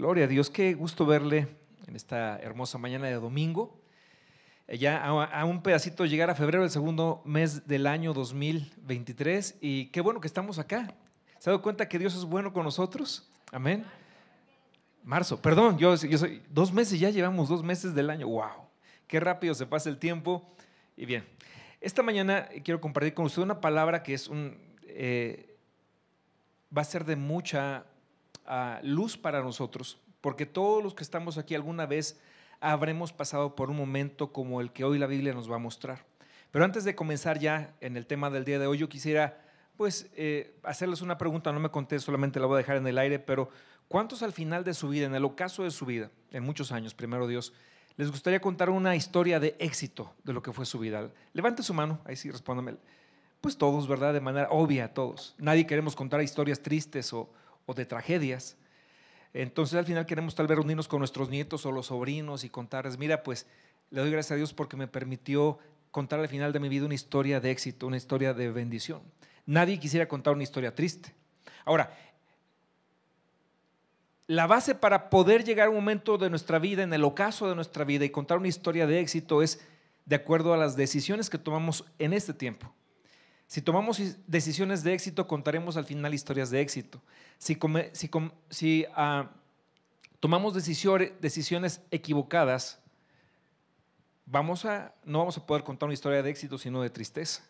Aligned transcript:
Gloria 0.00 0.24
a 0.24 0.28
Dios, 0.28 0.48
qué 0.48 0.72
gusto 0.72 1.04
verle 1.04 1.46
en 1.86 1.94
esta 1.94 2.38
hermosa 2.38 2.78
mañana 2.78 3.06
de 3.08 3.16
domingo. 3.16 3.78
Eh, 4.66 4.78
ya 4.78 5.04
a, 5.04 5.44
un 5.44 5.62
pedacito 5.62 6.06
llegar 6.06 6.30
a 6.30 6.34
febrero, 6.34 6.64
el 6.64 6.70
segundo 6.70 7.20
mes 7.26 7.68
del 7.68 7.86
año 7.86 8.14
2023, 8.14 9.58
y 9.60 9.88
qué 9.88 10.00
bueno 10.00 10.18
que 10.18 10.26
estamos 10.26 10.58
acá. 10.58 10.94
¿Se 11.38 11.50
ha 11.50 11.52
dado 11.52 11.60
cuenta 11.60 11.86
que 11.86 11.98
Dios 11.98 12.14
es 12.14 12.24
bueno 12.24 12.50
con 12.54 12.64
nosotros? 12.64 13.30
Amén. 13.52 13.84
Marzo, 15.04 15.42
perdón, 15.42 15.76
yo, 15.76 15.94
yo 15.96 16.16
soy, 16.16 16.42
dos 16.48 16.72
meses, 16.72 16.98
ya 16.98 17.10
llevamos 17.10 17.50
dos 17.50 17.62
meses 17.62 17.94
del 17.94 18.08
año. 18.08 18.26
¡Wow! 18.26 18.70
Qué 19.06 19.20
rápido 19.20 19.52
se 19.52 19.66
pasa 19.66 19.90
el 19.90 19.98
tiempo. 19.98 20.50
Y 20.96 21.04
bien, 21.04 21.26
esta 21.78 22.02
mañana 22.02 22.48
quiero 22.64 22.80
compartir 22.80 23.12
con 23.12 23.26
usted 23.26 23.42
una 23.42 23.60
palabra 23.60 24.02
que 24.02 24.14
es 24.14 24.28
un, 24.28 24.56
eh, 24.82 25.58
va 26.74 26.80
a 26.80 26.86
ser 26.86 27.04
de 27.04 27.16
mucha 27.16 27.84
luz 28.82 29.16
para 29.16 29.42
nosotros, 29.42 29.98
porque 30.20 30.46
todos 30.46 30.82
los 30.82 30.94
que 30.94 31.02
estamos 31.02 31.38
aquí 31.38 31.54
alguna 31.54 31.86
vez 31.86 32.20
habremos 32.60 33.12
pasado 33.12 33.56
por 33.56 33.70
un 33.70 33.76
momento 33.76 34.32
como 34.32 34.60
el 34.60 34.72
que 34.72 34.84
hoy 34.84 34.98
la 34.98 35.06
Biblia 35.06 35.32
nos 35.32 35.50
va 35.50 35.56
a 35.56 35.58
mostrar. 35.58 36.04
Pero 36.50 36.64
antes 36.64 36.84
de 36.84 36.94
comenzar 36.94 37.38
ya 37.38 37.74
en 37.80 37.96
el 37.96 38.06
tema 38.06 38.28
del 38.28 38.44
día 38.44 38.58
de 38.58 38.66
hoy, 38.66 38.78
yo 38.78 38.88
quisiera 38.88 39.40
pues 39.76 40.10
eh, 40.14 40.54
hacerles 40.62 41.00
una 41.00 41.16
pregunta, 41.16 41.52
no 41.52 41.60
me 41.60 41.70
conté, 41.70 41.98
solamente 42.00 42.38
la 42.38 42.46
voy 42.46 42.56
a 42.56 42.58
dejar 42.58 42.76
en 42.76 42.86
el 42.86 42.98
aire, 42.98 43.18
pero 43.18 43.48
¿cuántos 43.88 44.22
al 44.22 44.32
final 44.32 44.62
de 44.62 44.74
su 44.74 44.90
vida, 44.90 45.06
en 45.06 45.14
el 45.14 45.24
ocaso 45.24 45.62
de 45.62 45.70
su 45.70 45.86
vida, 45.86 46.10
en 46.32 46.44
muchos 46.44 46.70
años, 46.70 46.92
primero 46.92 47.26
Dios, 47.26 47.54
les 47.96 48.10
gustaría 48.10 48.40
contar 48.40 48.68
una 48.68 48.94
historia 48.94 49.40
de 49.40 49.56
éxito 49.58 50.12
de 50.22 50.34
lo 50.34 50.42
que 50.42 50.52
fue 50.52 50.66
su 50.66 50.78
vida? 50.78 51.10
Levante 51.32 51.62
su 51.62 51.72
mano, 51.72 51.98
ahí 52.04 52.16
sí, 52.16 52.30
respóndame. 52.30 52.76
Pues 53.40 53.56
todos, 53.56 53.88
¿verdad? 53.88 54.12
De 54.12 54.20
manera 54.20 54.48
obvia, 54.50 54.92
todos. 54.92 55.34
Nadie 55.38 55.66
queremos 55.66 55.96
contar 55.96 56.20
historias 56.20 56.60
tristes 56.60 57.10
o, 57.14 57.30
de 57.74 57.86
tragedias. 57.86 58.56
Entonces 59.32 59.78
al 59.78 59.86
final 59.86 60.06
queremos 60.06 60.34
tal 60.34 60.46
vez 60.46 60.56
reunirnos 60.56 60.88
con 60.88 60.98
nuestros 60.98 61.28
nietos 61.28 61.64
o 61.66 61.72
los 61.72 61.86
sobrinos 61.86 62.44
y 62.44 62.50
contarles, 62.50 62.98
mira, 62.98 63.22
pues 63.22 63.46
le 63.90 64.00
doy 64.00 64.10
gracias 64.10 64.32
a 64.32 64.36
Dios 64.36 64.52
porque 64.52 64.76
me 64.76 64.88
permitió 64.88 65.58
contar 65.90 66.20
al 66.20 66.28
final 66.28 66.52
de 66.52 66.60
mi 66.60 66.68
vida 66.68 66.86
una 66.86 66.94
historia 66.94 67.40
de 67.40 67.50
éxito, 67.50 67.86
una 67.86 67.96
historia 67.96 68.34
de 68.34 68.50
bendición. 68.50 69.02
Nadie 69.46 69.78
quisiera 69.78 70.06
contar 70.06 70.34
una 70.34 70.42
historia 70.42 70.74
triste. 70.74 71.14
Ahora, 71.64 71.96
la 74.26 74.46
base 74.46 74.76
para 74.76 75.10
poder 75.10 75.44
llegar 75.44 75.66
a 75.66 75.70
un 75.70 75.76
momento 75.76 76.16
de 76.16 76.30
nuestra 76.30 76.60
vida, 76.60 76.84
en 76.84 76.92
el 76.92 77.02
ocaso 77.02 77.48
de 77.48 77.56
nuestra 77.56 77.84
vida 77.84 78.04
y 78.04 78.10
contar 78.10 78.38
una 78.38 78.46
historia 78.48 78.86
de 78.86 79.00
éxito 79.00 79.42
es 79.42 79.60
de 80.06 80.16
acuerdo 80.16 80.54
a 80.54 80.56
las 80.56 80.76
decisiones 80.76 81.28
que 81.28 81.38
tomamos 81.38 81.84
en 81.98 82.12
este 82.12 82.32
tiempo. 82.32 82.72
Si 83.50 83.60
tomamos 83.60 84.00
decisiones 84.28 84.84
de 84.84 84.94
éxito, 84.94 85.26
contaremos 85.26 85.76
al 85.76 85.84
final 85.84 86.14
historias 86.14 86.50
de 86.50 86.60
éxito. 86.60 87.02
Si, 87.36 87.58
si, 88.48 88.86
ah, 88.94 89.28
tomamos 90.20 90.54
decisiones, 90.54 91.80
equivocadas, 91.90 92.78
no 94.24 95.18
vamos 95.18 95.36
a 95.36 95.46
poder 95.46 95.64
contar 95.64 95.88
una 95.88 95.94
historia 95.94 96.22
de 96.22 96.30
éxito, 96.30 96.58
sino 96.58 96.80
de 96.80 96.90
tristeza. 96.90 97.42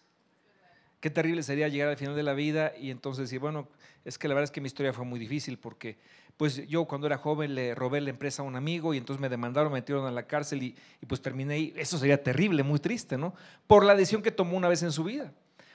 Qué 1.00 1.10
terrible 1.10 1.42
sería 1.42 1.68
llegar 1.68 1.90
al 1.90 1.98
final 1.98 2.16
de 2.16 2.22
la 2.22 2.32
vida 2.32 2.72
y 2.80 2.90
entonces 2.90 3.24
decir, 3.26 3.38
bueno, 3.38 3.68
es 4.06 4.16
que 4.16 4.26
la 4.26 4.32
verdad 4.32 4.44
es 4.44 4.50
que 4.50 4.62
mi 4.62 4.68
historia 4.68 4.94
fue 4.94 5.04
muy 5.04 5.20
difícil 5.20 5.58
porque 5.58 5.98
pues 6.38 6.66
yo 6.66 6.86
cuando 6.86 7.08
era 7.08 7.18
joven 7.18 7.54
le 7.54 7.74
robé 7.74 8.00
la 8.00 8.08
empresa 8.08 8.40
a 8.40 8.46
un 8.46 8.56
amigo 8.56 8.94
y 8.94 8.96
entonces 8.96 9.20
me 9.20 9.28
demandaron, 9.28 9.70
me 9.70 9.80
metieron 9.80 10.06
a 10.06 10.10
la 10.10 10.26
cárcel 10.26 10.62
y, 10.62 10.76
pues 11.06 11.20
terminé. 11.20 11.74
Eso 11.76 11.98
sería 11.98 12.22
terrible, 12.22 12.62
muy 12.62 12.78
triste, 12.78 13.18
¿no? 13.18 13.34
Por 13.66 13.84
la 13.84 13.94
decisión 13.94 14.22
que 14.22 14.30
tomó 14.30 14.56
una 14.56 14.68
vez 14.68 14.82
en 14.82 14.92
su 14.92 15.04
vida. 15.04 15.34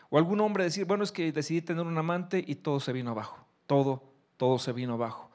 O 0.09 0.17
algún 0.17 0.39
hombre 0.41 0.63
decir, 0.63 0.85
bueno, 0.85 1.03
es 1.03 1.11
que 1.11 1.31
decidí 1.31 1.61
tener 1.61 1.85
un 1.85 1.97
amante 1.97 2.43
y 2.45 2.55
todo 2.55 2.79
se 2.79 2.93
vino 2.93 3.11
abajo. 3.11 3.45
Todo, 3.67 4.03
todo 4.37 4.59
se 4.59 4.71
vino 4.71 4.93
abajo. 4.93 5.29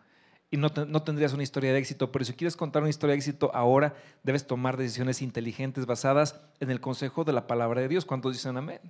Y 0.50 0.56
no, 0.56 0.68
no, 0.88 1.02
tendrías 1.02 1.32
una 1.32 1.44
historia 1.44 1.72
de 1.72 1.78
éxito, 1.78 2.10
pero 2.10 2.24
si 2.24 2.32
quieres 2.32 2.56
contar 2.56 2.82
una 2.82 2.90
historia 2.90 3.12
de 3.12 3.18
éxito 3.18 3.50
ahora, 3.54 3.94
debes 4.24 4.46
tomar 4.46 4.76
decisiones 4.76 5.22
inteligentes 5.22 5.86
basadas 5.86 6.40
en 6.58 6.70
el 6.70 6.80
consejo 6.80 7.22
de 7.22 7.32
la 7.32 7.46
palabra 7.46 7.80
de 7.80 7.88
Dios. 7.88 8.04
¿Cuántos 8.04 8.32
dicen 8.32 8.56
amén? 8.56 8.80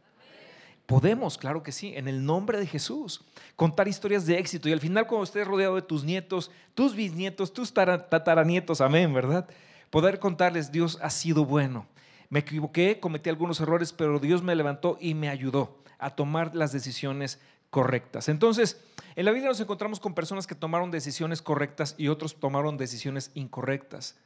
Podemos, 0.87 1.39
claro 1.39 1.63
que 1.63 1.71
sí, 1.71 1.93
en 1.95 2.09
el 2.09 2.25
nombre 2.25 2.59
de 2.59 2.67
Jesús, 2.67 3.25
contar 3.57 3.89
historias 3.89 4.27
de 4.27 4.39
éxito. 4.39 4.69
Y 4.69 4.73
al 4.73 4.81
final, 4.81 5.07
cuando 5.07 5.25
estés 5.25 5.47
rodeado 5.47 5.77
de 5.77 5.83
tus 5.83 6.03
nietos, 6.03 6.51
tus 6.75 6.97
bisnietos, 6.97 7.53
tus 7.53 7.73
tataranietos, 7.73 8.81
amén, 8.81 9.13
¿verdad? 9.13 9.49
Poder 9.91 10.19
contarles, 10.19 10.73
Dios 10.73 10.99
ha 11.03 11.11
sido 11.11 11.45
bueno 11.45 11.87
me 12.31 12.39
equivoqué, 12.39 13.01
cometí 13.01 13.29
algunos 13.29 13.61
errores, 13.61 13.93
pero 13.93 14.19
Dios 14.19 14.43
me 14.43 14.55
levantó 14.55 14.97
y 15.01 15.15
me 15.15 15.29
ayudó 15.29 15.83
a 15.99 16.11
tomar 16.11 16.55
las 16.55 16.73
decisiones 16.73 17.41
correctas. 17.71 18.29
Entonces, 18.29 18.81
en 19.17 19.25
la 19.25 19.33
vida 19.33 19.47
nos 19.47 19.61
encontramos 19.61 20.01
con 20.01 20.15
personas 20.15 20.47
que 20.47 20.55
tomaron 20.55 20.91
decisiones 20.91 21.43
correctas 21.43 21.95
y 21.99 22.09
otros 22.09 22.39
tomaron 22.39 22.77
decisiones 22.77 23.33
incorrectas. 23.35 24.17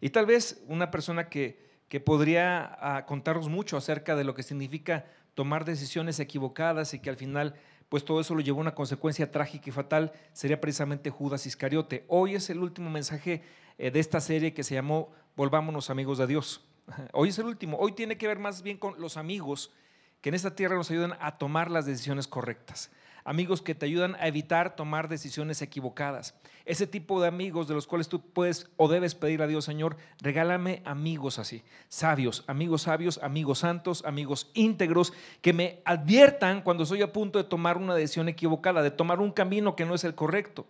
Y 0.00 0.10
tal 0.10 0.26
vez 0.26 0.62
una 0.68 0.90
persona 0.90 1.28
que, 1.28 1.58
que 1.88 2.00
podría 2.00 2.76
ah, 2.80 3.06
contarnos 3.06 3.48
mucho 3.48 3.76
acerca 3.76 4.14
de 4.14 4.24
lo 4.24 4.34
que 4.34 4.42
significa 4.42 5.06
tomar 5.34 5.64
decisiones 5.64 6.20
equivocadas 6.20 6.94
y 6.94 7.00
que 7.00 7.10
al 7.10 7.16
final 7.16 7.54
pues 7.88 8.04
todo 8.04 8.20
eso 8.20 8.34
lo 8.34 8.40
llevó 8.40 8.58
a 8.58 8.62
una 8.62 8.74
consecuencia 8.74 9.30
trágica 9.30 9.68
y 9.68 9.72
fatal, 9.72 10.12
sería 10.32 10.60
precisamente 10.60 11.10
Judas 11.10 11.46
Iscariote. 11.46 12.04
Hoy 12.08 12.34
es 12.34 12.50
el 12.50 12.58
último 12.58 12.90
mensaje 12.90 13.42
eh, 13.78 13.90
de 13.90 14.00
esta 14.00 14.20
serie 14.20 14.52
que 14.52 14.64
se 14.64 14.74
llamó 14.74 15.12
Volvámonos 15.36 15.90
amigos 15.90 16.18
de 16.18 16.26
Dios. 16.26 16.64
Hoy 17.12 17.30
es 17.30 17.38
el 17.38 17.46
último. 17.46 17.78
Hoy 17.78 17.92
tiene 17.92 18.16
que 18.16 18.28
ver 18.28 18.38
más 18.38 18.62
bien 18.62 18.76
con 18.76 19.00
los 19.00 19.16
amigos 19.16 19.72
que 20.20 20.30
en 20.30 20.34
esta 20.34 20.54
tierra 20.54 20.76
nos 20.76 20.90
ayudan 20.90 21.16
a 21.20 21.38
tomar 21.38 21.70
las 21.70 21.86
decisiones 21.86 22.26
correctas. 22.26 22.90
Amigos 23.26 23.62
que 23.62 23.74
te 23.74 23.86
ayudan 23.86 24.16
a 24.16 24.26
evitar 24.26 24.76
tomar 24.76 25.08
decisiones 25.08 25.62
equivocadas. 25.62 26.34
Ese 26.66 26.86
tipo 26.86 27.20
de 27.20 27.28
amigos 27.28 27.68
de 27.68 27.74
los 27.74 27.86
cuales 27.86 28.08
tú 28.08 28.20
puedes 28.20 28.70
o 28.76 28.88
debes 28.88 29.14
pedir 29.14 29.40
a 29.42 29.46
Dios, 29.46 29.64
Señor, 29.64 29.96
regálame 30.20 30.82
amigos 30.84 31.38
así, 31.38 31.62
sabios, 31.88 32.44
amigos 32.46 32.82
sabios, 32.82 33.18
amigos 33.22 33.60
santos, 33.60 34.02
amigos 34.04 34.50
íntegros, 34.52 35.14
que 35.40 35.54
me 35.54 35.80
adviertan 35.86 36.60
cuando 36.62 36.82
estoy 36.82 37.00
a 37.00 37.12
punto 37.12 37.38
de 37.38 37.48
tomar 37.48 37.78
una 37.78 37.94
decisión 37.94 38.28
equivocada, 38.28 38.82
de 38.82 38.90
tomar 38.90 39.20
un 39.20 39.30
camino 39.30 39.74
que 39.74 39.86
no 39.86 39.94
es 39.94 40.04
el 40.04 40.14
correcto. 40.14 40.66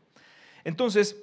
Entonces, 0.64 1.16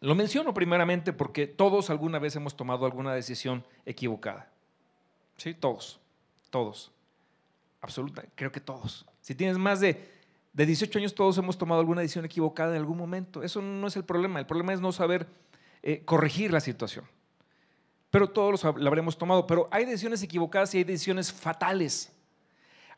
lo 0.00 0.14
menciono 0.14 0.54
primeramente 0.54 1.12
porque 1.12 1.46
todos 1.46 1.90
alguna 1.90 2.18
vez 2.18 2.34
hemos 2.36 2.56
tomado 2.56 2.86
alguna 2.86 3.14
decisión 3.14 3.64
equivocada. 3.84 4.50
Sí, 5.36 5.54
todos, 5.54 6.00
todos. 6.48 6.90
Absoluta, 7.82 8.24
creo 8.34 8.50
que 8.50 8.60
todos. 8.60 9.06
Si 9.20 9.34
tienes 9.34 9.58
más 9.58 9.80
de, 9.80 10.10
de 10.52 10.66
18 10.66 10.98
años, 10.98 11.14
todos 11.14 11.36
hemos 11.38 11.58
tomado 11.58 11.80
alguna 11.80 12.00
decisión 12.00 12.24
equivocada 12.24 12.72
en 12.72 12.78
algún 12.78 12.98
momento. 12.98 13.42
Eso 13.42 13.60
no 13.60 13.86
es 13.86 13.96
el 13.96 14.04
problema. 14.04 14.38
El 14.38 14.46
problema 14.46 14.72
es 14.72 14.80
no 14.80 14.92
saber 14.92 15.26
eh, 15.82 16.02
corregir 16.04 16.52
la 16.52 16.60
situación. 16.60 17.04
Pero 18.10 18.30
todos 18.30 18.64
lo 18.64 18.88
habremos 18.88 19.16
tomado. 19.18 19.46
Pero 19.46 19.68
hay 19.70 19.84
decisiones 19.84 20.22
equivocadas 20.22 20.74
y 20.74 20.78
hay 20.78 20.84
decisiones 20.84 21.32
fatales. 21.32 22.12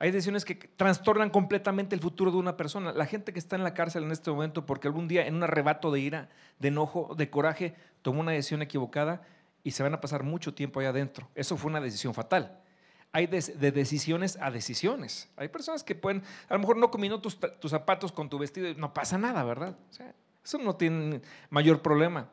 Hay 0.02 0.10
decisiones 0.10 0.44
que 0.44 0.56
trastornan 0.56 1.30
completamente 1.30 1.94
el 1.94 2.00
futuro 2.00 2.32
de 2.32 2.36
una 2.36 2.56
persona. 2.56 2.92
La 2.92 3.06
gente 3.06 3.32
que 3.32 3.38
está 3.38 3.54
en 3.54 3.62
la 3.62 3.72
cárcel 3.72 4.02
en 4.02 4.10
este 4.10 4.32
momento 4.32 4.66
porque 4.66 4.88
algún 4.88 5.06
día 5.06 5.28
en 5.28 5.36
un 5.36 5.44
arrebato 5.44 5.92
de 5.92 6.00
ira, 6.00 6.28
de 6.58 6.68
enojo, 6.68 7.14
de 7.16 7.30
coraje, 7.30 7.76
tomó 8.02 8.18
una 8.18 8.32
decisión 8.32 8.62
equivocada 8.62 9.22
y 9.62 9.70
se 9.70 9.84
van 9.84 9.94
a 9.94 10.00
pasar 10.00 10.24
mucho 10.24 10.54
tiempo 10.54 10.80
ahí 10.80 10.86
adentro. 10.86 11.28
Eso 11.36 11.56
fue 11.56 11.70
una 11.70 11.80
decisión 11.80 12.14
fatal. 12.14 12.58
Hay 13.12 13.28
de, 13.28 13.70
decisiones 13.70 14.36
a 14.40 14.50
decisiones. 14.50 15.30
Hay 15.36 15.46
personas 15.46 15.84
que 15.84 15.94
pueden, 15.94 16.24
a 16.48 16.54
lo 16.54 16.58
mejor 16.58 16.78
no 16.78 16.90
combinó 16.90 17.20
tus, 17.20 17.38
zapatos 17.70 18.10
con 18.10 18.28
tu 18.28 18.40
vestido 18.40 18.70
y 18.70 18.74
no 18.74 18.92
pasa 18.92 19.18
nada, 19.18 19.44
¿verdad? 19.44 19.76
eso 20.44 20.58
no 20.58 20.74
tiene 20.74 21.22
mayor 21.48 21.80
problema. 21.80 22.28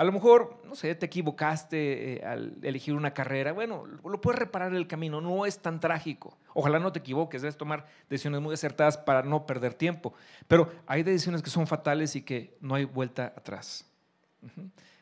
A 0.00 0.04
lo 0.04 0.12
mejor, 0.12 0.62
no 0.64 0.74
sé, 0.76 0.94
te 0.94 1.04
equivocaste 1.04 2.14
eh, 2.14 2.24
al 2.24 2.56
elegir 2.62 2.94
una 2.94 3.12
carrera. 3.12 3.52
Bueno, 3.52 3.84
lo 3.84 4.18
puedes 4.18 4.38
reparar 4.38 4.70
en 4.70 4.78
el 4.78 4.86
camino, 4.86 5.20
no 5.20 5.44
es 5.44 5.58
tan 5.58 5.78
trágico. 5.78 6.38
Ojalá 6.54 6.78
no 6.78 6.90
te 6.90 7.00
equivoques, 7.00 7.42
debes 7.42 7.58
tomar 7.58 7.84
decisiones 8.08 8.40
muy 8.40 8.54
acertadas 8.54 8.96
para 8.96 9.22
no 9.22 9.44
perder 9.44 9.74
tiempo. 9.74 10.14
Pero 10.48 10.72
hay 10.86 11.02
decisiones 11.02 11.42
que 11.42 11.50
son 11.50 11.66
fatales 11.66 12.16
y 12.16 12.22
que 12.22 12.56
no 12.62 12.76
hay 12.76 12.86
vuelta 12.86 13.34
atrás. 13.36 13.90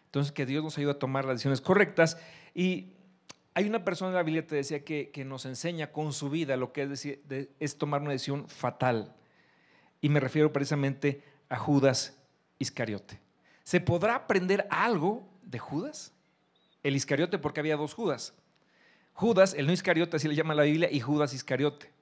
Entonces, 0.06 0.32
que 0.32 0.44
Dios 0.44 0.64
nos 0.64 0.76
ayude 0.78 0.90
a 0.90 0.98
tomar 0.98 1.24
las 1.24 1.34
decisiones 1.34 1.60
correctas. 1.60 2.18
Y 2.52 2.94
hay 3.54 3.68
una 3.68 3.84
persona 3.84 4.08
en 4.08 4.16
la 4.16 4.24
Biblia 4.24 4.42
que 4.42 4.48
te 4.48 4.56
decía 4.56 4.84
que, 4.84 5.24
nos 5.24 5.46
enseña 5.46 5.92
con 5.92 6.12
su 6.12 6.28
vida 6.28 6.56
lo 6.56 6.72
que 6.72 6.82
es, 6.82 6.90
decir, 6.90 7.22
es 7.60 7.78
tomar 7.78 8.00
una 8.00 8.10
decisión 8.10 8.48
fatal. 8.48 9.14
Y 10.00 10.08
me 10.08 10.18
refiero 10.18 10.52
precisamente 10.52 11.22
a 11.48 11.56
Judas 11.56 12.18
Iscariote. 12.58 13.27
¿Se 13.68 13.82
podrá 13.82 14.14
aprender 14.14 14.66
algo 14.70 15.28
de 15.42 15.58
Judas? 15.58 16.14
El 16.82 16.96
Iscariote, 16.96 17.38
porque 17.38 17.60
había 17.60 17.76
dos 17.76 17.92
Judas. 17.92 18.32
Judas, 19.12 19.52
el 19.52 19.66
no 19.66 19.74
Iscariote, 19.74 20.16
así 20.16 20.26
le 20.26 20.34
llama 20.34 20.54
la 20.54 20.62
Biblia, 20.62 20.88
y 20.90 21.00
Judas 21.00 21.34
Iscariote. 21.34 21.92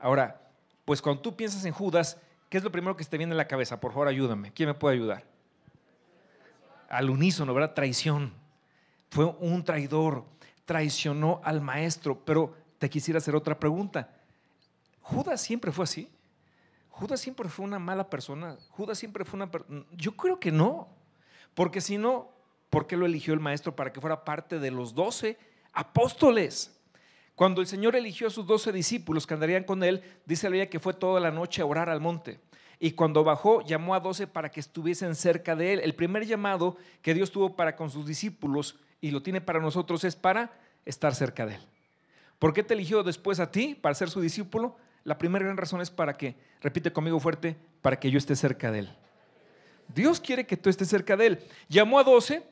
Ahora, 0.00 0.50
pues 0.84 1.00
cuando 1.00 1.22
tú 1.22 1.36
piensas 1.36 1.64
en 1.66 1.72
Judas, 1.72 2.18
¿qué 2.48 2.58
es 2.58 2.64
lo 2.64 2.72
primero 2.72 2.96
que 2.96 3.04
te 3.04 3.16
viene 3.16 3.32
a 3.32 3.36
la 3.36 3.46
cabeza? 3.46 3.78
Por 3.78 3.92
favor, 3.92 4.08
ayúdame. 4.08 4.52
¿Quién 4.52 4.70
me 4.70 4.74
puede 4.74 4.96
ayudar? 4.96 5.22
Al 6.88 7.10
unísono, 7.10 7.54
¿verdad? 7.54 7.74
Traición. 7.74 8.32
Fue 9.08 9.24
un 9.24 9.62
traidor. 9.62 10.24
Traicionó 10.64 11.40
al 11.44 11.60
maestro. 11.60 12.24
Pero 12.24 12.56
te 12.80 12.90
quisiera 12.90 13.18
hacer 13.18 13.36
otra 13.36 13.56
pregunta. 13.56 14.10
¿Judas 15.02 15.40
siempre 15.40 15.70
fue 15.70 15.84
así? 15.84 16.10
Judas 16.98 17.20
siempre 17.20 17.48
fue 17.48 17.64
una 17.64 17.78
mala 17.78 18.10
persona. 18.10 18.56
Judas 18.70 18.98
siempre 18.98 19.24
fue 19.24 19.36
una... 19.36 19.48
Yo 19.92 20.16
creo 20.16 20.40
que 20.40 20.50
no. 20.50 20.88
Porque 21.54 21.80
si 21.80 21.96
no, 21.96 22.32
¿por 22.70 22.88
qué 22.88 22.96
lo 22.96 23.06
eligió 23.06 23.32
el 23.34 23.38
maestro 23.38 23.76
para 23.76 23.92
que 23.92 24.00
fuera 24.00 24.24
parte 24.24 24.58
de 24.58 24.72
los 24.72 24.96
doce 24.96 25.38
apóstoles? 25.72 26.76
Cuando 27.36 27.60
el 27.60 27.68
Señor 27.68 27.94
eligió 27.94 28.26
a 28.26 28.30
sus 28.30 28.48
doce 28.48 28.72
discípulos 28.72 29.28
que 29.28 29.34
andarían 29.34 29.62
con 29.62 29.84
él, 29.84 30.02
dice 30.26 30.48
la 30.48 30.50
Biblia 30.50 30.70
que 30.70 30.80
fue 30.80 30.92
toda 30.92 31.20
la 31.20 31.30
noche 31.30 31.62
a 31.62 31.66
orar 31.66 31.88
al 31.88 32.00
monte. 32.00 32.40
Y 32.80 32.90
cuando 32.90 33.22
bajó, 33.22 33.62
llamó 33.62 33.94
a 33.94 34.00
doce 34.00 34.26
para 34.26 34.50
que 34.50 34.58
estuviesen 34.58 35.14
cerca 35.14 35.54
de 35.54 35.74
él. 35.74 35.80
El 35.84 35.94
primer 35.94 36.26
llamado 36.26 36.78
que 37.00 37.14
Dios 37.14 37.30
tuvo 37.30 37.54
para 37.54 37.76
con 37.76 37.90
sus 37.90 38.06
discípulos 38.06 38.76
y 39.00 39.12
lo 39.12 39.22
tiene 39.22 39.40
para 39.40 39.60
nosotros 39.60 40.02
es 40.02 40.16
para 40.16 40.50
estar 40.84 41.14
cerca 41.14 41.46
de 41.46 41.54
él. 41.54 41.60
¿Por 42.40 42.52
qué 42.52 42.64
te 42.64 42.74
eligió 42.74 43.04
después 43.04 43.38
a 43.38 43.52
ti 43.52 43.76
para 43.76 43.94
ser 43.94 44.10
su 44.10 44.20
discípulo? 44.20 44.76
La 45.04 45.18
primera 45.18 45.44
gran 45.44 45.56
razón 45.56 45.80
es 45.80 45.90
para 45.90 46.16
que, 46.16 46.36
repite 46.60 46.92
conmigo 46.92 47.18
fuerte, 47.20 47.56
para 47.82 47.98
que 47.98 48.10
yo 48.10 48.18
esté 48.18 48.36
cerca 48.36 48.70
de 48.70 48.80
él. 48.80 48.96
Dios 49.88 50.20
quiere 50.20 50.46
que 50.46 50.56
tú 50.56 50.68
estés 50.68 50.88
cerca 50.88 51.16
de 51.16 51.26
él. 51.26 51.38
Llamó 51.68 51.98
a 51.98 52.04
doce 52.04 52.42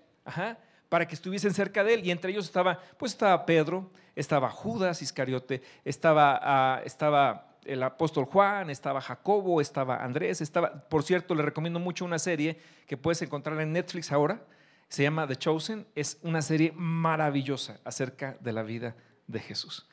para 0.89 1.07
que 1.07 1.15
estuviesen 1.15 1.53
cerca 1.53 1.85
de 1.85 1.95
él 1.95 2.07
y 2.07 2.11
entre 2.11 2.31
ellos 2.31 2.47
estaba, 2.47 2.81
pues 2.99 3.13
estaba 3.13 3.45
Pedro, 3.45 3.91
estaba 4.15 4.51
Judas 4.51 5.03
Iscariote, 5.03 5.63
estaba, 5.85 6.41
ah, 6.43 6.83
estaba 6.85 7.57
el 7.65 7.83
apóstol 7.83 8.25
Juan, 8.25 8.71
estaba 8.71 9.01
Jacobo, 9.01 9.61
estaba 9.61 10.03
Andrés, 10.03 10.41
estaba, 10.41 10.89
por 10.89 11.03
cierto, 11.03 11.35
le 11.35 11.43
recomiendo 11.43 11.79
mucho 11.79 12.05
una 12.05 12.19
serie 12.19 12.59
que 12.87 12.97
puedes 12.97 13.21
encontrar 13.23 13.61
en 13.61 13.73
Netflix 13.73 14.13
ahora, 14.13 14.43
se 14.89 15.03
llama 15.03 15.27
The 15.27 15.37
Chosen, 15.37 15.87
es 15.95 16.19
una 16.23 16.43
serie 16.43 16.73
maravillosa 16.77 17.81
acerca 17.85 18.37
de 18.41 18.53
la 18.53 18.63
vida 18.63 18.95
de 19.27 19.41
Jesús. 19.41 19.89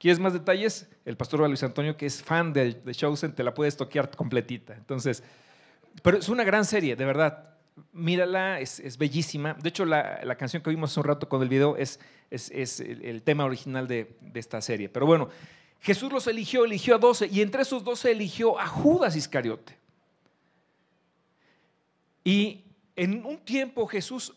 ¿Quieres 0.00 0.18
más 0.18 0.32
detalles? 0.32 0.88
El 1.04 1.18
pastor 1.18 1.46
Luis 1.46 1.62
Antonio, 1.62 1.94
que 1.94 2.06
es 2.06 2.22
fan 2.22 2.54
de 2.54 2.80
Chosen, 2.92 3.34
te 3.34 3.44
la 3.44 3.52
puedes 3.52 3.76
toquear 3.76 4.10
completita. 4.16 4.74
Entonces, 4.74 5.22
pero 6.02 6.16
es 6.16 6.30
una 6.30 6.42
gran 6.42 6.64
serie, 6.64 6.96
de 6.96 7.04
verdad. 7.04 7.50
Mírala, 7.92 8.60
es, 8.60 8.96
bellísima. 8.96 9.52
De 9.52 9.68
hecho, 9.68 9.84
la, 9.84 10.34
canción 10.38 10.62
que 10.62 10.70
vimos 10.70 10.90
hace 10.90 11.00
un 11.00 11.04
rato 11.04 11.28
con 11.28 11.42
el 11.42 11.50
video 11.50 11.76
es, 11.76 12.00
es, 12.30 12.80
el, 12.80 13.22
tema 13.22 13.44
original 13.44 13.86
de, 13.86 14.16
de 14.22 14.40
esta 14.40 14.62
serie. 14.62 14.88
Pero 14.88 15.04
bueno, 15.04 15.28
Jesús 15.80 16.10
los 16.10 16.26
eligió, 16.26 16.64
eligió 16.64 16.94
a 16.94 16.98
doce, 16.98 17.26
y 17.26 17.42
entre 17.42 17.60
esos 17.60 17.84
doce 17.84 18.10
eligió 18.10 18.58
a 18.58 18.66
Judas 18.66 19.16
Iscariote. 19.16 19.76
Y 22.24 22.64
en 22.96 23.26
un 23.26 23.36
tiempo 23.36 23.86
Jesús 23.86 24.32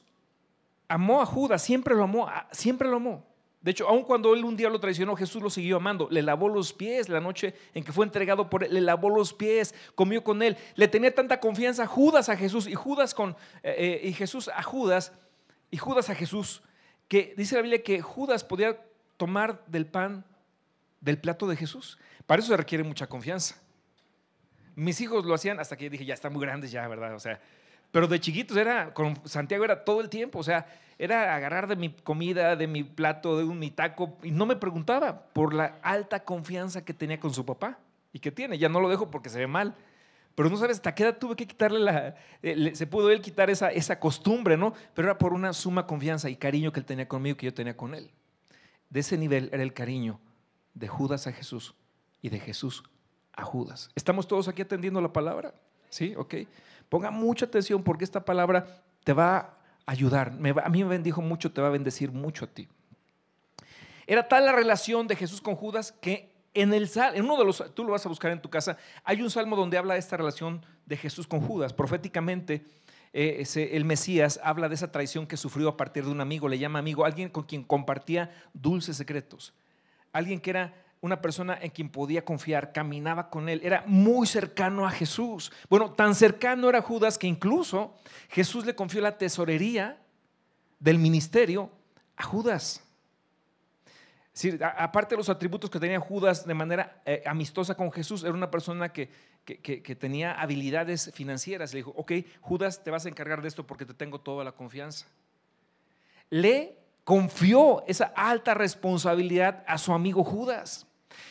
amó 0.89 1.21
a 1.21 1.25
Judas, 1.25 1.63
siempre 1.63 1.95
lo 1.95 2.03
amó, 2.03 2.29
siempre 2.51 2.89
lo 2.89 2.97
amó. 2.97 3.32
De 3.63 3.71
hecho, 3.71 3.87
aun 3.87 4.03
cuando 4.03 4.35
él 4.35 4.43
un 4.43 4.57
día 4.57 4.69
lo 4.69 4.79
traicionó, 4.79 5.15
Jesús 5.15 5.41
lo 5.41 5.49
siguió 5.49 5.77
amando. 5.77 6.07
Le 6.11 6.21
lavó 6.21 6.49
los 6.49 6.73
pies 6.73 7.09
la 7.09 7.21
noche 7.21 7.55
en 7.73 7.83
que 7.83 7.93
fue 7.93 8.05
entregado 8.05 8.49
por 8.49 8.63
él. 8.63 8.73
Le 8.73 8.81
lavó 8.81 9.09
los 9.09 9.33
pies, 9.33 9.73
comió 9.95 10.23
con 10.23 10.43
él. 10.43 10.57
Le 10.75 10.89
tenía 10.89 11.15
tanta 11.15 11.39
confianza 11.39 11.87
Judas 11.87 12.27
a 12.27 12.35
Jesús 12.35 12.67
y 12.67 12.75
Judas 12.75 13.15
con 13.15 13.31
eh, 13.63 14.01
eh, 14.03 14.07
y 14.09 14.13
Jesús 14.13 14.49
a 14.53 14.61
Judas 14.61 15.13
y 15.71 15.77
Judas 15.77 16.09
a 16.09 16.15
Jesús 16.15 16.61
que 17.07 17.33
dice 17.37 17.55
la 17.55 17.61
Biblia 17.61 17.83
que 17.83 18.01
Judas 18.01 18.43
podía 18.43 18.79
tomar 19.17 19.63
del 19.67 19.85
pan 19.85 20.25
del 20.99 21.19
plato 21.19 21.47
de 21.47 21.55
Jesús. 21.55 21.97
Para 22.25 22.41
eso 22.41 22.49
se 22.49 22.57
requiere 22.57 22.83
mucha 22.83 23.07
confianza. 23.07 23.61
Mis 24.75 24.99
hijos 25.01 25.25
lo 25.25 25.33
hacían 25.35 25.59
hasta 25.59 25.77
que 25.77 25.89
dije, 25.89 26.05
ya 26.05 26.13
están 26.13 26.33
muy 26.33 26.41
grandes 26.41 26.71
ya, 26.71 26.87
¿verdad? 26.87 27.13
O 27.13 27.19
sea, 27.19 27.39
pero 27.93 28.07
de 28.07 28.19
chiquitos 28.19 28.57
era, 28.57 28.91
con 28.91 29.15
Santiago 29.23 29.63
era 29.63 29.85
todo 29.85 30.01
el 30.01 30.09
tiempo, 30.09 30.39
o 30.39 30.43
sea, 30.43 30.65
era 30.97 31.35
agarrar 31.35 31.67
de 31.67 31.75
mi 31.75 31.91
comida, 31.91 32.55
de 32.55 32.65
mi 32.65 32.83
plato, 32.83 33.37
de 33.37 33.43
un, 33.43 33.59
mi 33.59 33.69
taco, 33.69 34.17
y 34.23 34.31
no 34.31 34.47
me 34.47 34.55
preguntaba 34.55 35.27
por 35.27 35.53
la 35.53 35.77
alta 35.83 36.23
confianza 36.23 36.83
que 36.83 36.95
tenía 36.95 37.19
con 37.19 37.35
su 37.35 37.45
papá 37.45 37.77
y 38.11 38.17
que 38.17 38.31
tiene. 38.31 38.57
Ya 38.57 38.67
no 38.67 38.79
lo 38.79 38.89
dejo 38.89 39.11
porque 39.11 39.29
se 39.29 39.37
ve 39.37 39.45
mal. 39.45 39.75
Pero 40.33 40.49
no 40.49 40.57
sabes 40.57 40.77
hasta 40.77 40.95
qué 40.95 41.03
edad 41.03 41.19
tuve 41.19 41.35
que 41.35 41.45
quitarle 41.45 41.81
la. 41.81 42.15
Eh, 42.41 42.71
se 42.73 42.87
pudo 42.87 43.11
él 43.11 43.21
quitar 43.21 43.51
esa, 43.51 43.69
esa 43.69 43.99
costumbre, 43.99 44.57
¿no? 44.57 44.73
Pero 44.95 45.09
era 45.09 45.19
por 45.19 45.31
una 45.31 45.53
suma 45.53 45.85
confianza 45.85 46.31
y 46.31 46.35
cariño 46.35 46.71
que 46.71 46.79
él 46.79 46.87
tenía 46.87 47.07
conmigo, 47.07 47.37
que 47.37 47.45
yo 47.45 47.53
tenía 47.53 47.77
con 47.77 47.93
él. 47.93 48.09
De 48.89 49.01
ese 49.01 49.19
nivel 49.19 49.51
era 49.53 49.61
el 49.61 49.73
cariño 49.73 50.19
de 50.73 50.87
Judas 50.87 51.27
a 51.27 51.31
Jesús 51.31 51.75
y 52.23 52.29
de 52.29 52.39
Jesús 52.39 52.83
a 53.33 53.43
Judas. 53.43 53.91
¿Estamos 53.93 54.27
todos 54.27 54.47
aquí 54.47 54.63
atendiendo 54.63 54.99
la 54.99 55.13
palabra? 55.13 55.53
¿Sí? 55.89 56.15
Ok. 56.17 56.33
Ponga 56.93 57.09
mucha 57.09 57.47
atención 57.47 57.81
porque 57.81 58.03
esta 58.03 58.23
palabra 58.23 58.67
te 59.03 59.13
va 59.13 59.57
ayudar. 59.87 60.27
a 60.63 60.69
mí 60.69 60.83
me 60.83 60.89
bendijo 60.91 61.23
mucho, 61.23 61.51
te 61.51 61.59
va 61.59 61.69
a 61.69 61.71
bendecir 61.71 62.11
mucho 62.11 62.45
a 62.45 62.47
ti. 62.47 62.67
Era 64.05 64.27
tal 64.27 64.45
la 64.45 64.51
relación 64.51 65.07
de 65.07 65.15
Jesús 65.15 65.41
con 65.41 65.55
Judas 65.55 65.91
que 65.91 66.31
en 66.53 66.71
el 66.71 66.87
en 67.15 67.25
uno 67.25 67.35
de 67.35 67.45
los, 67.45 67.63
tú 67.73 67.83
lo 67.83 67.93
vas 67.93 68.05
a 68.05 68.09
buscar 68.09 68.29
en 68.29 68.39
tu 68.43 68.51
casa, 68.51 68.77
hay 69.03 69.23
un 69.23 69.31
salmo 69.31 69.55
donde 69.55 69.75
habla 69.75 69.95
de 69.95 70.01
esta 70.01 70.17
relación 70.17 70.63
de 70.85 70.95
Jesús 70.95 71.25
con 71.25 71.41
Judas. 71.41 71.73
Proféticamente, 71.73 72.63
eh, 73.11 73.43
el 73.71 73.85
Mesías 73.85 74.39
habla 74.43 74.69
de 74.69 74.75
esa 74.75 74.91
traición 74.91 75.25
que 75.25 75.35
sufrió 75.35 75.69
a 75.69 75.77
partir 75.77 76.05
de 76.05 76.11
un 76.11 76.21
amigo, 76.21 76.47
le 76.47 76.59
llama 76.59 76.77
amigo, 76.77 77.05
alguien 77.05 77.29
con 77.29 77.45
quien 77.45 77.63
compartía 77.63 78.29
dulces 78.53 78.97
secretos, 78.97 79.55
alguien 80.11 80.39
que 80.39 80.51
era 80.51 80.75
una 81.03 81.21
persona 81.21 81.59
en 81.61 81.69
quien 81.69 81.89
podía 81.89 82.23
confiar, 82.23 82.71
caminaba 82.71 83.29
con 83.29 83.49
él, 83.49 83.59
era 83.61 83.83
muy 83.85 84.25
cercano 84.25 84.87
a 84.87 84.89
Jesús. 84.89 85.51
Bueno, 85.69 85.91
tan 85.91 86.15
cercano 86.15 86.69
era 86.69 86.81
Judas 86.81 87.17
que 87.17 87.27
incluso 87.27 87.93
Jesús 88.29 88.65
le 88.65 88.73
confió 88.73 89.01
la 89.01 89.17
tesorería 89.17 89.97
del 90.79 90.99
ministerio 90.99 91.69
a 92.15 92.23
Judas. 92.23 92.81
aparte 94.77 95.15
de 95.15 95.17
los 95.17 95.27
atributos 95.27 95.69
que 95.69 95.77
tenía 95.77 95.99
Judas 95.99 96.47
de 96.47 96.53
manera 96.53 97.01
eh, 97.05 97.21
amistosa 97.25 97.75
con 97.75 97.91
Jesús, 97.91 98.23
era 98.23 98.31
una 98.31 98.49
persona 98.49 98.93
que, 98.93 99.09
que, 99.43 99.95
tenía 99.99 100.31
habilidades 100.39 101.11
financieras. 101.13 101.73
Le 101.73 101.79
dijo, 101.79 101.93
ok, 101.97 102.13
Judas, 102.39 102.81
te 102.81 102.91
vas 102.91 103.05
a 103.05 103.09
encargar 103.09 103.41
de 103.41 103.49
esto 103.49 103.67
porque 103.67 103.85
te 103.85 103.93
tengo 103.93 104.21
toda 104.21 104.45
la 104.45 104.53
confianza. 104.53 105.05
Le 106.29 106.77
confió 107.03 107.83
esa 107.87 108.05
alta 108.15 108.53
responsabilidad 108.53 109.65
a 109.67 109.77
su 109.77 109.91
amigo 109.91 110.23
Judas. 110.23 110.87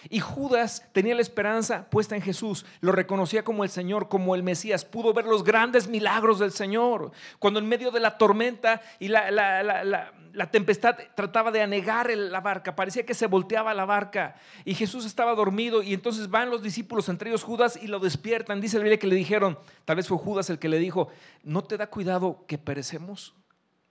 Y 0.08 0.20
Judas 0.20 0.88
tenía 0.93 1.14
la 1.14 1.20
esperanza 1.20 1.88
puesta 1.90 2.17
en 2.17 2.23
Jesús, 2.23 2.64
lo 2.81 2.93
reconocía 2.93 3.44
como 3.44 3.64
el 3.64 3.70
Señor, 3.70 4.08
como 4.08 4.34
el 4.34 4.43
Mesías, 4.43 4.84
pudo 4.84 5.12
ver 5.12 5.26
los 5.26 5.44
grandes 5.44 5.88
milagros 5.88 6.38
del 6.38 6.52
Señor. 6.52 7.12
Cuando 7.38 7.61
en 7.61 7.69
medio 7.69 7.90
de 7.90 8.00
la 8.00 8.19
tormenta 8.19 8.82
y 8.99 9.08
la, 9.08 10.11
tempestad 10.50 10.96
trataba 11.14 11.50
de 11.50 11.62
anegar 11.62 12.11
la 12.11 12.40
barca, 12.40 12.75
parecía 12.75 13.06
que 13.06 13.14
se 13.14 13.26
volteaba 13.26 13.75
la 13.75 13.84
barca 13.84 14.34
y 14.64 14.75
Jesús 14.75 15.05
estaba 15.05 15.34
dormido 15.34 15.82
y 15.82 15.94
entonces 15.94 16.31
van 16.31 16.51
los 16.51 16.62
discípulos, 16.62 17.08
entre 17.08 17.31
ellos 17.31 17.43
Judas, 17.43 17.79
y 17.81 17.86
lo 17.86 17.98
despiertan. 17.98 18.60
Dice 18.60 18.77
el 18.77 18.82
Biblia 18.82 18.98
que 18.98 19.06
le 19.06 19.17
dijeron, 19.17 19.58
tal 19.84 19.96
vez 19.96 20.08
fue 20.08 20.19
Judas 20.19 20.51
el 20.51 20.58
que 20.58 20.69
le 20.69 20.79
dijo, 20.79 21.08
¿no 21.43 21.65
te 21.65 21.77
da 21.77 21.89
cuidado 21.89 22.44
que 22.46 22.58
perecemos? 22.58 23.34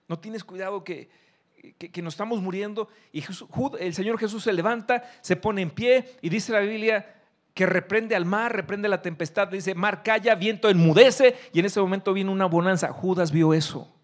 ¿No 0.08 0.18
tienes 0.18 0.44
cuidado 0.44 0.84
que, 0.84 1.08
que, 1.78 2.02
nos 2.02 2.14
estamos 2.14 2.40
muriendo 2.40 2.88
y 3.12 3.22
el 3.78 3.94
Señor 3.94 4.18
Jesús 4.18 4.42
se 4.42 4.52
levanta, 4.52 5.04
se 5.20 5.36
pone 5.36 5.62
en 5.62 5.70
pie 5.70 6.16
y 6.20 6.28
dice 6.28 6.52
la 6.52 6.60
Biblia 6.60 7.14
que 7.54 7.66
reprende 7.66 8.16
al 8.16 8.24
mar, 8.24 8.54
reprende 8.54 8.88
la 8.88 9.02
tempestad, 9.02 9.48
dice, 9.48 9.74
mar 9.74 10.02
calla, 10.02 10.34
viento 10.34 10.68
enmudece 10.68 11.36
y 11.52 11.60
en 11.60 11.66
ese 11.66 11.80
momento 11.80 12.12
viene 12.12 12.30
una 12.30 12.46
bonanza. 12.46 12.92
Judas 12.92 13.30
vio 13.30 13.54
eso. 13.54 13.94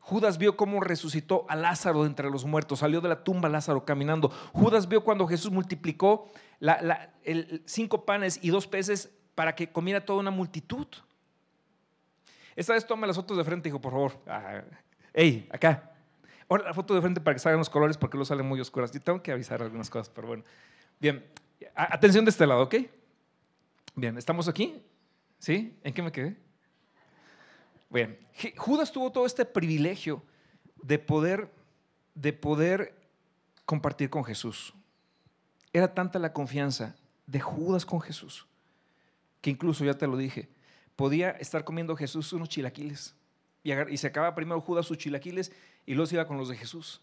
Judas 0.00 0.38
vio 0.38 0.56
cómo 0.56 0.80
resucitó 0.80 1.46
a 1.48 1.56
Lázaro 1.56 2.02
de 2.02 2.08
entre 2.08 2.30
los 2.30 2.44
muertos, 2.44 2.78
salió 2.78 3.00
de 3.00 3.08
la 3.08 3.24
tumba 3.24 3.48
Lázaro 3.48 3.84
caminando. 3.84 4.28
Judas 4.52 4.88
vio 4.88 5.02
cuando 5.02 5.26
Jesús 5.26 5.50
multiplicó 5.50 6.30
cinco 7.64 8.04
panes 8.04 8.38
y 8.40 8.50
dos 8.50 8.66
peces 8.66 9.12
para 9.34 9.54
que 9.54 9.70
comiera 9.70 10.04
toda 10.04 10.20
una 10.20 10.30
multitud. 10.30 10.86
Esta 12.54 12.72
vez 12.72 12.86
toma 12.86 13.06
las 13.06 13.16
fotos 13.16 13.36
de 13.36 13.44
frente, 13.44 13.68
hijo, 13.68 13.80
por 13.80 13.92
favor. 13.92 14.12
Ah, 14.26 14.62
hey, 15.12 15.48
acá. 15.52 15.95
Ahora 16.48 16.64
la 16.64 16.74
foto 16.74 16.94
de 16.94 17.00
frente 17.00 17.20
para 17.20 17.34
que 17.34 17.40
salgan 17.40 17.58
los 17.58 17.70
colores 17.70 17.96
porque 17.96 18.16
luego 18.16 18.26
salen 18.26 18.46
muy 18.46 18.60
oscuras. 18.60 18.94
Y 18.94 19.00
tengo 19.00 19.22
que 19.22 19.32
avisar 19.32 19.62
algunas 19.62 19.90
cosas, 19.90 20.08
pero 20.08 20.28
bueno. 20.28 20.44
Bien, 21.00 21.24
atención 21.74 22.24
de 22.24 22.30
este 22.30 22.46
lado, 22.46 22.62
¿ok? 22.62 22.76
Bien, 23.94 24.16
¿estamos 24.16 24.48
aquí? 24.48 24.82
¿Sí? 25.38 25.76
¿En 25.82 25.92
qué 25.92 26.02
me 26.02 26.12
quedé? 26.12 26.36
Bien, 27.90 28.18
Judas 28.56 28.92
tuvo 28.92 29.10
todo 29.12 29.26
este 29.26 29.44
privilegio 29.44 30.22
de 30.82 30.98
poder, 30.98 31.50
de 32.14 32.32
poder 32.32 32.94
compartir 33.64 34.10
con 34.10 34.24
Jesús. 34.24 34.74
Era 35.72 35.94
tanta 35.94 36.18
la 36.18 36.32
confianza 36.32 36.96
de 37.26 37.40
Judas 37.40 37.84
con 37.84 38.00
Jesús 38.00 38.46
que 39.46 39.50
incluso, 39.50 39.84
ya 39.84 39.94
te 39.94 40.08
lo 40.08 40.16
dije, 40.16 40.48
podía 40.96 41.30
estar 41.30 41.62
comiendo 41.62 41.94
Jesús 41.94 42.32
unos 42.32 42.48
chilaquiles 42.48 43.14
y 43.62 43.96
se 43.96 44.08
acaba 44.08 44.34
primero 44.34 44.60
Judas 44.60 44.86
sus 44.86 44.98
chilaquiles 44.98 45.52
y 45.86 46.06
se 46.06 46.14
iba 46.16 46.26
con 46.26 46.36
los 46.36 46.48
de 46.48 46.56
Jesús 46.56 47.00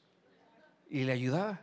y 0.89 1.03
le 1.03 1.13
ayudaba. 1.13 1.61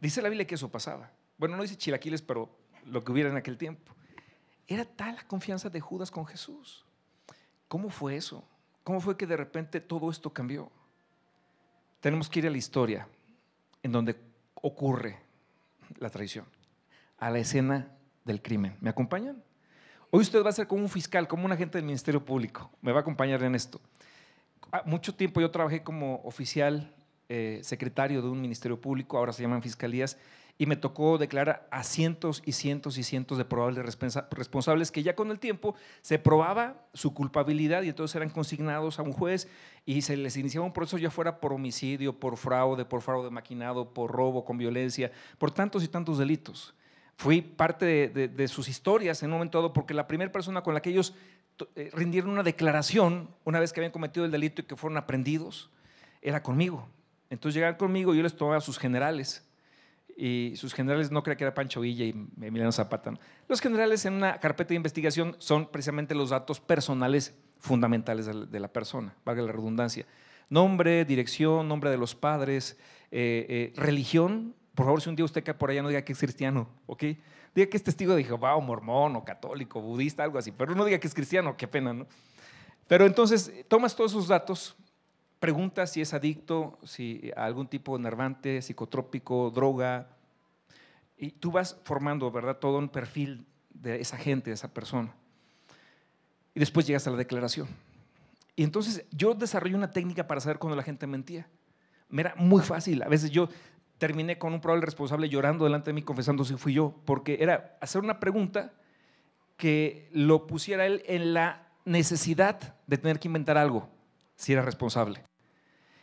Dice 0.00 0.22
la 0.22 0.28
Biblia 0.28 0.46
que 0.46 0.54
eso 0.54 0.70
pasaba. 0.70 1.10
Bueno, 1.36 1.56
no 1.56 1.62
dice 1.62 1.76
chilaquiles, 1.76 2.22
pero 2.22 2.48
lo 2.86 3.02
que 3.04 3.12
hubiera 3.12 3.28
en 3.28 3.36
aquel 3.36 3.58
tiempo. 3.58 3.92
Era 4.68 4.84
tal 4.84 5.16
la 5.16 5.26
confianza 5.26 5.68
de 5.68 5.80
Judas 5.80 6.10
con 6.10 6.24
Jesús. 6.26 6.84
¿Cómo 7.68 7.90
fue 7.90 8.16
eso? 8.16 8.44
¿Cómo 8.84 9.00
fue 9.00 9.16
que 9.16 9.26
de 9.26 9.36
repente 9.36 9.80
todo 9.80 10.10
esto 10.10 10.32
cambió? 10.32 10.70
Tenemos 12.00 12.28
que 12.28 12.38
ir 12.38 12.46
a 12.46 12.50
la 12.50 12.56
historia 12.56 13.08
en 13.82 13.92
donde 13.92 14.16
ocurre 14.54 15.18
la 15.98 16.10
traición, 16.10 16.46
a 17.18 17.30
la 17.30 17.38
escena 17.38 17.92
del 18.24 18.40
crimen. 18.42 18.76
¿Me 18.80 18.90
acompañan? 18.90 19.42
Hoy 20.10 20.20
usted 20.20 20.44
va 20.44 20.50
a 20.50 20.52
ser 20.52 20.66
como 20.66 20.82
un 20.82 20.88
fiscal, 20.88 21.26
como 21.26 21.44
un 21.44 21.52
agente 21.52 21.78
del 21.78 21.84
Ministerio 21.84 22.24
Público. 22.24 22.70
Me 22.80 22.92
va 22.92 22.98
a 22.98 23.02
acompañar 23.02 23.42
en 23.42 23.54
esto. 23.54 23.80
Ah, 24.72 24.82
mucho 24.84 25.14
tiempo 25.14 25.40
yo 25.40 25.50
trabajé 25.50 25.82
como 25.82 26.20
oficial 26.24 26.92
eh, 27.28 27.60
secretario 27.62 28.22
de 28.22 28.28
un 28.28 28.40
ministerio 28.40 28.80
público, 28.80 29.18
ahora 29.18 29.32
se 29.32 29.42
llaman 29.42 29.62
fiscalías, 29.62 30.18
y 30.58 30.66
me 30.66 30.76
tocó 30.76 31.18
declarar 31.18 31.68
a 31.70 31.82
cientos 31.82 32.42
y 32.44 32.52
cientos 32.52 32.96
y 32.98 33.02
cientos 33.02 33.36
de 33.36 33.44
probables 33.44 33.84
responsables 34.30 34.90
que 34.90 35.02
ya 35.02 35.14
con 35.14 35.30
el 35.30 35.38
tiempo 35.38 35.74
se 36.00 36.18
probaba 36.18 36.86
su 36.94 37.12
culpabilidad 37.12 37.82
y 37.82 37.88
entonces 37.88 38.16
eran 38.16 38.30
consignados 38.30 38.98
a 38.98 39.02
un 39.02 39.12
juez 39.12 39.48
y 39.84 40.02
se 40.02 40.16
les 40.16 40.36
iniciaba 40.36 40.66
un 40.66 40.72
proceso 40.72 40.98
ya 40.98 41.10
fuera 41.10 41.40
por 41.40 41.52
homicidio, 41.52 42.18
por 42.18 42.36
fraude, 42.36 42.84
por 42.84 43.02
fraude 43.02 43.30
maquinado, 43.30 43.92
por 43.92 44.10
robo 44.10 44.44
con 44.44 44.56
violencia, 44.56 45.12
por 45.38 45.50
tantos 45.50 45.84
y 45.84 45.88
tantos 45.88 46.18
delitos. 46.18 46.74
Fui 47.18 47.40
parte 47.40 48.08
de, 48.08 48.48
sus 48.48 48.68
historias 48.68 49.22
en 49.22 49.30
un 49.30 49.34
momento 49.34 49.58
dado 49.58 49.72
porque 49.72 49.94
la 49.94 50.06
primera 50.06 50.30
persona 50.30 50.62
con 50.62 50.74
la 50.74 50.82
que 50.82 50.90
ellos 50.90 51.14
rindieron 51.92 52.30
una 52.30 52.42
declaración 52.42 53.30
una 53.44 53.60
vez 53.60 53.72
que 53.72 53.80
habían 53.80 53.92
cometido 53.92 54.24
el 54.26 54.32
delito 54.32 54.62
y 54.62 54.64
que 54.64 54.76
fueron 54.76 54.98
aprendidos 54.98 55.70
era 56.22 56.42
conmigo. 56.42 56.88
Entonces 57.30 57.54
llegaron 57.54 57.76
conmigo 57.76 58.14
y 58.14 58.18
yo 58.18 58.22
les 58.22 58.36
tomaba 58.36 58.58
a 58.58 58.60
sus 58.60 58.78
generales 58.78 59.46
y 60.16 60.54
sus 60.56 60.72
generales 60.72 61.10
no 61.10 61.22
creía 61.22 61.36
que 61.36 61.44
era 61.44 61.54
Pancho 61.54 61.80
Villa 61.82 62.04
y 62.04 62.10
Emiliano 62.40 62.72
Zapata. 62.72 63.12
Los 63.48 63.60
generales 63.60 64.04
en 64.06 64.14
una 64.14 64.40
carpeta 64.40 64.70
de 64.70 64.76
investigación 64.76 65.36
son 65.38 65.66
precisamente 65.70 66.14
los 66.14 66.30
datos 66.30 66.58
personales 66.58 67.34
fundamentales 67.58 68.26
de 68.26 68.60
la 68.60 68.68
persona, 68.68 69.14
valga 69.24 69.42
la 69.42 69.52
redundancia. 69.52 70.06
Nombre, 70.48 71.04
dirección, 71.04 71.68
nombre 71.68 71.90
de 71.90 71.98
los 71.98 72.14
padres, 72.14 72.78
eh, 73.10 73.46
eh, 73.48 73.72
religión. 73.76 74.54
Por 74.74 74.86
favor, 74.86 75.02
si 75.02 75.08
un 75.08 75.16
día 75.16 75.24
usted 75.24 75.44
cae 75.44 75.54
por 75.54 75.70
allá, 75.70 75.82
no 75.82 75.88
diga 75.88 76.02
que 76.02 76.12
es 76.12 76.18
cristiano, 76.18 76.68
¿ok? 76.86 77.04
Diga 77.56 77.70
que 77.70 77.78
es 77.78 77.82
testigo 77.82 78.14
de 78.14 78.22
Jehová 78.22 78.54
o 78.54 78.60
mormón 78.60 79.16
o 79.16 79.24
católico, 79.24 79.80
budista, 79.80 80.22
algo 80.22 80.38
así, 80.38 80.52
pero 80.52 80.74
no 80.74 80.84
diga 80.84 81.00
que 81.00 81.06
es 81.06 81.14
cristiano, 81.14 81.56
qué 81.56 81.66
pena, 81.66 81.94
¿no? 81.94 82.06
Pero 82.86 83.06
entonces 83.06 83.50
tomas 83.66 83.96
todos 83.96 84.12
esos 84.12 84.28
datos, 84.28 84.76
pregunta 85.40 85.86
si 85.86 86.02
es 86.02 86.12
adicto, 86.12 86.78
si 86.84 87.32
a 87.34 87.46
algún 87.46 87.66
tipo 87.66 87.96
de 87.96 88.02
nervante, 88.02 88.60
psicotrópico, 88.60 89.50
droga, 89.50 90.06
y 91.16 91.30
tú 91.30 91.50
vas 91.50 91.80
formando, 91.82 92.30
¿verdad?, 92.30 92.58
todo 92.58 92.76
un 92.76 92.90
perfil 92.90 93.46
de 93.70 94.02
esa 94.02 94.18
gente, 94.18 94.50
de 94.50 94.54
esa 94.54 94.74
persona. 94.74 95.14
Y 96.54 96.60
después 96.60 96.86
llegas 96.86 97.06
a 97.06 97.10
la 97.10 97.16
declaración. 97.16 97.68
Y 98.54 98.64
entonces 98.64 99.06
yo 99.12 99.32
desarrollé 99.32 99.76
una 99.76 99.90
técnica 99.90 100.26
para 100.26 100.42
saber 100.42 100.58
cuando 100.58 100.76
la 100.76 100.82
gente 100.82 101.06
mentía. 101.06 101.48
Me 102.10 102.20
era 102.20 102.34
muy 102.36 102.62
fácil. 102.62 103.02
A 103.02 103.08
veces 103.08 103.30
yo 103.30 103.48
terminé 103.98 104.38
con 104.38 104.52
un 104.52 104.60
probable 104.60 104.84
responsable 104.84 105.28
llorando 105.28 105.64
delante 105.64 105.90
de 105.90 105.94
mí, 105.94 106.02
confesando 106.02 106.44
si 106.44 106.54
fui 106.56 106.74
yo, 106.74 106.94
porque 107.04 107.38
era 107.40 107.76
hacer 107.80 108.02
una 108.02 108.20
pregunta 108.20 108.72
que 109.56 110.08
lo 110.12 110.46
pusiera 110.46 110.86
él 110.86 111.02
en 111.06 111.34
la 111.34 111.68
necesidad 111.84 112.74
de 112.86 112.98
tener 112.98 113.18
que 113.18 113.28
inventar 113.28 113.56
algo 113.56 113.88
si 114.34 114.52
era 114.52 114.62
responsable. 114.62 115.22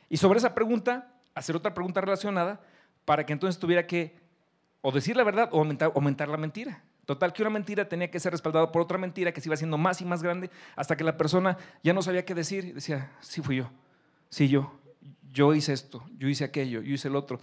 Y 0.09 0.17
sobre 0.17 0.39
esa 0.39 0.55
pregunta, 0.55 1.13
hacer 1.35 1.55
otra 1.55 1.73
pregunta 1.73 2.01
relacionada 2.01 2.61
para 3.05 3.25
que 3.25 3.33
entonces 3.33 3.59
tuviera 3.59 3.85
que 3.85 4.15
o 4.81 4.91
decir 4.91 5.15
la 5.15 5.23
verdad 5.23 5.49
o 5.51 5.59
aumentar, 5.59 6.29
la 6.29 6.37
mentira. 6.37 6.83
Total, 7.05 7.33
que 7.33 7.41
una 7.41 7.49
mentira 7.49 7.87
tenía 7.87 8.09
que 8.09 8.19
ser 8.19 8.31
respaldada 8.31 8.71
por 8.71 8.81
otra 8.81 8.97
mentira 8.97 9.31
que 9.31 9.41
se 9.41 9.49
iba 9.49 9.55
haciendo 9.55 9.77
más 9.77 10.01
y 10.01 10.05
más 10.05 10.23
grande 10.23 10.49
hasta 10.75 10.95
que 10.95 11.03
la 11.03 11.17
persona 11.17 11.57
ya 11.83 11.93
no 11.93 12.01
sabía 12.01 12.25
qué 12.25 12.33
decir 12.33 12.65
y 12.65 12.71
decía, 12.73 13.11
sí 13.19 13.41
fui 13.41 13.57
yo, 13.57 13.69
sí 14.29 14.47
yo, 14.47 14.73
yo 15.31 15.53
hice 15.53 15.73
esto, 15.73 16.03
yo 16.17 16.29
hice 16.29 16.43
aquello, 16.45 16.81
yo 16.81 16.93
hice 16.93 17.07
el 17.07 17.15
otro. 17.15 17.39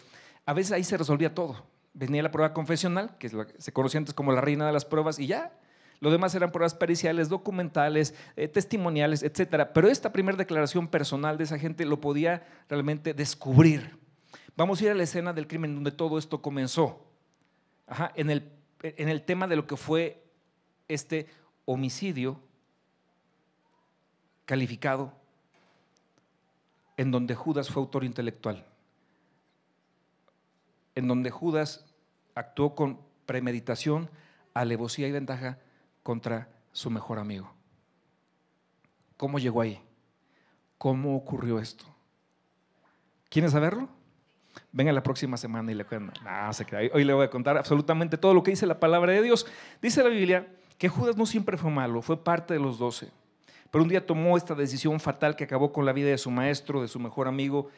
A 0.51 0.53
veces 0.53 0.73
ahí 0.73 0.83
se 0.83 0.97
resolvía 0.97 1.33
todo. 1.33 1.65
Venía 1.95 2.25
la 2.25 2.33
prueba 2.33 2.53
confesional, 2.53 3.17
que 3.19 3.31
se 3.59 3.73
conocía 3.73 3.99
antes 3.99 4.13
como 4.13 4.33
la 4.33 4.41
reina 4.41 4.67
de 4.67 4.73
las 4.73 4.85
pruebas, 4.85 5.21
y 5.21 5.29
ya, 5.29 5.57
lo 6.01 6.11
demás 6.11 6.35
eran 6.35 6.51
pruebas 6.51 6.75
periciales, 6.75 7.29
documentales, 7.29 8.17
eh, 8.35 8.49
testimoniales, 8.49 9.23
etc. 9.23 9.69
Pero 9.73 9.87
esta 9.87 10.11
primera 10.11 10.37
declaración 10.37 10.89
personal 10.89 11.39
de 11.39 11.45
esa 11.45 11.57
gente 11.57 11.85
lo 11.85 12.01
podía 12.01 12.45
realmente 12.69 13.15
descubrir. 13.15 13.97
Vamos 14.57 14.81
a 14.81 14.87
ir 14.87 14.91
a 14.91 14.95
la 14.97 15.05
escena 15.05 15.33
del 15.33 15.47
crimen 15.47 15.73
donde 15.73 15.93
todo 15.93 16.19
esto 16.19 16.43
comenzó. 16.43 17.07
en, 18.17 18.31
el, 18.31 18.51
en 18.83 19.09
el 19.09 19.23
tema 19.23 19.47
de 19.47 19.55
lo 19.55 19.69
que 19.69 19.77
fue 19.77 20.21
este 20.89 21.29
homicidio 21.65 22.41
calificado 24.47 25.13
en 26.97 27.13
donde 27.13 27.37
Judas 27.37 27.71
fue 27.71 27.83
autor 27.83 28.03
intelectual, 28.03 28.67
en 31.01 31.09
donde 31.09 31.31
Judas 31.31 31.85
actuó 32.35 32.75
con 32.75 33.01
premeditación, 33.27 34.09
alevosía 34.55 35.09
y 35.09 35.13
ventaja 35.13 35.59
contra 36.03 36.49
su 36.73 36.91
mejor 36.91 37.19
amigo. 37.19 37.53
¿Cómo 39.17 39.39
llegó 39.39 39.61
ahí? 39.61 39.81
¿Cómo 40.79 41.17
ocurrió 41.17 41.59
esto? 41.59 41.85
¿Quieren 43.29 43.51
saberlo? 43.51 43.89
Venga 44.73 44.93
la 44.93 45.03
próxima 45.03 45.37
semana 45.37 45.73
y 45.73 45.75
le 45.75 45.85
cuento. 45.85 46.21
No, 46.23 46.53
se 46.53 46.65
Hoy 46.93 47.05
le 47.05 47.13
voy 47.13 47.25
a 47.25 47.31
contar 47.31 47.57
absolutamente 47.57 48.17
todo 48.17 48.35
lo 48.35 48.43
que 48.43 48.51
dice 48.51 48.67
la 48.67 48.81
palabra 48.81 49.13
de 49.13 49.23
Dios. 49.23 49.47
Dice 49.81 50.03
la 50.03 50.09
Biblia 50.09 50.47
que 50.79 50.89
Judas 50.89 51.17
no 51.17 51.27
siempre 51.27 51.57
fue 51.57 51.71
malo, 51.71 52.03
fue 52.03 52.23
parte 52.23 52.55
de 52.55 52.61
los 52.61 52.79
doce. 52.79 53.11
Pero 53.71 53.85
un 53.85 53.89
día 53.89 54.05
tomó 54.05 54.37
esta 54.37 54.55
decisión 54.55 54.99
fatal 54.99 55.37
que 55.37 55.45
acabó 55.45 55.73
con 55.73 55.87
la 55.87 55.93
vida 55.93 56.11
de 56.11 56.19
su 56.19 56.31
maestro, 56.31 56.83
de 56.83 56.89
su 56.89 56.99
mejor 56.99 57.29
amigo. 57.29 57.71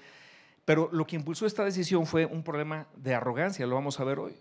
Pero 0.64 0.88
lo 0.92 1.06
que 1.06 1.16
impulsó 1.16 1.46
esta 1.46 1.64
decisión 1.64 2.06
fue 2.06 2.26
un 2.26 2.42
problema 2.42 2.86
de 2.96 3.14
arrogancia, 3.14 3.66
lo 3.66 3.74
vamos 3.74 3.98
a 3.98 4.04
ver 4.04 4.18
hoy. 4.18 4.34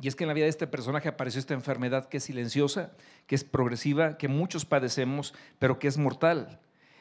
Y 0.00 0.08
es 0.08 0.16
que 0.16 0.24
en 0.24 0.28
la 0.28 0.34
vida 0.34 0.44
de 0.44 0.50
este 0.50 0.66
personaje 0.66 1.08
apareció 1.08 1.38
esta 1.38 1.54
enfermedad 1.54 2.08
que 2.08 2.18
es 2.18 2.24
silenciosa, 2.24 2.92
que 3.26 3.34
es 3.34 3.44
progresiva, 3.44 4.18
que 4.18 4.28
muchos 4.28 4.64
padecemos, 4.64 5.34
pero 5.58 5.78
que 5.78 5.88
es 5.88 5.98
mortal. 5.98 6.60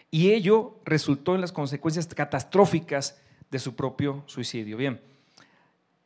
Y 0.10 0.32
ello 0.32 0.80
resultó 0.86 1.36
en 1.36 1.42
las 1.42 1.52
consecuencias 1.52 2.08
catastróficas 2.08 3.20
de 3.50 3.60
su 3.60 3.76
propio 3.76 4.24
suicidio. 4.26 4.78
Bien, 4.78 5.02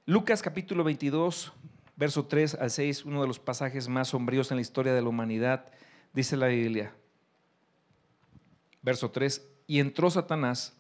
Lucas 0.06 0.42
capítulo 0.42 0.86
22, 0.86 1.51
verso 1.98 2.25
3 2.25 2.56
al 2.56 2.72
6, 2.72 3.04
uno 3.04 3.22
de 3.22 3.27
los 3.27 3.39
pasajes 3.39 3.89
más 3.89 4.10
sombríos 4.10 4.51
en 4.51 4.58
la 4.58 4.62
historia 4.62 4.94
de 4.94 5.01
la 5.01 5.10
humanidad, 5.10 5.66
dice 6.13 6.38
la 6.38 6.48
Biblia. 6.48 6.94
Verso 8.82 9.12
3, 9.12 9.46
y 9.68 9.80
entró 9.80 10.10
Satanás, 10.10 10.77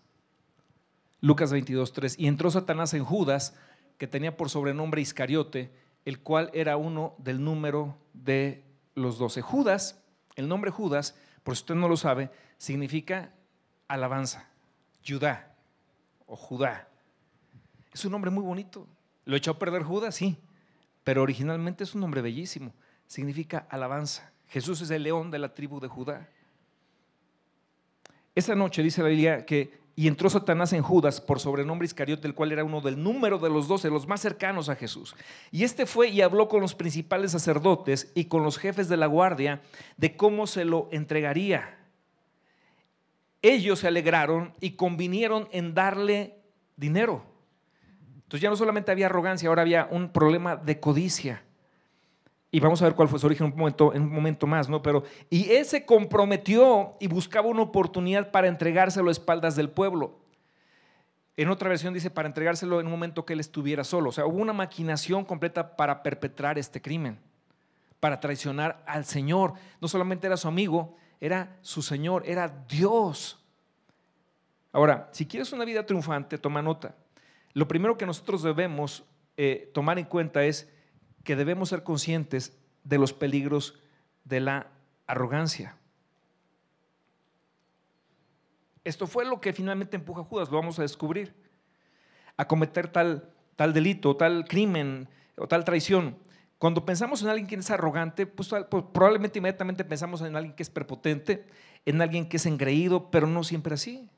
Lucas 1.21 1.51
22, 1.51 1.93
3, 1.93 2.19
y 2.19 2.27
entró 2.27 2.51
Satanás 2.51 2.93
en 2.93 3.03
Judas, 3.03 3.55
que 3.97 4.07
tenía 4.07 4.37
por 4.37 4.49
sobrenombre 4.49 5.01
Iscariote, 5.01 5.71
el 6.05 6.19
cual 6.19 6.51
era 6.53 6.77
uno 6.77 7.15
del 7.17 7.43
número 7.43 7.97
de 8.13 8.63
los 8.95 9.17
doce. 9.17 9.41
Judas, 9.41 10.01
el 10.35 10.47
nombre 10.47 10.71
Judas, 10.71 11.15
por 11.43 11.55
si 11.55 11.63
usted 11.63 11.75
no 11.75 11.87
lo 11.87 11.97
sabe, 11.97 12.29
significa 12.57 13.33
alabanza, 13.87 14.47
Judá 15.05 15.55
o 16.25 16.35
Judá. 16.35 16.87
Es 17.93 18.05
un 18.05 18.11
nombre 18.11 18.31
muy 18.31 18.43
bonito. 18.43 18.87
¿Lo 19.25 19.35
echó 19.35 19.51
a 19.51 19.59
perder 19.59 19.83
Judas? 19.83 20.15
Sí, 20.15 20.37
pero 21.03 21.23
originalmente 21.23 21.83
es 21.83 21.95
un 21.95 22.01
nombre 22.01 22.21
bellísimo. 22.21 22.73
Significa 23.07 23.65
alabanza. 23.69 24.31
Jesús 24.49 24.81
es 24.81 24.91
el 24.91 25.03
león 25.03 25.31
de 25.31 25.39
la 25.39 25.53
tribu 25.53 25.79
de 25.79 25.87
Judá. 25.87 26.29
Esa 28.35 28.55
noche 28.55 28.83
dice 28.83 29.01
la 29.01 29.09
Biblia 29.09 29.45
que 29.45 29.79
y 29.99 30.07
entró 30.07 30.29
Satanás 30.29 30.73
en 30.73 30.83
Judas 30.83 31.19
por 31.19 31.39
sobrenombre 31.39 31.87
Iscariote, 31.87 32.27
el 32.27 32.35
cual 32.35 32.51
era 32.51 32.63
uno 32.63 32.81
del 32.81 33.01
número 33.01 33.39
de 33.39 33.49
los 33.49 33.67
doce, 33.67 33.89
los 33.89 34.07
más 34.07 34.21
cercanos 34.21 34.69
a 34.69 34.75
Jesús. 34.75 35.15
Y 35.49 35.63
este 35.63 35.87
fue 35.87 36.09
y 36.09 36.21
habló 36.21 36.47
con 36.47 36.61
los 36.61 36.75
principales 36.75 37.31
sacerdotes 37.31 38.11
y 38.13 38.25
con 38.25 38.43
los 38.43 38.59
jefes 38.59 38.89
de 38.89 38.97
la 38.97 39.07
guardia 39.07 39.63
de 39.97 40.15
cómo 40.15 40.45
se 40.45 40.65
lo 40.65 40.87
entregaría. 40.91 41.79
Ellos 43.41 43.79
se 43.79 43.87
alegraron 43.87 44.53
y 44.61 44.73
convinieron 44.73 45.49
en 45.51 45.73
darle 45.73 46.43
dinero. 46.75 47.25
Entonces 48.17 48.41
ya 48.41 48.51
no 48.51 48.55
solamente 48.55 48.91
había 48.91 49.07
arrogancia, 49.07 49.49
ahora 49.49 49.63
había 49.63 49.87
un 49.89 50.09
problema 50.09 50.55
de 50.57 50.79
codicia 50.79 51.41
y 52.49 52.59
vamos 52.59 52.81
a 52.81 52.85
ver 52.85 52.95
cuál 52.95 53.09
fue 53.09 53.19
su 53.19 53.25
origen 53.25 53.47
en 53.47 53.53
un 53.53 53.59
momento, 53.59 53.93
en 53.93 54.03
un 54.03 54.11
momento 54.11 54.47
más, 54.47 54.69
¿no? 54.69 54.81
Pero, 54.81 55.03
y 55.29 55.51
él 55.51 55.65
se 55.65 55.85
comprometió 55.85 56.95
y 56.99 57.07
buscaba 57.07 57.47
una 57.47 57.61
oportunidad 57.61 58.31
para 58.31 58.47
entregárselo 58.47 59.09
a 59.09 59.11
espaldas 59.11 59.55
del 59.55 59.69
pueblo. 59.69 60.17
En 61.35 61.49
otra 61.49 61.69
versión 61.69 61.93
dice 61.93 62.09
para 62.09 62.27
entregárselo 62.27 62.79
en 62.79 62.87
un 62.87 62.91
momento 62.91 63.25
que 63.25 63.33
él 63.33 63.39
estuviera 63.39 63.83
solo. 63.83 64.09
O 64.09 64.11
sea, 64.11 64.25
hubo 64.25 64.37
una 64.37 64.53
maquinación 64.53 65.25
completa 65.25 65.75
para 65.75 66.01
perpetrar 66.01 66.57
este 66.57 66.81
crimen, 66.81 67.19
para 67.99 68.19
traicionar 68.19 68.81
al 68.87 69.05
Señor. 69.05 69.53
No 69.81 69.87
solamente 69.87 70.25
era 70.25 70.37
su 70.37 70.47
amigo, 70.47 70.95
era 71.19 71.57
su 71.61 71.81
Señor, 71.81 72.23
era 72.25 72.47
Dios. 72.69 73.43
Ahora, 74.71 75.09
si 75.11 75.25
quieres 75.25 75.51
una 75.51 75.65
vida 75.65 75.85
triunfante, 75.85 76.37
toma 76.37 76.61
nota. 76.61 76.95
Lo 77.53 77.67
primero 77.67 77.97
que 77.97 78.05
nosotros 78.05 78.41
debemos 78.41 79.03
eh, 79.35 79.69
tomar 79.73 79.99
en 79.99 80.05
cuenta 80.05 80.43
es 80.43 80.71
que 81.27 81.35
debemos 81.35 81.67
ser 81.67 81.83
conscientes 81.83 82.57
de 82.85 82.97
los 82.97 83.11
peligros 83.11 83.77
de 84.23 84.39
la 84.39 84.67
arrogancia. 85.07 85.75
Esto 88.85 89.07
fue 89.07 89.25
lo 89.25 89.41
que 89.41 89.51
finalmente 89.51 89.97
empuja 89.97 90.21
a 90.21 90.23
Judas, 90.23 90.49
lo 90.49 90.55
vamos 90.55 90.79
a 90.79 90.83
descubrir, 90.83 91.35
a 92.37 92.47
cometer 92.47 92.87
tal, 92.87 93.29
tal 93.57 93.73
delito, 93.73 94.15
tal 94.15 94.45
crimen 94.45 95.09
o 95.35 95.49
tal 95.49 95.65
traición, 95.65 96.17
Cuando 96.59 96.85
pensamos 96.85 97.21
en 97.21 97.27
alguien 97.27 97.45
que 97.45 97.55
es 97.55 97.69
arrogante, 97.69 98.25
pues, 98.25 98.49
pues, 98.71 98.85
probablemente 98.93 99.39
inmediatamente 99.39 99.83
pensamos 99.83 100.21
en 100.21 100.33
alguien 100.35 100.55
que 100.55 100.63
es 100.63 100.69
prepotente, 100.69 101.45
en 101.85 102.01
alguien 102.01 102.29
que 102.29 102.37
es 102.37 102.45
engreído, 102.45 103.11
pero 103.11 103.27
no 103.27 103.43
siempre 103.43 103.73
así. 103.73 104.09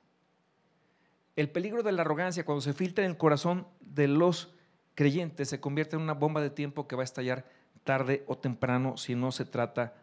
El 1.36 1.50
peligro 1.50 1.82
de 1.82 1.92
la 1.92 2.04
arrogancia 2.04 2.46
cuando 2.46 2.62
se 2.62 2.74
filtra 2.74 3.04
en 3.04 3.12
el 3.12 3.18
corazón 3.18 3.68
de 3.82 4.08
los 4.08 4.54
creyentes 5.00 5.48
se 5.48 5.62
convierte 5.62 5.96
en 5.96 6.02
una 6.02 6.14
bomba 6.14 6.42
de 6.42 6.50
tiempo 6.50 6.86
que 6.86 6.98
va 6.98 7.04
a 7.04 7.06
estallar 7.06 7.46
tarde 7.86 8.26
o 8.28 8.38
temprano 8.38 8.98
si 8.98 9.16
no 9.16 9.32
se 9.32 9.46
trata 9.46 9.94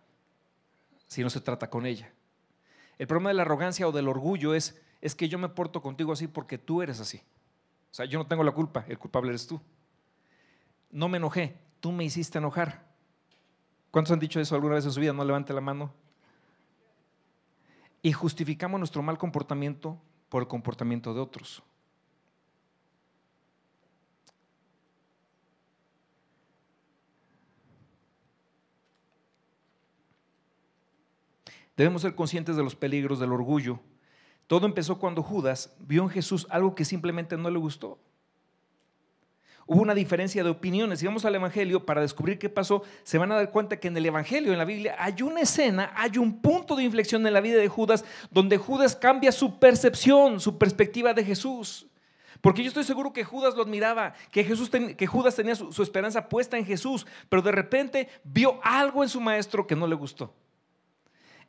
si 1.07 1.23
no 1.23 1.29
se 1.29 1.43
trata 1.43 1.69
con 1.69 1.85
ella. 1.85 2.11
El 2.97 3.07
problema 3.07 3.29
de 3.29 3.35
la 3.35 3.43
arrogancia 3.43 3.87
o 3.87 3.93
del 3.93 4.09
orgullo 4.09 4.55
es 4.55 4.81
es 5.03 5.15
que 5.15 5.29
yo 5.29 5.39
me 5.39 5.51
porto 5.51 5.83
contigo 5.83 6.15
así 6.15 6.29
porque 6.29 6.57
tú 6.57 6.81
eres 6.81 6.99
así. 6.99 7.19
O 7.19 7.95
sea, 7.95 8.07
yo 8.07 8.19
no 8.19 8.27
tengo 8.27 8.43
la 8.43 8.53
culpa, 8.53 8.87
el 8.89 8.99
culpable 8.99 9.29
eres 9.29 9.47
tú. 9.47 9.61
No 10.91 11.11
me 11.11 11.19
enojé, 11.19 11.59
tú 11.81 11.93
me 11.93 12.03
hiciste 12.03 12.39
enojar. 12.39 12.87
¿Cuántos 13.91 14.13
han 14.13 14.19
dicho 14.19 14.41
eso 14.41 14.55
alguna 14.55 14.77
vez 14.77 14.87
en 14.87 14.93
su 14.93 15.01
vida? 15.01 15.13
No 15.13 15.27
levante 15.27 15.53
la 15.53 15.61
mano. 15.61 15.93
Y 18.01 18.13
justificamos 18.13 18.81
nuestro 18.81 19.03
mal 19.03 19.19
comportamiento 19.19 20.01
por 20.31 20.43
el 20.43 20.49
comportamiento 20.49 21.13
de 21.13 21.21
otros. 21.21 21.63
Debemos 31.77 32.03
ser 32.03 32.15
conscientes 32.15 32.57
de 32.57 32.63
los 32.63 32.75
peligros 32.75 33.21
del 33.21 33.33
orgullo. 33.33 33.81
Todo 34.47 34.67
empezó 34.67 34.99
cuando 34.99 35.23
Judas 35.23 35.75
vio 35.81 36.03
en 36.03 36.09
Jesús 36.09 36.47
algo 36.51 36.75
que 36.75 36.85
simplemente 36.85 37.37
no 37.37 37.51
le 37.51 37.59
gustó. 37.59 37.99
Hubo 39.69 39.83
una 39.83 39.95
diferencia 39.95 40.45
de 40.45 40.51
opiniones. 40.51 41.01
Si 41.01 41.07
vamos 41.07 41.25
al 41.25 41.35
Evangelio 41.35 41.85
para 41.85 42.01
descubrir 42.01 42.39
qué 42.39 42.49
pasó, 42.49 42.85
se 43.03 43.19
van 43.19 43.33
a 43.33 43.35
dar 43.35 43.51
cuenta 43.51 43.81
que 43.81 43.89
en 43.89 43.97
el 43.97 44.07
Evangelio, 44.07 44.53
en 44.53 44.59
la 44.59 44.65
Biblia, 44.65 44.95
hay 44.97 45.21
una 45.23 45.41
escena, 45.41 45.93
hay 45.97 46.19
un 46.19 46.41
punto 46.41 46.77
de 46.77 46.85
inflexión 46.85 47.27
en 47.27 47.33
la 47.33 47.41
vida 47.41 47.59
de 47.59 47.69
Judas 47.69 48.05
donde 48.31 48.59
Judas 48.59 48.95
cambia 48.95 49.33
su 49.33 49.59
percepción, 49.59 50.39
su 50.39 50.57
perspectiva 50.57 51.13
de 51.13 51.25
Jesús. 51.25 51.89
Porque 52.41 52.63
yo 52.63 52.69
estoy 52.69 52.85
seguro 52.85 53.13
que 53.13 53.25
Judas 53.25 53.57
lo 53.57 53.63
admiraba, 53.63 54.15
que, 54.31 54.45
Jesús 54.45 54.71
que 54.71 55.07
Judas 55.07 55.35
tenía 55.35 55.57
su, 55.57 55.73
su 55.73 55.83
esperanza 55.83 56.29
puesta 56.29 56.57
en 56.57 56.65
Jesús, 56.65 57.05
pero 57.29 57.43
de 57.43 57.51
repente 57.51 58.09
vio 58.23 58.61
algo 58.63 59.03
en 59.03 59.09
su 59.09 59.21
maestro 59.21 59.67
que 59.67 59.75
no 59.75 59.89
le 59.89 59.97
gustó. 59.97 60.33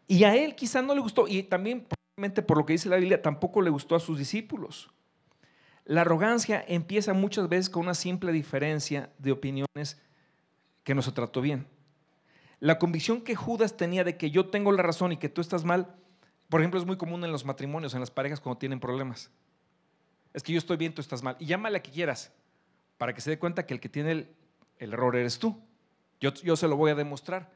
Y 0.08 0.24
a 0.24 0.36
él 0.36 0.56
quizá 0.56 0.82
no 0.82 0.96
le 0.96 1.02
gustó, 1.02 1.28
y 1.28 1.44
también 1.44 1.86
probablemente 1.86 2.42
por 2.42 2.58
lo 2.58 2.66
que 2.66 2.74
dice 2.74 2.90
la 2.90 2.96
Biblia, 2.96 3.22
tampoco 3.22 3.62
le 3.62 3.70
gustó 3.70 3.96
a 3.96 4.00
sus 4.00 4.18
discípulos. 4.18 4.90
La 5.86 6.02
arrogancia 6.02 6.64
empieza 6.68 7.14
muchas 7.14 7.48
veces 7.48 7.70
con 7.70 7.84
una 7.84 7.94
simple 7.94 8.32
diferencia 8.32 9.10
de 9.20 9.32
opiniones 9.32 10.02
que 10.84 10.96
no 10.96 11.02
se 11.02 11.12
trató 11.12 11.42
bien. 11.42 11.68
La 12.60 12.80
convicción 12.80 13.22
que 13.22 13.36
Judas 13.36 13.78
tenía 13.78 14.04
de 14.04 14.18
que 14.18 14.32
yo 14.32 14.48
tengo 14.48 14.72
la 14.72 14.82
razón 14.82 15.12
y 15.12 15.18
que 15.18 15.30
tú 15.30 15.42
estás 15.42 15.64
mal, 15.64 15.96
por 16.50 16.62
ejemplo, 16.62 16.80
es 16.80 16.86
muy 16.86 16.98
común 16.98 17.24
en 17.24 17.32
los 17.32 17.46
matrimonios, 17.46 17.94
en 17.94 18.00
las 18.00 18.12
parejas 18.12 18.40
cuando 18.40 18.58
tienen 18.58 18.80
problemas. 18.80 19.30
Es 20.34 20.44
que 20.44 20.54
yo 20.54 20.58
estoy 20.58 20.78
bien, 20.78 20.94
tú 20.94 21.02
estás 21.02 21.24
mal. 21.24 21.36
Y 21.40 21.46
llámale 21.46 21.78
a 21.78 21.84
que 21.84 21.92
quieras, 21.92 22.32
para 22.98 23.14
que 23.14 23.22
se 23.22 23.30
dé 23.30 23.40
cuenta 23.40 23.66
que 23.66 23.74
el 23.74 23.80
que 23.80 23.90
tiene 23.90 24.12
el, 24.12 24.94
error 24.94 25.16
eres 25.16 25.40
tú. 25.40 25.62
Yo, 26.20 26.34
yo 26.34 26.56
se 26.56 26.68
lo 26.68 26.76
voy 26.78 26.92
a 26.92 26.96
demostrar. 26.96 27.52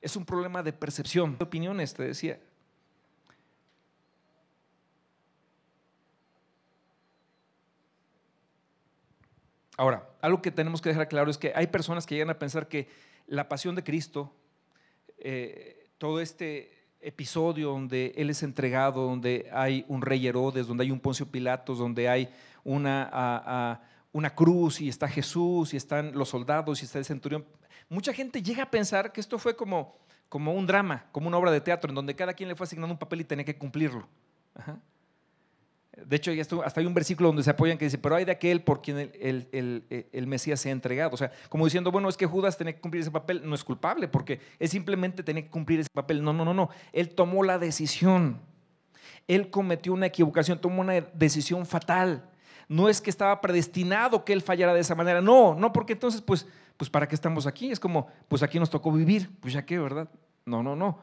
Es 0.00 0.16
un 0.16 0.24
problema 0.24 0.62
de 0.62 0.72
percepción, 0.72 1.36
de 1.36 1.44
opiniones, 1.44 1.94
te 1.94 2.02
decía. 2.02 2.38
Ahora, 9.76 10.06
algo 10.20 10.42
que 10.42 10.50
tenemos 10.50 10.82
que 10.82 10.90
dejar 10.90 11.08
claro 11.08 11.30
es 11.30 11.38
que 11.38 11.52
hay 11.54 11.66
personas 11.66 12.04
que 12.04 12.14
llegan 12.14 12.28
a 12.28 12.38
pensar 12.38 12.68
que 12.68 12.86
la 13.26 13.48
pasión 13.48 13.74
de 13.74 13.82
Cristo, 13.82 14.30
eh, 15.18 15.88
todo 15.96 16.20
este 16.20 16.80
episodio 17.00 17.70
donde 17.70 18.12
Él 18.16 18.28
es 18.28 18.42
entregado, 18.42 19.06
donde 19.06 19.48
hay 19.52 19.84
un 19.88 20.02
rey 20.02 20.26
Herodes, 20.26 20.66
donde 20.66 20.84
hay 20.84 20.90
un 20.90 21.00
Poncio 21.00 21.26
Pilatos, 21.26 21.78
donde 21.78 22.08
hay 22.08 22.28
una, 22.62 23.80
una 24.12 24.34
cruz 24.34 24.80
y 24.80 24.88
está 24.88 25.08
Jesús 25.08 25.72
y 25.72 25.78
están 25.78 26.12
los 26.12 26.28
soldados 26.28 26.82
y 26.82 26.84
está 26.84 26.98
el 26.98 27.04
centurión, 27.04 27.44
mucha 27.90 28.14
gente 28.14 28.42
llega 28.42 28.62
a 28.62 28.70
pensar 28.70 29.12
que 29.12 29.20
esto 29.20 29.38
fue 29.38 29.54
como, 29.54 29.98
como 30.30 30.54
un 30.54 30.66
drama, 30.66 31.04
como 31.12 31.28
una 31.28 31.36
obra 31.36 31.50
de 31.50 31.60
teatro, 31.60 31.90
en 31.90 31.96
donde 31.96 32.16
cada 32.16 32.32
quien 32.32 32.48
le 32.48 32.54
fue 32.54 32.64
asignando 32.64 32.94
un 32.94 32.98
papel 32.98 33.20
y 33.20 33.24
tenía 33.24 33.44
que 33.44 33.58
cumplirlo. 33.58 34.08
De 36.06 36.16
hecho, 36.16 36.32
hasta 36.64 36.80
hay 36.80 36.86
un 36.86 36.94
versículo 36.94 37.28
donde 37.28 37.42
se 37.42 37.50
apoyan 37.50 37.76
que 37.76 37.84
dice, 37.84 37.98
pero 37.98 38.14
hay 38.14 38.24
de 38.24 38.32
aquel 38.32 38.62
por 38.62 38.80
quien 38.80 39.10
el, 39.20 40.26
Mesías 40.26 40.60
se 40.60 40.68
ha 40.68 40.72
entregado. 40.72 41.12
O 41.12 41.16
sea, 41.16 41.32
como 41.48 41.64
diciendo, 41.64 41.90
bueno, 41.90 42.08
es 42.08 42.16
que 42.16 42.26
Judas 42.26 42.56
tenía 42.56 42.74
que 42.74 42.80
cumplir 42.80 43.02
ese 43.02 43.10
papel, 43.10 43.42
no 43.44 43.54
es 43.54 43.64
culpable, 43.64 44.06
porque 44.08 44.40
él 44.58 44.68
simplemente 44.68 45.22
tenía 45.22 45.42
que 45.42 45.50
cumplir 45.50 45.80
ese 45.80 45.90
papel. 45.92 46.22
No, 46.22 46.32
no, 46.32 46.44
no, 46.44 46.54
no. 46.54 46.70
Él 46.92 47.10
tomó 47.10 47.42
la 47.42 47.58
decisión. 47.58 48.40
Él 49.26 49.50
cometió 49.50 49.92
una 49.92 50.06
equivocación, 50.06 50.60
tomó 50.60 50.80
una 50.80 51.00
decisión 51.12 51.66
fatal. 51.66 52.30
No 52.68 52.88
es 52.88 53.00
que 53.00 53.10
estaba 53.10 53.40
predestinado 53.40 54.24
que 54.24 54.32
él 54.32 54.42
fallara 54.42 54.72
de 54.72 54.80
esa 54.80 54.94
manera. 54.94 55.20
No, 55.20 55.56
no, 55.56 55.72
porque 55.72 55.94
entonces, 55.94 56.20
pues, 56.20 56.46
pues, 56.80 56.88
¿para 56.88 57.06
qué 57.06 57.14
estamos 57.14 57.46
aquí? 57.46 57.70
Es 57.70 57.78
como, 57.78 58.08
pues 58.26 58.42
aquí 58.42 58.58
nos 58.58 58.70
tocó 58.70 58.90
vivir. 58.90 59.28
Pues 59.40 59.52
ya 59.52 59.66
qué, 59.66 59.78
¿verdad? 59.78 60.08
No, 60.46 60.62
no, 60.62 60.74
no. 60.74 60.98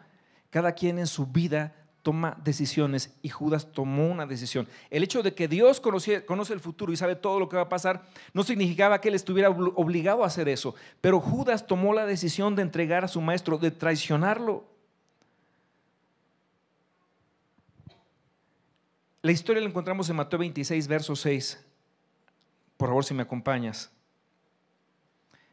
Cada 0.49 0.71
quien 0.71 0.97
en 0.97 1.05
su 1.05 1.27
vida 1.27 1.75
toma 2.01 2.35
decisiones 2.43 3.15
y 3.21 3.29
Judas 3.29 3.71
tomó 3.71 4.07
una 4.07 4.25
decisión. 4.25 4.67
El 4.89 5.03
hecho 5.03 5.21
de 5.21 5.35
que 5.35 5.47
Dios 5.47 5.79
conoce, 5.79 6.25
conoce, 6.25 6.53
el 6.53 6.61
futuro 6.61 6.91
y 6.91 6.97
sabe 6.97 7.15
todo 7.15 7.39
lo 7.39 7.47
que 7.47 7.57
va 7.57 7.61
a 7.61 7.69
pasar 7.69 8.01
no 8.33 8.41
significaba 8.41 8.99
que 8.99 9.09
él 9.09 9.13
estuviera 9.13 9.51
obligado 9.51 10.23
a 10.23 10.27
hacer 10.27 10.49
eso, 10.49 10.73
pero 10.99 11.19
Judas 11.19 11.67
tomó 11.67 11.93
la 11.93 12.07
decisión 12.07 12.55
de 12.55 12.63
entregar 12.63 13.05
a 13.05 13.07
su 13.07 13.21
maestro, 13.21 13.59
de 13.59 13.69
traicionarlo. 13.69 14.65
La 19.21 19.31
historia 19.31 19.61
la 19.61 19.69
encontramos 19.69 20.09
en 20.09 20.15
Mateo 20.15 20.39
26, 20.39 20.87
verso 20.87 21.15
6. 21.15 21.63
Por 22.77 22.89
favor, 22.89 23.05
si 23.05 23.13
me 23.13 23.21
acompañas. 23.21 23.91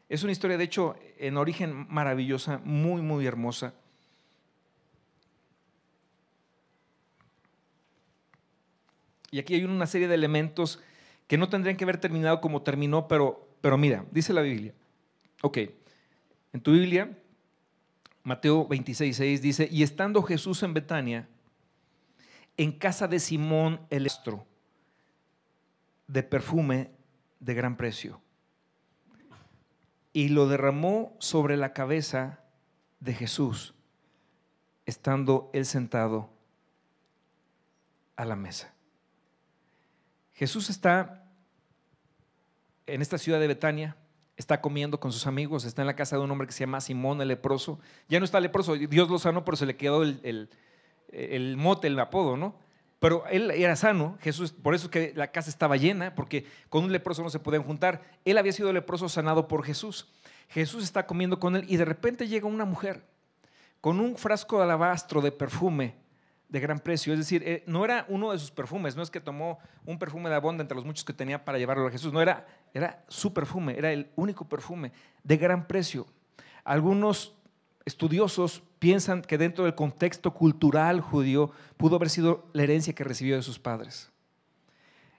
Es 0.07 0.23
una 0.23 0.31
historia, 0.31 0.57
de 0.57 0.63
hecho, 0.63 0.95
en 1.17 1.37
origen 1.37 1.87
maravillosa, 1.89 2.59
muy, 2.63 3.01
muy 3.01 3.25
hermosa. 3.25 3.73
Y 9.31 9.39
aquí 9.39 9.55
hay 9.55 9.63
una 9.63 9.87
serie 9.87 10.07
de 10.07 10.15
elementos 10.15 10.79
que 11.27 11.37
no 11.37 11.49
tendrían 11.49 11.75
que 11.75 11.83
haber 11.83 11.97
terminado 11.97 12.39
como 12.39 12.61
terminó, 12.61 13.07
pero, 13.07 13.47
pero 13.61 13.77
mira, 13.77 14.05
dice 14.11 14.31
la 14.31 14.41
Biblia. 14.41 14.73
Ok, 15.41 15.57
en 16.53 16.61
tu 16.61 16.71
Biblia, 16.71 17.17
Mateo 18.23 18.67
26, 18.67 19.17
6 19.17 19.41
dice, 19.41 19.67
y 19.71 19.83
estando 19.83 20.23
Jesús 20.23 20.63
en 20.63 20.73
Betania, 20.73 21.27
en 22.57 22.71
casa 22.71 23.07
de 23.07 23.19
Simón 23.19 23.81
el 23.89 24.05
estro, 24.05 24.45
de 26.07 26.23
perfume 26.23 26.91
de 27.39 27.53
gran 27.53 27.75
precio, 27.75 28.21
y 30.15 30.29
lo 30.29 30.47
derramó 30.47 31.13
sobre 31.19 31.57
la 31.57 31.73
cabeza 31.73 32.39
de 33.01 33.13
Jesús, 33.13 33.73
estando 34.85 35.49
él 35.51 35.65
sentado 35.65 36.29
a 38.15 38.23
la 38.23 38.37
mesa. 38.37 38.73
Jesús 40.31 40.69
está 40.69 41.29
en 42.85 43.01
esta 43.01 43.17
ciudad 43.17 43.41
de 43.41 43.47
Betania, 43.47 43.97
está 44.37 44.61
comiendo 44.61 45.01
con 45.01 45.11
sus 45.11 45.27
amigos, 45.27 45.65
está 45.65 45.81
en 45.81 45.87
la 45.87 45.97
casa 45.97 46.15
de 46.15 46.23
un 46.23 46.31
hombre 46.31 46.47
que 46.47 46.53
se 46.53 46.61
llama 46.61 46.79
Simón 46.79 47.21
el 47.21 47.27
leproso. 47.27 47.81
Ya 48.07 48.19
no 48.19 48.25
está 48.25 48.39
leproso, 48.39 48.75
Dios 48.75 49.09
lo 49.09 49.19
sanó, 49.19 49.43
pero 49.43 49.57
se 49.57 49.65
le 49.65 49.75
quedó 49.75 50.03
el, 50.03 50.49
el, 51.11 51.57
mote, 51.57 51.87
el 51.87 51.99
apodo, 51.99 52.37
¿no? 52.37 52.55
Pero 53.05 53.23
él 53.27 53.51
era 53.51 53.75
sano, 53.75 54.17
Jesús, 54.19 54.51
por 54.51 54.73
eso 54.73 54.85
es 54.85 54.91
que 54.91 55.13
la 55.15 55.27
casa 55.27 55.51
estaba 55.51 55.77
llena, 55.77 56.15
porque 56.15 56.47
con 56.69 56.85
un 56.85 56.91
leproso 56.91 57.21
no 57.21 57.29
se 57.29 57.37
podían 57.37 57.61
juntar. 57.61 58.01
Él 58.25 58.35
había 58.35 58.51
sido 58.51 58.73
leproso 58.73 59.07
sanado 59.09 59.47
por 59.47 59.63
Jesús. 59.63 60.11
Jesús 60.49 60.83
está 60.83 61.05
comiendo 61.05 61.39
con 61.39 61.55
él 61.55 61.65
y 61.67 61.77
de 61.77 61.85
repente 61.85 62.27
llega 62.27 62.47
una 62.47 62.65
mujer 62.65 63.05
con 63.79 63.99
un 63.99 64.17
frasco 64.17 64.57
de 64.57 64.63
alabastro 64.63 65.21
de 65.21 65.31
perfume 65.31 65.93
de 66.49 66.59
gran 66.59 66.79
precio. 66.79 67.13
Es 67.13 67.19
decir, 67.19 67.43
eh, 67.45 67.63
no 67.67 67.85
era 67.85 68.07
uno 68.09 68.31
de 68.31 68.39
sus 68.39 68.49
perfumes, 68.49 68.95
no 68.95 69.03
es 69.03 69.11
que 69.11 69.21
tomó 69.21 69.59
un 69.85 69.99
perfume 69.99 70.31
de 70.31 70.37
abonda 70.37 70.63
entre 70.63 70.73
los 70.73 70.83
muchos 70.83 71.05
que 71.05 71.13
tenía 71.13 71.45
para 71.45 71.59
llevarlo 71.59 71.85
a 71.85 71.91
Jesús, 71.91 72.11
no 72.11 72.23
era, 72.23 72.47
era 72.73 73.05
su 73.07 73.35
perfume, 73.35 73.77
era 73.77 73.93
el 73.93 74.09
único 74.15 74.49
perfume 74.49 74.91
de 75.23 75.37
gran 75.37 75.67
precio. 75.67 76.07
Algunos 76.63 77.35
estudiosos 77.85 78.63
piensan 78.79 79.21
que 79.21 79.37
dentro 79.37 79.63
del 79.63 79.75
contexto 79.75 80.33
cultural 80.33 81.01
judío 81.01 81.51
pudo 81.77 81.95
haber 81.95 82.09
sido 82.09 82.47
la 82.53 82.63
herencia 82.63 82.93
que 82.93 83.03
recibió 83.03 83.35
de 83.35 83.43
sus 83.43 83.59
padres. 83.59 84.11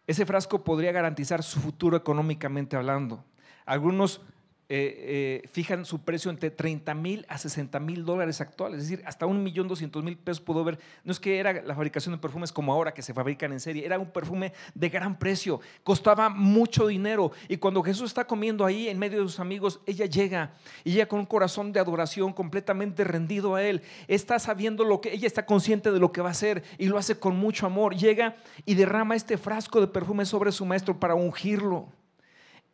Ese 0.07 0.27
frasco 0.27 0.63
podría 0.63 0.93
garantizar 0.93 1.43
su 1.43 1.61
futuro 1.61 1.97
económicamente 1.97 2.77
hablando. 2.77 3.25
Algunos 3.65 4.21
eh, 4.69 5.43
eh, 5.45 5.49
fijan 5.49 5.85
su 5.85 6.01
precio 6.01 6.29
entre 6.29 6.51
30 6.51 6.93
mil 6.95 7.25
a 7.29 7.39
60 7.39 7.79
mil 7.79 8.05
dólares 8.05 8.41
actuales, 8.41 8.81
es 8.81 8.89
decir, 8.91 9.07
hasta 9.07 9.25
un 9.25 9.45
millón 9.45 9.69
doscientos 9.69 10.03
mil 10.03 10.19
pesos 10.19 10.41
pudo 10.41 10.65
ver. 10.65 10.81
No 11.05 11.13
es 11.13 11.21
que 11.21 11.39
era 11.39 11.53
la 11.63 11.73
fabricación 11.77 12.17
de 12.17 12.21
perfumes 12.21 12.51
como 12.51 12.73
ahora 12.73 12.93
que 12.93 13.01
se 13.01 13.15
fabrican 13.15 13.53
en 13.53 13.61
serie, 13.61 13.87
era 13.87 13.97
un 13.97 14.11
perfume 14.11 14.53
de 14.75 14.89
gran 14.89 15.21
precio, 15.21 15.61
costaba 15.85 16.29
mucho 16.31 16.89
dinero. 16.89 17.31
Y 17.49 17.59
cuando 17.59 17.81
Jesús 17.81 18.07
está 18.07 18.27
comiendo 18.27 18.65
ahí 18.65 18.89
en 18.89 18.99
medio 18.99 19.23
de 19.23 19.29
sus 19.29 19.39
amigos, 19.39 19.79
ella 19.87 20.07
llega 20.07 20.53
y 20.83 20.91
llega 20.91 21.07
con 21.07 21.21
un 21.21 21.27
corazón 21.27 21.73
de 21.73 21.79
adoración 21.79 22.33
completamente 22.33 23.05
rendido 23.05 23.55
a 23.55 23.63
Él. 23.63 23.83
Está 24.09 24.41
sabiendo 24.41 24.83
lo 24.83 25.01
que, 25.01 25.13
ella 25.13 25.29
está 25.29 25.47
consciente 25.47 25.93
de 25.93 26.01
lo 26.01 26.11
que 26.11 26.23
va 26.23 26.31
a 26.31 26.33
hacer 26.33 26.65
y 26.77 26.87
lo 26.87 26.99
hace 26.99 27.21
con 27.21 27.37
mucho 27.37 27.67
amor. 27.67 27.95
Llega 27.95 28.35
y 28.65 28.75
derrama 28.75 29.15
este 29.15 29.39
frasco 29.39 29.81
de 29.81 29.87
perfume 29.87 30.25
sobre 30.25 30.51
su 30.51 30.67
maestro 30.67 30.99
para 30.99 31.15
ungirlo 31.15 31.87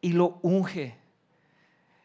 y 0.00 0.14
lo 0.14 0.38
unge 0.40 1.01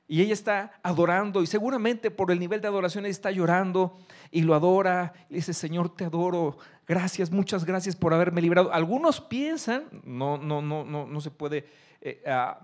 y 0.07 0.21
ella 0.21 0.33
está 0.33 0.79
adorando 0.83 1.41
y 1.41 1.47
seguramente 1.47 2.11
por 2.11 2.31
el 2.31 2.39
nivel 2.39 2.61
de 2.61 2.67
adoración 2.69 3.05
ella 3.05 3.11
está 3.11 3.29
llorando 3.29 3.97
y 4.31 4.41
lo 4.41 4.55
adora. 4.55 5.13
Y 5.29 5.35
dice, 5.35 5.53
Señor, 5.53 5.93
te 5.93 6.05
adoro. 6.05 6.57
Gracias, 6.87 7.29
muchas 7.29 7.65
gracias 7.65 7.95
por 7.97 8.13
haberme 8.13 8.41
librado. 8.41 8.71
Algunos 8.71 9.19
piensan, 9.19 9.83
no, 10.05 10.37
no, 10.37 10.61
no, 10.61 10.85
no, 10.85 11.05
no 11.05 11.21
se 11.21 11.29
puede 11.29 11.67
eh, 11.99 12.23
ah, 12.25 12.57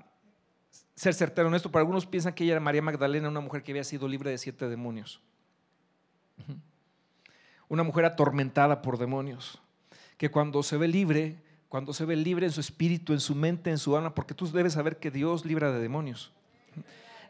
ser 0.95 1.13
certero 1.13 1.49
en 1.49 1.55
esto, 1.55 1.69
pero 1.69 1.81
algunos 1.81 2.05
piensan 2.05 2.33
que 2.33 2.45
ella 2.45 2.53
era 2.53 2.61
María 2.61 2.81
Magdalena, 2.81 3.27
una 3.27 3.41
mujer 3.41 3.61
que 3.61 3.73
había 3.73 3.83
sido 3.83 4.07
libre 4.07 4.29
de 4.29 4.37
siete 4.37 4.69
demonios. 4.69 5.21
Una 7.67 7.83
mujer 7.83 8.05
atormentada 8.05 8.81
por 8.81 8.97
demonios, 8.97 9.59
que 10.17 10.31
cuando 10.31 10.63
se 10.63 10.77
ve 10.77 10.87
libre, 10.87 11.41
cuando 11.67 11.91
se 11.91 12.05
ve 12.05 12.15
libre 12.15 12.45
en 12.45 12.51
su 12.51 12.61
espíritu, 12.61 13.13
en 13.13 13.19
su 13.19 13.35
mente, 13.35 13.69
en 13.69 13.79
su 13.79 13.97
alma, 13.97 14.13
porque 14.13 14.33
tú 14.33 14.49
debes 14.49 14.73
saber 14.73 14.97
que 14.97 15.11
Dios 15.11 15.43
libra 15.43 15.71
de 15.71 15.81
demonios 15.81 16.31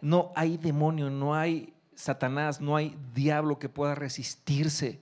no 0.03 0.33
hay 0.35 0.57
demonio, 0.57 1.09
no 1.09 1.33
hay 1.33 1.73
Satanás, 1.95 2.59
no 2.59 2.75
hay 2.75 2.97
diablo 3.15 3.57
que 3.57 3.69
pueda 3.69 3.95
resistirse 3.95 4.99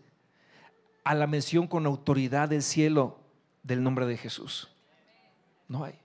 a 1.04 1.16
la 1.16 1.26
mención 1.26 1.66
con 1.66 1.88
autoridad 1.88 2.50
del 2.50 2.62
cielo 2.62 3.20
del 3.64 3.82
nombre 3.82 4.06
de 4.06 4.16
Jesús. 4.16 4.70
No 5.68 5.84
hay. 5.84 5.96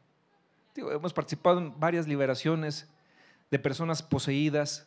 hemos 0.77 1.13
participado 1.13 1.59
en 1.59 1.79
varias 1.79 2.09
liberaciones 2.09 2.89
de 3.51 3.59
personas 3.59 4.03
poseídas. 4.03 4.87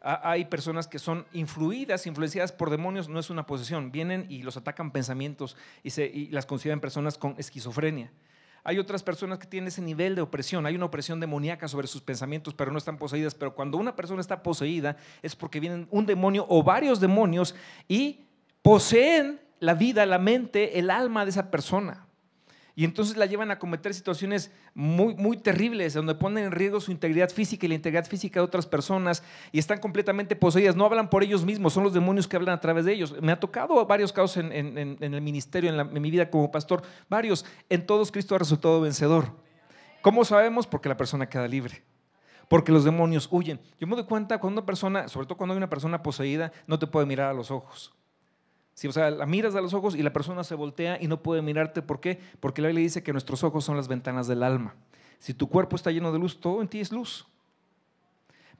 Hay 0.00 0.46
personas 0.46 0.88
que 0.88 0.98
son 0.98 1.26
influidas, 1.34 2.06
influenciadas 2.06 2.50
por 2.50 2.70
demonios, 2.70 3.10
no 3.10 3.20
es 3.20 3.28
una 3.28 3.44
posesión. 3.44 3.92
Vienen 3.92 4.24
y 4.30 4.42
los 4.42 4.56
atacan 4.56 4.90
pensamientos 4.90 5.54
y, 5.82 5.90
se, 5.90 6.06
y 6.06 6.28
las 6.28 6.46
consideran 6.46 6.80
personas 6.80 7.18
con 7.18 7.34
esquizofrenia. 7.36 8.10
Hay 8.64 8.78
otras 8.78 9.02
personas 9.02 9.38
que 9.38 9.46
tienen 9.46 9.68
ese 9.68 9.82
nivel 9.82 10.14
de 10.14 10.22
opresión. 10.22 10.64
Hay 10.64 10.74
una 10.74 10.86
opresión 10.86 11.20
demoníaca 11.20 11.68
sobre 11.68 11.86
sus 11.86 12.00
pensamientos, 12.00 12.54
pero 12.54 12.72
no 12.72 12.78
están 12.78 12.96
poseídas. 12.96 13.34
Pero 13.34 13.54
cuando 13.54 13.76
una 13.76 13.94
persona 13.94 14.22
está 14.22 14.42
poseída 14.42 14.96
es 15.22 15.36
porque 15.36 15.60
vienen 15.60 15.86
un 15.90 16.06
demonio 16.06 16.46
o 16.48 16.62
varios 16.62 16.98
demonios 16.98 17.54
y 17.86 18.24
poseen 18.62 19.38
la 19.60 19.74
vida, 19.74 20.06
la 20.06 20.18
mente, 20.18 20.78
el 20.78 20.90
alma 20.90 21.24
de 21.24 21.30
esa 21.30 21.50
persona. 21.50 22.06
Y 22.76 22.84
entonces 22.84 23.16
la 23.16 23.26
llevan 23.26 23.52
a 23.52 23.58
cometer 23.58 23.94
situaciones 23.94 24.50
muy, 24.74 25.14
muy 25.14 25.36
terribles, 25.36 25.94
donde 25.94 26.16
ponen 26.16 26.46
en 26.46 26.50
riesgo 26.50 26.80
su 26.80 26.90
integridad 26.90 27.30
física 27.30 27.66
y 27.66 27.68
la 27.68 27.76
integridad 27.76 28.04
física 28.04 28.40
de 28.40 28.44
otras 28.44 28.66
personas 28.66 29.22
y 29.52 29.60
están 29.60 29.78
completamente 29.78 30.34
poseídas. 30.34 30.74
No 30.74 30.84
hablan 30.84 31.08
por 31.08 31.22
ellos 31.22 31.44
mismos, 31.44 31.72
son 31.72 31.84
los 31.84 31.94
demonios 31.94 32.26
que 32.26 32.34
hablan 32.34 32.56
a 32.56 32.60
través 32.60 32.84
de 32.84 32.92
ellos. 32.92 33.14
Me 33.22 33.30
ha 33.30 33.38
tocado 33.38 33.84
varios 33.86 34.12
casos 34.12 34.38
en, 34.38 34.52
el 34.52 35.20
ministerio, 35.20 35.70
en, 35.72 36.02
mi 36.02 36.10
vida 36.10 36.28
como 36.28 36.50
pastor, 36.50 36.82
varios. 37.08 37.44
En 37.68 37.86
todos 37.86 38.10
Cristo 38.10 38.34
ha 38.34 38.38
resultado 38.38 38.80
vencedor. 38.80 39.26
¿Cómo 40.02 40.24
sabemos? 40.24 40.66
Porque 40.66 40.88
la 40.88 40.96
persona 40.96 41.28
queda 41.28 41.46
libre 41.46 41.82
porque 42.46 42.72
los 42.72 42.84
demonios 42.84 43.26
huyen. 43.30 43.58
Yo 43.80 43.86
me 43.86 43.96
doy 43.96 44.04
cuenta 44.04 44.38
cuando 44.38 44.60
una 44.60 44.66
persona, 44.66 45.08
sobre 45.08 45.26
todo 45.26 45.38
cuando 45.38 45.54
hay 45.54 45.56
una 45.56 45.70
persona 45.70 46.02
poseída, 46.02 46.52
no 46.66 46.78
te 46.78 46.86
puede 46.86 47.06
mirar 47.06 47.30
a 47.30 47.32
los 47.32 47.50
ojos. 47.50 47.94
Si, 48.74 48.88
o 48.88 48.92
sea, 48.92 49.10
la 49.10 49.26
miras 49.26 49.54
a 49.54 49.60
los 49.60 49.72
ojos 49.72 49.94
y 49.94 50.02
la 50.02 50.12
persona 50.12 50.42
se 50.42 50.54
voltea 50.54 50.98
y 51.00 51.06
no 51.06 51.22
puede 51.22 51.42
mirarte. 51.42 51.80
¿Por 51.80 52.00
qué? 52.00 52.20
Porque 52.40 52.60
la 52.60 52.68
Biblia 52.68 52.82
dice 52.82 53.02
que 53.02 53.12
nuestros 53.12 53.44
ojos 53.44 53.64
son 53.64 53.76
las 53.76 53.88
ventanas 53.88 54.26
del 54.26 54.42
alma. 54.42 54.74
Si 55.20 55.32
tu 55.32 55.48
cuerpo 55.48 55.76
está 55.76 55.90
lleno 55.90 56.12
de 56.12 56.18
luz, 56.18 56.40
todo 56.40 56.60
en 56.60 56.68
ti 56.68 56.80
es 56.80 56.90
luz. 56.90 57.26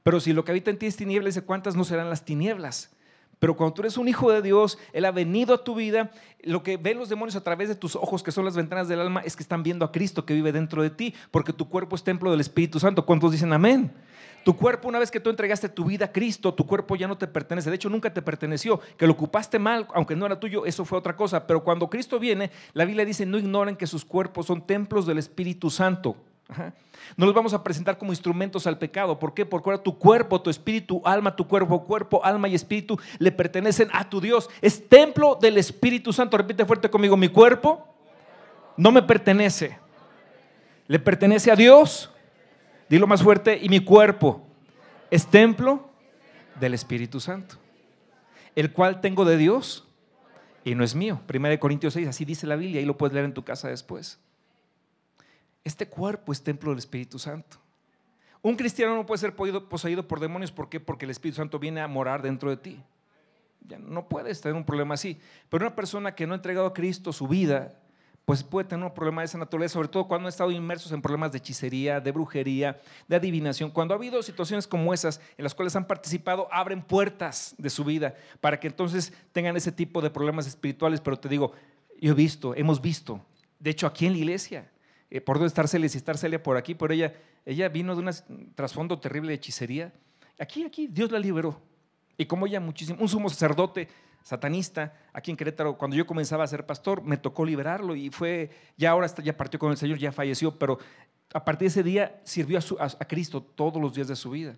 Pero 0.03 0.19
si 0.19 0.33
lo 0.33 0.45
que 0.45 0.51
habita 0.51 0.71
en 0.71 0.77
ti 0.77 0.85
es 0.85 0.95
tinieblas, 0.95 1.35
dice, 1.35 1.45
¿cuántas 1.45 1.75
no 1.75 1.83
serán 1.83 2.09
las 2.09 2.23
tinieblas? 2.23 2.95
Pero 3.39 3.57
cuando 3.57 3.73
tú 3.73 3.81
eres 3.81 3.97
un 3.97 4.07
hijo 4.07 4.31
de 4.31 4.41
Dios, 4.41 4.77
Él 4.93 5.03
ha 5.05 5.11
venido 5.11 5.53
a 5.53 5.63
tu 5.63 5.75
vida, 5.75 6.11
lo 6.43 6.63
que 6.63 6.77
ven 6.77 6.97
los 6.97 7.09
demonios 7.09 7.35
a 7.35 7.43
través 7.43 7.67
de 7.67 7.75
tus 7.75 7.95
ojos, 7.95 8.23
que 8.23 8.31
son 8.31 8.45
las 8.45 8.55
ventanas 8.55 8.87
del 8.87 9.01
alma, 9.01 9.21
es 9.21 9.35
que 9.35 9.43
están 9.43 9.63
viendo 9.63 9.83
a 9.83 9.91
Cristo 9.91 10.25
que 10.25 10.33
vive 10.33 10.51
dentro 10.51 10.81
de 10.81 10.89
ti, 10.89 11.13
porque 11.31 11.51
tu 11.51 11.67
cuerpo 11.67 11.95
es 11.95 12.03
templo 12.03 12.31
del 12.31 12.39
Espíritu 12.39 12.79
Santo. 12.79 13.05
¿Cuántos 13.05 13.33
dicen 13.33 13.51
amén? 13.51 13.91
Tu 14.45 14.55
cuerpo, 14.55 14.87
una 14.87 14.99
vez 14.99 15.09
que 15.09 15.19
tú 15.19 15.31
entregaste 15.31 15.69
tu 15.69 15.85
vida 15.85 16.05
a 16.05 16.11
Cristo, 16.11 16.53
tu 16.53 16.67
cuerpo 16.67 16.95
ya 16.95 17.07
no 17.07 17.17
te 17.17 17.25
pertenece. 17.25 17.71
De 17.71 17.77
hecho, 17.77 17.89
nunca 17.89 18.13
te 18.13 18.21
perteneció. 18.21 18.79
Que 18.95 19.07
lo 19.07 19.13
ocupaste 19.13 19.57
mal, 19.57 19.87
aunque 19.91 20.15
no 20.15 20.23
era 20.27 20.39
tuyo, 20.39 20.67
eso 20.67 20.85
fue 20.85 20.99
otra 20.99 21.15
cosa. 21.15 21.47
Pero 21.47 21.63
cuando 21.63 21.89
Cristo 21.89 22.19
viene, 22.19 22.51
la 22.73 22.85
Biblia 22.85 23.03
dice, 23.05 23.25
no 23.25 23.39
ignoren 23.39 23.75
que 23.75 23.87
sus 23.87 24.05
cuerpos 24.05 24.45
son 24.45 24.61
templos 24.61 25.07
del 25.07 25.17
Espíritu 25.17 25.71
Santo. 25.71 26.15
No 27.17 27.25
los 27.25 27.33
vamos 27.33 27.55
a 27.55 27.63
presentar 27.63 27.97
como 27.97 28.11
instrumentos 28.11 28.67
al 28.67 28.77
pecado. 28.77 29.17
¿Por 29.17 29.33
qué? 29.33 29.47
Porque 29.47 29.67
ahora 29.67 29.81
tu 29.81 29.97
cuerpo, 29.97 30.39
tu 30.39 30.51
espíritu, 30.51 31.01
alma, 31.05 31.35
tu 31.35 31.47
cuerpo, 31.47 31.83
cuerpo, 31.83 32.23
alma 32.23 32.47
y 32.47 32.53
espíritu 32.53 32.99
le 33.17 33.31
pertenecen 33.31 33.89
a 33.93 34.07
tu 34.07 34.21
Dios. 34.21 34.47
Es 34.61 34.87
templo 34.87 35.39
del 35.41 35.57
Espíritu 35.57 36.13
Santo. 36.13 36.37
Repite 36.37 36.65
fuerte 36.65 36.87
conmigo, 36.91 37.17
mi 37.17 37.29
cuerpo 37.29 37.87
no 38.77 38.91
me 38.91 39.01
pertenece. 39.01 39.79
Le 40.85 40.99
pertenece 40.99 41.51
a 41.51 41.55
Dios 41.55 42.11
Dilo 42.89 43.07
más 43.07 43.23
fuerte, 43.23 43.59
y 43.61 43.69
mi 43.69 43.79
cuerpo 43.79 44.45
es 45.09 45.27
templo 45.27 45.89
del 46.59 46.73
Espíritu 46.73 47.19
Santo, 47.19 47.55
el 48.55 48.71
cual 48.71 49.01
tengo 49.01 49.25
de 49.25 49.37
Dios 49.37 49.87
y 50.63 50.75
no 50.75 50.83
es 50.83 50.95
mío. 50.95 51.21
1 51.31 51.59
Corintios 51.59 51.93
6, 51.93 52.07
así 52.07 52.25
dice 52.25 52.47
la 52.47 52.55
Biblia, 52.55 52.81
y 52.81 52.85
lo 52.85 52.97
puedes 52.97 53.13
leer 53.13 53.25
en 53.25 53.33
tu 53.33 53.43
casa 53.43 53.69
después. 53.69 54.19
Este 55.63 55.87
cuerpo 55.87 56.31
es 56.31 56.43
templo 56.43 56.69
del 56.69 56.79
Espíritu 56.79 57.17
Santo. 57.17 57.57
Un 58.41 58.55
cristiano 58.55 58.95
no 58.95 59.07
puede 59.07 59.17
ser 59.17 59.35
poseído 59.35 60.07
por 60.07 60.19
demonios, 60.19 60.51
¿por 60.51 60.69
qué? 60.69 60.79
Porque 60.79 61.05
el 61.05 61.11
Espíritu 61.11 61.37
Santo 61.37 61.57
viene 61.57 61.81
a 61.81 61.87
morar 61.87 62.21
dentro 62.21 62.51
de 62.51 62.57
ti. 62.57 62.79
Ya 63.67 63.79
no 63.79 64.07
puedes 64.07 64.39
tener 64.41 64.55
un 64.55 64.63
problema 64.63 64.93
así. 64.93 65.19
Pero 65.49 65.65
una 65.65 65.75
persona 65.75 66.13
que 66.13 66.27
no 66.27 66.33
ha 66.33 66.35
entregado 66.35 66.67
a 66.67 66.73
Cristo 66.73 67.11
su 67.11 67.27
vida, 67.27 67.73
pues 68.25 68.43
puede 68.43 68.67
tener 68.67 68.83
un 68.83 68.93
problema 68.93 69.21
de 69.21 69.25
esa 69.25 69.37
naturaleza, 69.37 69.73
sobre 69.73 69.87
todo 69.87 70.07
cuando 70.07 70.25
han 70.25 70.29
estado 70.29 70.49
inmersos 70.49 70.91
en 70.91 71.01
problemas 71.01 71.31
de 71.31 71.37
hechicería, 71.37 72.01
de 72.01 72.11
brujería, 72.11 72.81
de 73.07 73.15
adivinación. 73.15 73.69
Cuando 73.69 73.93
ha 73.93 73.97
habido 73.97 74.21
situaciones 74.23 74.67
como 74.67 74.93
esas 74.95 75.21
en 75.37 75.43
las 75.43 75.53
cuales 75.53 75.75
han 75.75 75.85
participado, 75.85 76.47
abren 76.51 76.81
puertas 76.81 77.53
de 77.59 77.69
su 77.69 77.83
vida 77.83 78.15
para 78.41 78.59
que 78.59 78.67
entonces 78.67 79.13
tengan 79.31 79.55
ese 79.55 79.71
tipo 79.71 80.01
de 80.01 80.09
problemas 80.09 80.47
espirituales. 80.47 81.01
Pero 81.01 81.19
te 81.19 81.29
digo, 81.29 81.51
yo 82.01 82.13
he 82.13 82.15
visto, 82.15 82.55
hemos 82.55 82.81
visto, 82.81 83.23
de 83.59 83.69
hecho 83.69 83.85
aquí 83.85 84.07
en 84.07 84.13
la 84.13 84.19
iglesia, 84.19 84.71
eh, 85.11 85.21
por 85.21 85.37
donde 85.37 85.47
estar 85.47 85.67
Celia, 85.67 85.87
si 85.87 85.99
estar 85.99 86.17
Celia 86.17 86.41
por 86.41 86.57
aquí, 86.57 86.73
pero 86.73 86.95
ella, 86.95 87.13
ella 87.45 87.69
vino 87.69 87.95
de 87.95 88.01
un 88.01 88.53
trasfondo 88.55 88.99
terrible 88.99 89.29
de 89.29 89.35
hechicería. 89.35 89.93
Aquí, 90.39 90.63
aquí, 90.63 90.87
Dios 90.87 91.11
la 91.11 91.19
liberó. 91.19 91.61
Y 92.17 92.25
como 92.25 92.47
ella 92.47 92.59
muchísimo, 92.59 92.99
un 92.99 93.07
sumo 93.07 93.29
sacerdote 93.29 93.87
satanista 94.25 94.91
aquí 95.13 95.29
en 95.29 95.37
Querétaro, 95.37 95.77
cuando 95.77 95.95
yo 95.95 96.07
comenzaba 96.07 96.43
a 96.43 96.47
ser 96.47 96.65
pastor, 96.65 97.03
me 97.03 97.15
tocó 97.15 97.45
liberarlo 97.45 97.95
y 97.95 98.09
fue, 98.09 98.49
ya 98.75 98.89
ahora 98.89 99.07
ya 99.23 99.37
partió 99.37 99.59
con 99.59 99.69
el 99.69 99.77
Señor, 99.77 99.99
ya 99.99 100.11
falleció, 100.11 100.57
pero 100.57 100.79
a 101.31 101.45
partir 101.45 101.67
de 101.67 101.67
ese 101.67 101.83
día 101.83 102.19
sirvió 102.23 102.57
a, 102.79 102.89
Cristo 103.05 103.43
todos 103.43 103.79
los 103.79 103.93
días 103.93 104.07
de 104.07 104.15
su 104.15 104.31
vida. 104.31 104.55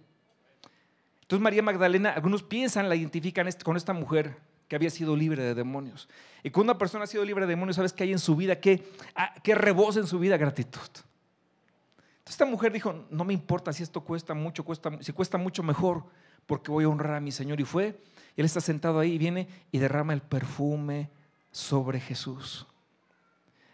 Entonces 1.22 1.44
María 1.44 1.62
Magdalena, 1.62 2.12
algunos 2.12 2.44
piensan, 2.44 2.88
la 2.88 2.96
identifican 2.96 3.50
con 3.62 3.76
esta 3.76 3.92
mujer 3.92 4.38
que 4.70 4.78
había 4.78 4.90
sido 4.90 5.18
libre 5.18 5.44
de 5.44 5.54
demonios. 5.54 6.08
Y 6.44 6.50
cuando 6.50 6.72
una 6.72 6.80
persona 6.80 7.04
ha 7.04 7.08
sido 7.08 7.26
libre 7.26 7.46
de 7.46 7.50
demonios, 7.50 7.76
¿sabes 7.76 7.92
qué 7.92 8.06
hay 8.06 8.14
en 8.14 8.20
su 8.20 8.38
vida? 8.38 8.62
¿Qué, 8.62 8.88
ah, 9.16 9.36
qué 9.44 9.54
rebosa 9.54 10.00
en 10.00 10.08
su 10.08 10.18
vida? 10.18 10.38
Gratitud. 10.38 10.80
Entonces 10.80 12.30
esta 12.30 12.46
mujer 12.46 12.72
dijo, 12.72 13.06
no 13.10 13.26
me 13.26 13.34
importa 13.34 13.74
si 13.74 13.84
esto 13.84 14.00
cuesta 14.00 14.34
mucho, 14.34 14.64
cuesta, 14.64 14.92
si 15.02 15.12
cuesta 15.12 15.38
mucho 15.38 15.62
mejor, 15.62 16.06
porque 16.48 16.72
voy 16.72 16.86
a 16.86 16.90
honrar 16.90 17.16
a 17.16 17.22
mi 17.22 17.32
Señor. 17.32 17.62
Y 17.62 17.66
fue 17.66 18.02
él 18.38 18.46
está 18.46 18.62
sentado 18.62 19.00
ahí, 19.00 19.18
viene 19.18 19.48
y 19.72 19.80
derrama 19.80 20.14
el 20.14 20.22
perfume 20.22 21.10
sobre 21.52 22.00
Jesús. 22.00 22.68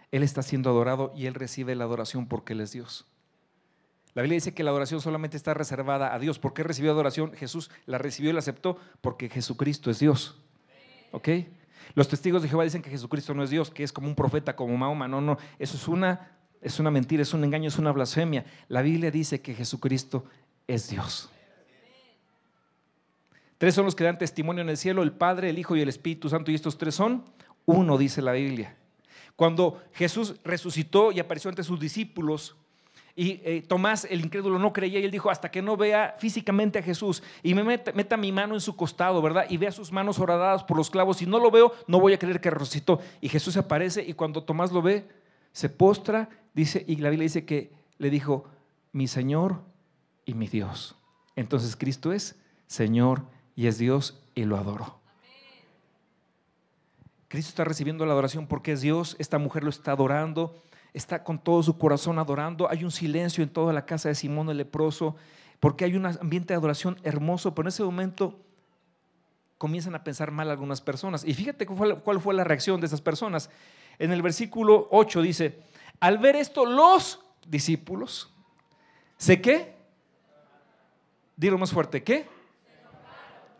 Él 0.09 0.23
está 0.23 0.41
siendo 0.41 0.69
adorado 0.69 1.11
y 1.15 1.25
él 1.25 1.33
recibe 1.33 1.75
la 1.75 1.83
adoración 1.83 2.27
porque 2.27 2.53
Él 2.53 2.61
es 2.61 2.71
Dios. 2.71 3.05
La 4.13 4.21
Biblia 4.21 4.35
dice 4.35 4.53
que 4.53 4.63
la 4.63 4.69
adoración 4.69 5.01
solamente 5.01 5.35
está 5.35 5.53
reservada 5.53 6.13
a 6.13 6.19
Dios. 6.19 6.39
¿Por 6.39 6.53
qué 6.53 6.63
recibió 6.63 6.91
adoración? 6.91 7.33
Jesús 7.33 7.71
la 7.85 7.97
recibió 7.97 8.29
y 8.29 8.33
la 8.33 8.39
aceptó 8.39 8.77
porque 9.01 9.27
Jesucristo 9.27 9.89
es 9.89 9.99
Dios. 9.99 10.39
¿Ok? 11.11 11.29
Los 11.95 12.07
testigos 12.07 12.41
de 12.41 12.47
Jehová 12.47 12.63
dicen 12.63 12.81
que 12.81 12.91
Jesucristo 12.91 13.33
no 13.33 13.43
es 13.43 13.49
Dios, 13.49 13.69
que 13.69 13.83
es 13.83 13.91
como 13.91 14.07
un 14.07 14.15
profeta, 14.15 14.55
como 14.55 14.77
Mahoma. 14.77 15.07
No, 15.07 15.19
no, 15.19 15.37
eso 15.57 15.75
es 15.75 15.87
una, 15.87 16.31
es 16.61 16.79
una 16.79 16.91
mentira, 16.91 17.23
es 17.23 17.33
un 17.33 17.43
engaño, 17.43 17.67
es 17.67 17.79
una 17.79 17.91
blasfemia. 17.91 18.45
La 18.69 18.83
Biblia 18.83 19.11
dice 19.11 19.41
que 19.41 19.55
Jesucristo 19.55 20.25
es 20.67 20.89
Dios. 20.89 21.32
Tres 23.63 23.75
son 23.75 23.85
los 23.85 23.95
que 23.95 24.03
dan 24.03 24.17
testimonio 24.17 24.61
en 24.61 24.67
el 24.67 24.75
cielo, 24.75 25.03
el 25.03 25.13
Padre, 25.13 25.49
el 25.49 25.57
Hijo 25.57 25.77
y 25.77 25.81
el 25.81 25.87
Espíritu 25.87 26.27
Santo. 26.27 26.51
Y 26.51 26.55
estos 26.55 26.77
tres 26.77 26.95
son 26.95 27.23
uno, 27.65 27.97
dice 27.97 28.21
la 28.21 28.33
Biblia. 28.33 28.75
Cuando 29.37 29.81
Jesús 29.93 30.35
resucitó 30.43 31.13
y 31.13 31.21
apareció 31.21 31.47
ante 31.47 31.63
sus 31.63 31.79
discípulos, 31.79 32.57
Y 33.15 33.39
eh, 33.45 33.63
Tomás, 33.65 34.05
el 34.09 34.19
incrédulo, 34.19 34.59
no 34.59 34.73
creía 34.73 34.99
y 34.99 35.05
él 35.05 35.11
dijo, 35.11 35.31
hasta 35.31 35.49
que 35.49 35.61
no 35.61 35.77
vea 35.77 36.13
físicamente 36.19 36.79
a 36.79 36.83
Jesús 36.83 37.23
y 37.41 37.53
me 37.53 37.63
meta, 37.63 38.17
mi 38.17 38.33
mano 38.33 38.53
en 38.53 38.59
su 38.59 38.75
costado, 38.75 39.21
¿verdad? 39.21 39.45
Y 39.47 39.55
vea 39.55 39.71
sus 39.71 39.93
manos 39.93 40.19
horadadas 40.19 40.65
por 40.65 40.75
los 40.75 40.89
clavos. 40.89 41.15
Si 41.15 41.25
no 41.25 41.39
lo 41.39 41.49
veo, 41.49 41.71
no 41.87 42.01
voy 42.01 42.11
a 42.11 42.19
creer 42.19 42.41
que 42.41 42.49
resucitó. 42.49 42.99
Y 43.21 43.29
Jesús 43.29 43.55
aparece 43.55 44.03
y 44.05 44.11
cuando 44.11 44.43
Tomás 44.43 44.73
lo 44.73 44.81
ve, 44.81 45.07
se 45.53 45.69
postra, 45.69 46.27
dice, 46.53 46.83
y 46.85 46.97
la 46.97 47.09
Biblia 47.09 47.27
dice 47.27 47.45
que 47.45 47.71
le 47.97 48.09
dijo, 48.09 48.43
mi 48.91 49.07
Señor 49.07 49.61
y 50.25 50.33
mi 50.33 50.49
Dios. 50.49 50.97
Entonces 51.37 51.77
Cristo 51.77 52.11
es 52.11 52.37
Señor 52.67 53.31
y 53.55 53.67
es 53.67 53.77
Dios 53.77 54.21
y 54.35 54.45
lo 54.45 54.57
adoro. 54.57 54.99
Cristo 57.27 57.49
está 57.49 57.63
recibiendo 57.63 58.05
la 58.05 58.13
adoración 58.13 58.47
porque 58.47 58.73
es 58.73 58.81
Dios, 58.81 59.15
esta 59.19 59.37
mujer 59.37 59.63
lo 59.63 59.69
está 59.69 59.91
adorando 59.91 60.55
está 60.93 61.23
con 61.23 61.39
todo 61.39 61.61
su 61.63 61.77
corazón 61.77 62.19
adorando. 62.19 62.69
Hay 62.69 62.83
un 62.83 62.91
silencio 62.91 63.43
en 63.43 63.49
toda 63.49 63.73
la 63.73 63.85
casa 63.85 64.09
de 64.09 64.15
Simón 64.15 64.49
el 64.49 64.57
leproso, 64.57 65.15
porque 65.59 65.85
hay 65.85 65.95
un 65.95 66.05
ambiente 66.05 66.53
de 66.53 66.57
adoración 66.57 66.99
hermoso, 67.03 67.53
pero 67.53 67.67
en 67.67 67.69
ese 67.69 67.83
momento 67.83 68.39
comienzan 69.57 69.95
a 69.95 70.03
pensar 70.03 70.31
mal 70.31 70.49
algunas 70.49 70.81
personas. 70.81 71.23
Y 71.25 71.33
fíjate 71.33 71.65
cuál 71.65 72.21
fue 72.21 72.33
la 72.33 72.43
reacción 72.43 72.79
de 72.79 72.87
esas 72.87 73.01
personas. 73.01 73.49
En 73.97 74.11
el 74.11 74.21
versículo 74.21 74.87
8 74.91 75.21
dice, 75.21 75.59
al 75.99 76.17
ver 76.17 76.35
esto 76.35 76.65
los 76.65 77.19
discípulos, 77.47 78.31
¿sé 79.17 79.41
qué? 79.41 79.75
Dilo 81.35 81.57
más 81.57 81.71
fuerte, 81.71 82.03
¿qué? 82.03 82.27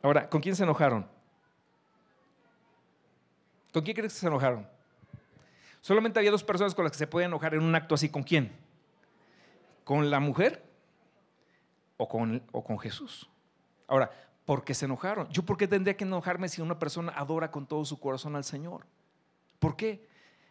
Ahora, 0.04 0.30
¿con 0.30 0.42
quién 0.42 0.56
se 0.56 0.64
enojaron? 0.64 1.08
¿Con 3.72 3.84
quién 3.84 3.96
crees 3.96 4.14
que 4.14 4.20
se 4.20 4.28
enojaron? 4.28 4.68
Solamente 5.80 6.20
había 6.20 6.30
dos 6.30 6.44
personas 6.44 6.76
con 6.76 6.84
las 6.84 6.92
que 6.92 6.98
se 6.98 7.08
podía 7.08 7.26
enojar 7.26 7.56
en 7.56 7.64
un 7.64 7.74
acto 7.74 7.96
así. 7.96 8.10
¿Con 8.10 8.22
quién? 8.22 8.52
¿Con 9.86 10.12
la 10.12 10.20
mujer 10.20 10.62
o 11.96 12.08
con, 12.08 12.44
o 12.52 12.64
con 12.64 12.78
Jesús? 12.80 13.30
Ahora, 13.88 14.12
¿por 14.46 14.66
qué 14.66 14.74
se 14.74 14.86
enojaron? 14.86 15.30
¿Yo 15.30 15.44
por 15.44 15.58
qué 15.58 15.70
tendría 15.70 15.96
que 15.96 16.04
enojarme 16.04 16.50
si 16.50 16.62
una 16.62 16.78
persona 16.78 17.14
adora 17.16 17.50
con 17.50 17.66
todo 17.66 17.86
su 17.86 17.98
corazón 17.98 18.36
al 18.36 18.44
Señor? 18.44 18.86
¿Por 19.60 19.78
qué? 19.78 20.06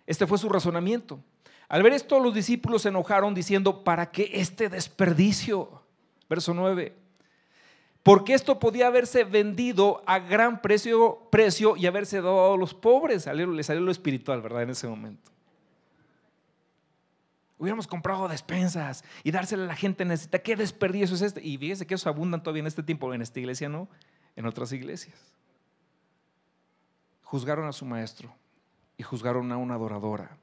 Este 0.06 0.26
fue 0.26 0.38
su 0.38 0.48
razonamiento. 0.48 1.20
Al 1.68 1.82
ver 1.82 1.92
esto, 1.92 2.18
los 2.20 2.32
discípulos 2.32 2.82
se 2.82 2.88
enojaron 2.88 3.34
diciendo, 3.34 3.84
¿para 3.84 4.10
qué 4.10 4.30
este 4.32 4.70
desperdicio? 4.70 5.82
Verso 6.28 6.54
9. 6.54 7.01
Porque 8.02 8.34
esto 8.34 8.58
podía 8.58 8.88
haberse 8.88 9.22
vendido 9.24 10.02
a 10.06 10.18
gran 10.18 10.60
precio, 10.60 11.28
y 11.76 11.86
haberse 11.86 12.16
dado 12.16 12.54
a 12.54 12.56
los 12.56 12.74
pobres. 12.74 13.26
Le 13.26 13.62
salió 13.62 13.80
lo 13.80 13.92
espiritual, 13.92 14.42
¿verdad? 14.42 14.62
En 14.62 14.70
ese 14.70 14.88
momento. 14.88 15.30
Hubiéramos 17.58 17.86
comprado 17.86 18.26
despensas 18.26 19.04
y 19.22 19.30
dársela 19.30 19.62
a 19.62 19.66
la 19.68 19.76
gente 19.76 20.04
necesita. 20.04 20.40
¿Qué 20.40 20.56
desperdicio 20.56 21.14
es 21.14 21.22
este? 21.22 21.40
Y 21.46 21.56
fíjese 21.58 21.86
que 21.86 21.94
eso 21.94 22.08
abundan 22.08 22.42
todavía 22.42 22.62
en 22.62 22.66
este 22.66 22.82
tiempo. 22.82 23.14
En 23.14 23.22
esta 23.22 23.38
iglesia 23.38 23.68
no, 23.68 23.88
en 24.34 24.46
otras 24.46 24.72
iglesias. 24.72 25.16
Juzgaron 27.22 27.68
a 27.68 27.72
su 27.72 27.84
maestro 27.84 28.34
y 28.96 29.04
juzgaron 29.04 29.52
a 29.52 29.56
una 29.58 29.74
adoradora. 29.74 30.36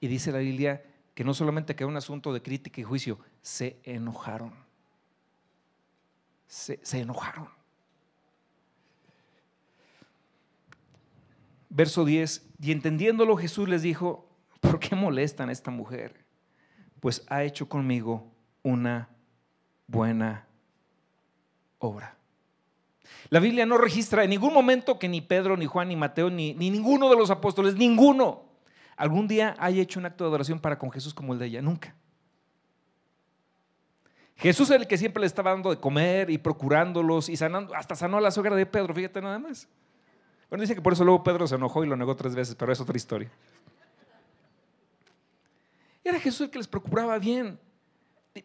Y 0.00 0.06
dice 0.06 0.32
la 0.32 0.38
Biblia 0.38 0.82
que 1.14 1.22
no 1.22 1.34
solamente 1.34 1.76
quedó 1.76 1.88
un 1.88 1.98
asunto 1.98 2.32
de 2.32 2.40
crítica 2.40 2.80
y 2.80 2.84
juicio, 2.84 3.18
se 3.42 3.78
enojaron 3.82 4.67
se, 6.48 6.80
enojaron. 6.98 7.48
Verso 11.68 12.04
10, 12.04 12.48
y 12.60 12.72
entendiéndolo 12.72 13.36
Jesús 13.36 13.68
les 13.68 13.82
dijo, 13.82 14.26
¿por 14.60 14.80
qué 14.80 14.96
molestan 14.96 15.50
a 15.50 15.52
esta 15.52 15.70
mujer? 15.70 16.24
Pues 17.00 17.24
ha 17.28 17.44
hecho 17.44 17.68
conmigo 17.68 18.26
una 18.62 19.10
buena 19.86 20.46
obra. 21.78 22.16
La 23.28 23.38
Biblia 23.38 23.66
no 23.66 23.76
registra 23.76 24.24
en 24.24 24.30
ningún 24.30 24.54
momento 24.54 24.98
que 24.98 25.08
ni 25.08 25.20
Pedro, 25.20 25.56
ni 25.56 25.66
Juan, 25.66 25.88
ni 25.88 25.96
Mateo, 25.96 26.30
ni, 26.30 26.54
ni, 26.54 26.70
ninguno 26.70 27.10
de 27.10 27.16
los 27.16 27.30
apóstoles, 27.30 27.74
ninguno, 27.76 28.44
algún 28.96 29.28
día 29.28 29.54
haya 29.58 29.82
hecho 29.82 30.00
un 30.00 30.06
acto 30.06 30.24
de 30.24 30.28
adoración 30.28 30.58
para 30.58 30.78
con 30.78 30.90
Jesús 30.90 31.12
como 31.12 31.34
el 31.34 31.38
de 31.38 31.46
ella. 31.46 31.62
Nunca. 31.62 31.94
Jesús 34.38 34.70
es 34.70 34.76
el 34.76 34.86
que 34.86 34.96
siempre 34.96 35.20
le 35.20 35.26
estaba 35.26 35.50
dando 35.50 35.70
de 35.70 35.78
comer 35.78 36.30
y 36.30 36.38
procurándolos 36.38 37.28
y 37.28 37.36
sanando, 37.36 37.74
hasta 37.74 37.96
sanó 37.96 38.18
a 38.18 38.20
la 38.20 38.30
suegra 38.30 38.54
de 38.54 38.66
Pedro, 38.66 38.94
fíjate 38.94 39.20
nada 39.20 39.38
más. 39.38 39.66
Bueno, 40.48 40.62
dice 40.62 40.76
que 40.76 40.80
por 40.80 40.92
eso 40.92 41.04
luego 41.04 41.24
Pedro 41.24 41.46
se 41.48 41.56
enojó 41.56 41.84
y 41.84 41.88
lo 41.88 41.96
negó 41.96 42.14
tres 42.14 42.36
veces, 42.36 42.54
pero 42.54 42.72
es 42.72 42.80
otra 42.80 42.96
historia. 42.96 43.28
Era 46.04 46.20
Jesús 46.20 46.42
el 46.42 46.50
que 46.50 46.58
les 46.58 46.68
procuraba 46.68 47.18
bien. 47.18 47.58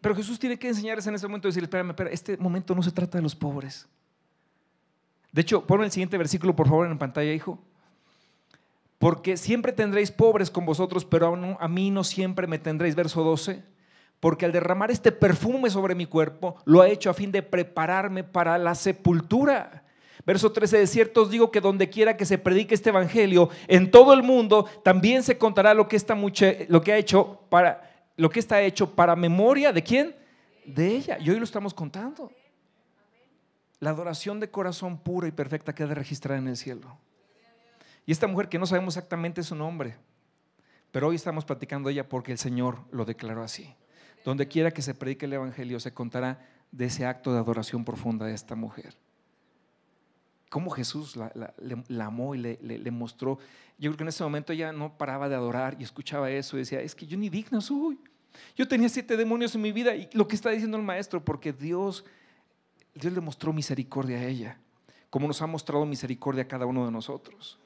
Pero 0.02 0.16
Jesús 0.16 0.40
tiene 0.40 0.58
que 0.58 0.68
enseñarles 0.68 1.06
en 1.06 1.14
ese 1.14 1.28
momento 1.28 1.48
y 1.48 1.50
decirles, 1.50 1.68
espérame, 1.68 1.92
espera, 1.92 2.10
este 2.10 2.38
momento 2.38 2.74
no 2.74 2.82
se 2.82 2.92
trata 2.92 3.20
de 3.20 3.22
los 3.22 3.36
pobres. 3.36 3.88
De 5.32 5.42
hecho, 5.42 5.66
pon 5.66 5.84
el 5.84 5.92
siguiente 5.92 6.18
versículo, 6.18 6.56
por 6.56 6.68
favor, 6.68 6.88
en 6.88 6.98
pantalla, 6.98 7.32
hijo. 7.32 7.60
Porque 8.98 9.38
siempre 9.38 9.72
tendréis 9.72 10.12
pobres 10.12 10.50
con 10.50 10.66
vosotros, 10.66 11.06
pero 11.06 11.58
a 11.60 11.68
mí 11.68 11.92
no 11.92 12.04
siempre 12.04 12.48
me 12.48 12.58
tendréis. 12.58 12.96
Verso 12.96 13.24
12 13.24 13.73
porque 14.24 14.46
al 14.46 14.54
derramar 14.54 14.90
este 14.90 15.12
perfume 15.12 15.70
sobre 15.70 15.96
mi 15.96 16.06
cuerpo, 16.06 16.56
lo 16.64 16.80
ha 16.80 16.88
hecho 16.88 17.10
a 17.10 17.14
fin 17.14 17.30
de 17.30 17.44
prepararme 17.44 18.24
para 18.24 18.58
la 18.58 18.74
sepultura. 18.74 19.84
Verso 20.26 20.50
13, 20.50 20.78
de 20.78 20.88
cierto 20.88 21.24
os 21.24 21.30
digo 21.30 21.52
que 21.52 21.60
donde 21.60 21.90
quiera 21.90 22.16
que 22.16 22.26
se 22.26 22.38
predique 22.38 22.74
este 22.74 22.88
evangelio, 22.88 23.50
en 23.68 23.92
todo 23.92 24.14
el 24.14 24.24
mundo 24.24 24.66
también 24.82 25.24
se 25.24 25.38
contará 25.38 25.74
lo 25.74 25.90
que, 25.90 25.98
esta 25.98 26.16
lo 26.70 26.82
que 26.82 26.94
ha 26.94 26.98
hecho 26.98 27.42
para 27.50 28.06
lo 28.16 28.30
que 28.30 28.40
está 28.40 28.62
hecho 28.62 28.96
para 28.96 29.18
memoria 29.18 29.74
de 29.74 29.84
quién? 29.84 30.16
De 30.66 30.88
ella. 30.88 31.18
Y 31.20 31.30
hoy 31.30 31.38
lo 31.38 31.44
estamos 31.44 31.74
contando. 31.74 32.32
La 33.82 33.90
adoración 33.90 34.40
de 34.40 34.50
corazón 34.50 35.00
pura 35.00 35.28
y 35.28 35.32
perfecta 35.32 35.76
queda 35.76 35.96
registrada 35.96 36.40
en 36.40 36.48
el 36.48 36.56
cielo. 36.56 36.98
Y 38.06 38.14
esta 38.14 38.28
mujer 38.28 38.48
que 38.48 38.58
no 38.58 38.68
sabemos 38.68 38.96
exactamente 38.96 39.44
su 39.44 39.54
nombre, 39.54 39.98
pero 40.94 41.10
hoy 41.10 41.18
estamos 41.18 41.44
platicando 41.44 41.90
de 41.90 41.96
ella 41.96 42.08
porque 42.08 42.32
el 42.32 42.38
Señor 42.38 42.86
lo 42.90 43.04
declaró 43.04 43.44
así. 43.44 43.76
Donde 44.24 44.48
quiera 44.48 44.72
que 44.72 44.82
se 44.82 44.94
predique 44.94 45.26
el 45.26 45.34
Evangelio 45.34 45.80
se 45.80 45.94
contará 45.94 46.40
de 46.72 46.86
ese 46.86 47.06
acto 47.06 47.32
de 47.32 47.40
adoración 47.40 47.86
profunda 47.86 48.26
de 48.26 48.34
esta 48.34 48.56
mujer. 48.56 48.96
Cómo 50.50 50.70
Jesús 50.72 51.16
la, 51.16 51.54
amó 52.06 52.36
y 52.36 52.40
le, 52.40 52.92
mostró. 52.92 53.40
Yo 53.78 53.90
creo 53.90 53.98
que 53.98 54.04
en 54.04 54.10
ese 54.10 54.24
momento 54.24 54.54
ella 54.54 54.72
no 54.72 54.98
paraba 54.98 55.28
de 55.28 55.36
adorar 55.36 55.76
y 55.80 55.84
escuchaba 55.84 56.30
eso 56.30 56.58
y 56.58 56.60
decía, 56.60 56.82
es 56.82 56.96
que 56.96 57.06
yo 57.06 57.18
ni 57.18 57.30
digna 57.30 57.60
soy. 57.60 58.00
Yo 58.56 58.68
tenía 58.68 58.90
siete 58.90 59.18
demonios 59.18 59.54
en 59.56 59.62
mi 59.62 59.72
vida 59.72 59.96
y 59.96 60.10
lo 60.14 60.28
que 60.28 60.36
está 60.36 60.50
diciendo 60.50 60.78
el 60.78 60.84
maestro, 60.84 61.24
porque 61.24 61.54
Dios, 61.54 62.06
Dios 62.94 63.14
le 63.14 63.22
mostró 63.22 63.54
misericordia 63.54 64.18
a 64.18 64.26
ella, 64.26 64.60
como 65.10 65.28
nos 65.28 65.42
ha 65.42 65.48
mostrado 65.48 65.86
misericordia 65.86 66.44
a 66.44 66.48
cada 66.48 66.66
uno 66.66 66.86
de 66.86 66.92
nosotros. 66.92 67.60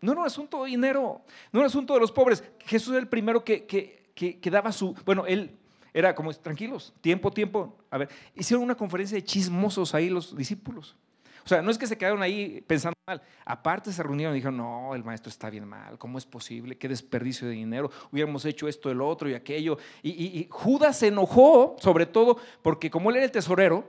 No 0.00 0.12
era 0.12 0.20
un 0.22 0.26
asunto 0.26 0.64
de 0.64 0.70
dinero, 0.70 1.22
no 1.52 1.60
era 1.60 1.66
un 1.66 1.70
asunto 1.70 1.94
de 1.94 2.00
los 2.00 2.10
pobres. 2.10 2.42
Jesús 2.60 2.94
es 2.94 2.98
el 2.98 3.08
primero 3.08 3.44
que, 3.44 3.66
que 3.66 4.01
que, 4.14 4.50
daba 4.50 4.72
su, 4.72 4.94
bueno, 5.04 5.26
él 5.26 5.56
era 5.94 6.14
como, 6.14 6.32
tranquilos, 6.32 6.92
tiempo, 7.00 7.30
tiempo. 7.30 7.76
A 7.90 7.98
ver, 7.98 8.08
hicieron 8.34 8.64
una 8.64 8.74
conferencia 8.74 9.16
de 9.16 9.24
chismosos 9.24 9.94
ahí 9.94 10.08
los 10.08 10.36
discípulos. 10.36 10.96
O 11.44 11.48
sea, 11.48 11.60
no 11.60 11.70
es 11.70 11.78
que 11.78 11.86
se 11.86 11.98
quedaron 11.98 12.22
ahí 12.22 12.62
pensando 12.66 12.96
mal. 13.06 13.20
Aparte 13.44 13.92
se 13.92 14.02
reunieron 14.02 14.34
y 14.34 14.36
dijeron, 14.36 14.56
no, 14.56 14.94
el 14.94 15.02
maestro 15.02 15.28
está 15.28 15.50
bien 15.50 15.66
mal, 15.66 15.98
¿cómo 15.98 16.18
es 16.18 16.24
posible? 16.24 16.78
Qué 16.78 16.88
desperdicio 16.88 17.48
de 17.48 17.54
dinero. 17.54 17.90
Hubiéramos 18.12 18.44
hecho 18.44 18.68
esto, 18.68 18.90
el 18.90 19.00
otro 19.00 19.28
y 19.28 19.34
aquello. 19.34 19.76
Y, 20.02 20.46
Judas 20.50 20.98
se 20.98 21.08
enojó, 21.08 21.76
sobre 21.80 22.06
todo, 22.06 22.38
porque 22.62 22.90
como 22.90 23.10
él 23.10 23.16
era 23.16 23.24
el 23.24 23.32
tesorero, 23.32 23.84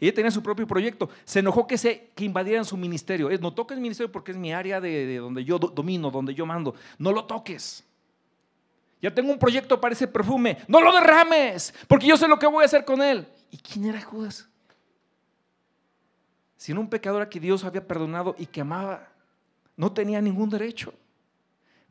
y 0.00 0.06
ella 0.06 0.14
tenía 0.14 0.30
su 0.30 0.42
propio 0.42 0.66
proyecto, 0.66 1.08
se 1.24 1.38
enojó 1.40 1.66
que, 1.66 1.78
se, 1.78 2.10
que 2.14 2.24
invadieran 2.24 2.64
su 2.64 2.76
ministerio. 2.76 3.28
No 3.40 3.54
toques 3.54 3.76
mi 3.76 3.82
ministerio 3.82 4.10
porque 4.10 4.32
es 4.32 4.36
mi 4.36 4.52
área 4.52 4.80
de, 4.80 5.06
de 5.06 5.18
donde 5.18 5.44
yo 5.44 5.58
domino, 5.58 6.10
donde 6.10 6.34
yo 6.34 6.46
mando. 6.46 6.74
No 6.98 7.12
lo 7.12 7.24
toques. 7.24 7.84
Ya 9.04 9.14
tengo 9.14 9.30
un 9.30 9.38
proyecto 9.38 9.78
para 9.78 9.92
ese 9.92 10.08
perfume. 10.08 10.56
No 10.66 10.80
lo 10.80 10.90
derrames, 10.90 11.74
porque 11.86 12.06
yo 12.06 12.16
sé 12.16 12.26
lo 12.26 12.38
que 12.38 12.46
voy 12.46 12.62
a 12.62 12.64
hacer 12.64 12.86
con 12.86 13.02
él. 13.02 13.28
¿Y 13.50 13.58
quién 13.58 13.84
era 13.84 14.00
Judas? 14.00 14.48
Sino 16.56 16.80
un 16.80 16.88
pecador 16.88 17.20
a 17.20 17.28
que 17.28 17.38
Dios 17.38 17.64
había 17.64 17.86
perdonado 17.86 18.34
y 18.38 18.46
que 18.46 18.62
amaba. 18.62 19.06
No 19.76 19.92
tenía 19.92 20.22
ningún 20.22 20.48
derecho, 20.48 20.94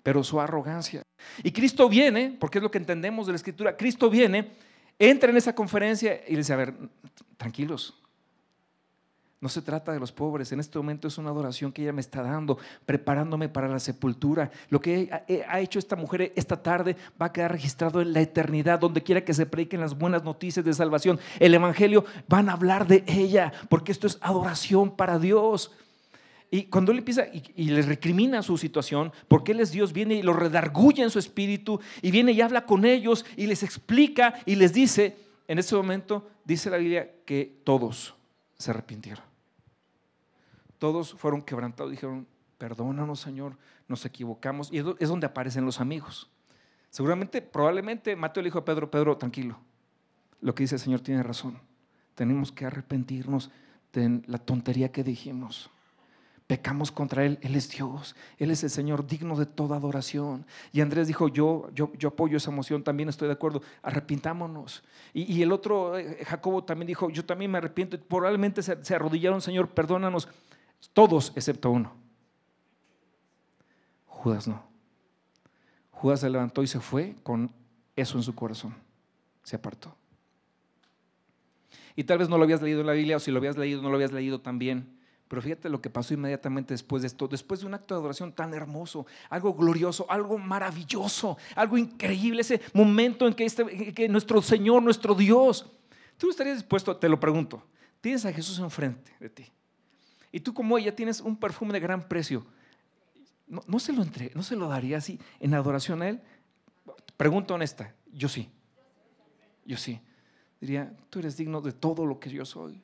pero 0.01 0.23
su 0.23 0.41
arrogancia. 0.41 1.03
Y 1.43 1.51
Cristo 1.51 1.87
viene, 1.87 2.35
porque 2.39 2.57
es 2.57 2.63
lo 2.63 2.71
que 2.71 2.79
entendemos 2.79 3.27
de 3.27 3.33
la 3.33 3.35
Escritura, 3.35 3.77
Cristo 3.77 4.09
viene, 4.09 4.51
entra 4.97 5.29
en 5.29 5.37
esa 5.37 5.53
conferencia 5.53 6.19
y 6.27 6.31
le 6.31 6.37
dice, 6.37 6.53
a 6.53 6.55
ver, 6.55 6.73
tranquilos, 7.37 8.01
no 9.43 9.49
se 9.49 9.61
trata 9.61 9.91
de 9.91 9.99
los 9.99 10.13
pobres. 10.13 10.53
En 10.53 10.61
este 10.61 10.77
momento 10.77 11.09
es 11.09 11.17
una 11.17 11.29
adoración 11.29 11.73
que 11.73 11.81
ella 11.81 11.91
me 11.91 11.99
está 11.99 12.21
dando, 12.21 12.57
preparándome 12.85 13.49
para 13.49 13.67
la 13.67 13.77
sepultura. 13.77 14.49
Lo 14.69 14.79
que 14.79 15.09
ha 15.49 15.59
hecho 15.59 15.79
esta 15.79 15.97
mujer 15.97 16.31
esta 16.37 16.63
tarde 16.63 16.95
va 17.21 17.25
a 17.25 17.33
quedar 17.33 17.51
registrado 17.51 18.01
en 18.01 18.13
la 18.13 18.21
eternidad, 18.21 18.79
donde 18.79 19.03
quiera 19.03 19.25
que 19.25 19.33
se 19.33 19.45
prediquen 19.45 19.81
las 19.81 19.97
buenas 19.97 20.23
noticias 20.23 20.63
de 20.63 20.73
salvación. 20.73 21.19
El 21.41 21.53
Evangelio 21.53 22.05
van 22.29 22.47
a 22.47 22.53
hablar 22.53 22.87
de 22.87 23.03
ella, 23.05 23.51
porque 23.67 23.91
esto 23.91 24.07
es 24.07 24.17
adoración 24.21 24.95
para 24.95 25.19
Dios. 25.19 25.73
Y 26.49 26.63
cuando 26.67 26.93
él 26.93 26.99
empieza 26.99 27.25
y, 27.33 27.65
les 27.65 27.85
recrimina 27.85 28.43
su 28.43 28.57
situación, 28.57 29.11
porque 29.27 29.51
él 29.51 29.59
es 29.59 29.73
Dios, 29.73 29.91
viene 29.91 30.13
y 30.13 30.21
lo 30.21 30.31
redarguye 30.31 31.03
en 31.03 31.09
su 31.09 31.19
espíritu 31.19 31.81
y 32.01 32.11
viene 32.11 32.31
y 32.31 32.39
habla 32.39 32.65
con 32.65 32.85
ellos 32.85 33.25
y 33.35 33.47
les 33.47 33.61
explica 33.61 34.35
y 34.45 34.55
les 34.55 34.71
dice, 34.71 35.17
en 35.49 35.59
ese 35.59 35.75
momento 35.75 36.29
dice 36.45 36.69
la 36.69 36.77
Biblia 36.77 37.11
que 37.25 37.59
todos 37.65 38.15
se 38.57 38.71
arrepintieron. 38.71 39.32
Todos 40.83 41.13
fueron 41.13 41.41
quebrantados, 41.41 41.91
dijeron, 41.91 42.27
perdónanos 42.57 43.21
Señor, 43.21 43.55
nos 43.87 44.05
equivocamos. 44.05 44.69
Y 44.69 44.79
es 44.79 45.07
donde 45.07 45.25
aparecen 45.25 45.63
los 45.63 45.79
amigos. 45.79 46.29
Seguramente, 46.89 47.41
probablemente 47.41 48.17
Mateo 48.17 48.43
le 48.43 48.47
dijo 48.47 48.59
a 48.59 48.65
Pedro, 48.65 48.91
Pedro, 48.91 49.15
tranquilo, 49.15 49.57
lo 50.41 50.53
que 50.53 50.63
dice 50.63 50.75
el 50.75 50.81
Señor 50.81 50.99
tiene 50.99 51.23
razón. 51.23 51.57
Tenemos 52.15 52.51
que 52.51 52.65
arrepentirnos 52.65 53.49
de 53.93 54.23
la 54.27 54.39
tontería 54.39 54.91
que 54.91 55.05
dijimos 55.05 55.71
pecamos 56.47 56.91
contra 56.91 57.25
Él, 57.25 57.39
Él 57.41 57.55
es 57.55 57.69
Dios, 57.69 58.15
Él 58.37 58.51
es 58.51 58.63
el 58.63 58.69
Señor 58.69 59.07
digno 59.07 59.35
de 59.37 59.45
toda 59.45 59.77
adoración. 59.77 60.45
Y 60.71 60.81
Andrés 60.81 61.07
dijo, 61.07 61.27
yo, 61.27 61.69
yo, 61.73 61.91
yo 61.97 62.09
apoyo 62.09 62.37
esa 62.37 62.51
emoción, 62.51 62.83
también 62.83 63.09
estoy 63.09 63.27
de 63.27 63.33
acuerdo, 63.33 63.61
arrepintámonos. 63.81 64.83
Y, 65.13 65.41
el 65.41 65.51
otro, 65.51 65.97
eh, 65.97 66.23
Jacobo, 66.25 66.63
también 66.63 66.87
dijo, 66.87 67.09
yo 67.09 67.25
también 67.25 67.49
me 67.49 67.57
arrepiento, 67.57 67.97
probablemente 67.99 68.61
se, 68.61 68.83
se 68.83 68.93
arrodillaron, 68.93 69.41
Señor, 69.41 69.69
perdónanos, 69.69 70.27
todos 70.91 71.31
excepto 71.35 71.71
uno. 71.71 71.93
Judas 74.05 74.47
no. 74.47 74.63
Judas 75.91 76.19
se 76.19 76.29
levantó 76.29 76.63
y 76.63 76.67
se 76.67 76.79
fue 76.79 77.15
con 77.23 77.51
eso 77.95 78.17
en 78.17 78.23
su 78.23 78.35
corazón, 78.35 78.75
se 79.43 79.55
apartó. 79.55 79.95
Y 81.95 82.03
tal 82.03 82.17
vez 82.17 82.27
no 82.27 82.37
lo 82.37 82.43
habías 82.43 82.61
leído 82.61 82.81
en 82.81 82.87
la 82.87 82.93
Biblia, 82.93 83.17
o 83.17 83.19
si 83.19 83.31
lo 83.31 83.37
habías 83.37 83.57
leído, 83.57 83.81
no 83.81 83.89
lo 83.89 83.95
habías 83.95 84.11
leído 84.11 84.41
también 84.41 84.93
pero 85.33 85.41
fíjate 85.41 85.67
lo 85.67 85.81
que 85.81 85.89
pasó 85.89 86.13
inmediatamente 86.13 86.75
después 86.75 87.01
de 87.01 87.07
esto, 87.07 87.27
después 87.27 87.61
de 87.61 87.65
un 87.65 87.73
acto 87.73 87.95
de 87.95 87.99
adoración 87.99 88.33
tan 88.33 88.53
hermoso, 88.53 89.07
algo 89.31 89.55
glorioso, 89.55 90.05
algo 90.07 90.37
maravilloso, 90.37 91.39
algo 91.55 91.75
increíble, 91.75 92.41
ese 92.41 92.61
momento 92.71 93.27
en 93.27 93.33
que, 93.33 93.43
este, 93.43 93.95
que 93.95 94.07
nuestro 94.07 94.43
Señor, 94.43 94.83
nuestro 94.83 95.15
Dios, 95.15 95.65
tú 96.19 96.29
estarías 96.29 96.57
dispuesto, 96.57 96.95
te 96.95 97.09
lo 97.09 97.19
pregunto, 97.19 97.63
tienes 97.99 98.23
a 98.27 98.31
Jesús 98.31 98.59
enfrente 98.59 99.11
de 99.19 99.29
ti. 99.31 99.51
Y 100.33 100.41
tú 100.41 100.53
como 100.53 100.77
ella 100.77 100.93
tienes 100.93 101.21
un 101.21 101.37
perfume 101.37 101.71
de 101.71 101.79
gran 101.79 102.09
precio. 102.09 102.45
¿No, 103.47 103.79
se, 103.79 103.93
lo 103.93 104.01
entre, 104.01 104.31
¿No 104.35 104.43
se 104.43 104.57
lo 104.57 104.67
daría 104.67 104.97
así 104.97 105.17
en 105.39 105.53
adoración 105.53 106.01
a 106.01 106.09
Él? 106.09 106.21
Pregunta 107.15 107.53
honesta, 107.53 107.93
yo 108.11 108.27
sí. 108.27 108.49
Yo 109.63 109.77
sí. 109.77 110.01
Diría, 110.59 110.93
tú 111.09 111.19
eres 111.19 111.37
digno 111.37 111.61
de 111.61 111.71
todo 111.71 112.05
lo 112.05 112.19
que 112.19 112.29
yo 112.29 112.43
soy 112.43 112.81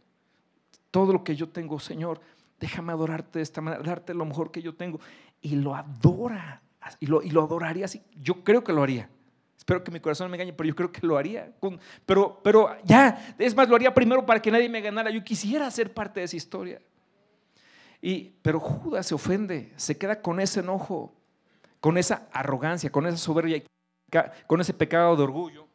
todo 0.91 1.13
lo 1.13 1.23
que 1.23 1.35
yo 1.35 1.49
tengo, 1.49 1.79
Señor, 1.79 2.19
déjame 2.59 2.91
adorarte 2.93 3.39
de 3.39 3.43
esta 3.43 3.61
manera, 3.61 3.83
darte 3.83 4.13
lo 4.13 4.25
mejor 4.25 4.51
que 4.51 4.61
yo 4.61 4.75
tengo. 4.75 4.99
Y 5.41 5.55
lo 5.55 5.75
adora, 5.75 6.61
y 6.99 7.05
lo, 7.05 7.21
y 7.21 7.29
lo 7.29 7.43
adoraría 7.43 7.85
así. 7.85 8.01
Yo 8.19 8.43
creo 8.43 8.63
que 8.63 8.73
lo 8.73 8.83
haría. 8.83 9.09
Espero 9.57 9.83
que 9.83 9.91
mi 9.91 9.99
corazón 9.99 10.31
me 10.31 10.37
engañe, 10.37 10.53
pero 10.53 10.67
yo 10.67 10.75
creo 10.75 10.91
que 10.91 11.05
lo 11.05 11.17
haría. 11.17 11.51
pero, 12.05 12.39
pero 12.43 12.75
ya, 12.83 13.35
es 13.37 13.55
más, 13.55 13.69
lo 13.69 13.75
haría 13.75 13.93
primero 13.93 14.25
para 14.25 14.41
que 14.41 14.51
nadie 14.51 14.69
me 14.69 14.81
ganara. 14.81 15.09
Yo 15.11 15.23
quisiera 15.23 15.69
ser 15.69 15.93
parte 15.93 16.21
de 16.21 16.25
esa 16.25 16.35
historia. 16.35 16.81
Y, 18.01 18.35
pero 18.41 18.59
Judas 18.59 19.07
se 19.07 19.15
ofende, 19.15 19.73
se 19.75 19.97
queda 19.97 20.21
con 20.21 20.39
ese 20.39 20.61
enojo, 20.61 21.13
con 21.79 21.97
esa 21.97 22.27
arrogancia, 22.31 22.91
con 22.91 23.05
esa 23.05 23.17
soberbia, 23.17 23.61
con 24.47 24.61
ese 24.61 24.73
pecado 24.73 25.15
de 25.15 25.23
orgullo, 25.23 25.67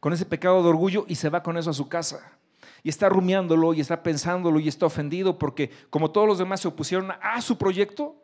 con 0.00 0.12
ese 0.12 0.26
pecado 0.26 0.62
de 0.62 0.68
orgullo 0.68 1.04
y 1.08 1.14
se 1.14 1.30
va 1.30 1.42
con 1.42 1.56
eso 1.56 1.70
a 1.70 1.74
su 1.74 1.88
casa 1.88 2.38
y 2.84 2.90
está 2.90 3.08
rumiándolo 3.08 3.72
y 3.72 3.80
está 3.80 4.02
pensándolo 4.02 4.60
y 4.60 4.68
está 4.68 4.86
ofendido 4.86 5.38
porque 5.38 5.70
como 5.88 6.10
todos 6.10 6.28
los 6.28 6.38
demás 6.38 6.60
se 6.60 6.68
opusieron 6.68 7.10
a 7.20 7.40
su 7.40 7.56
proyecto 7.56 8.14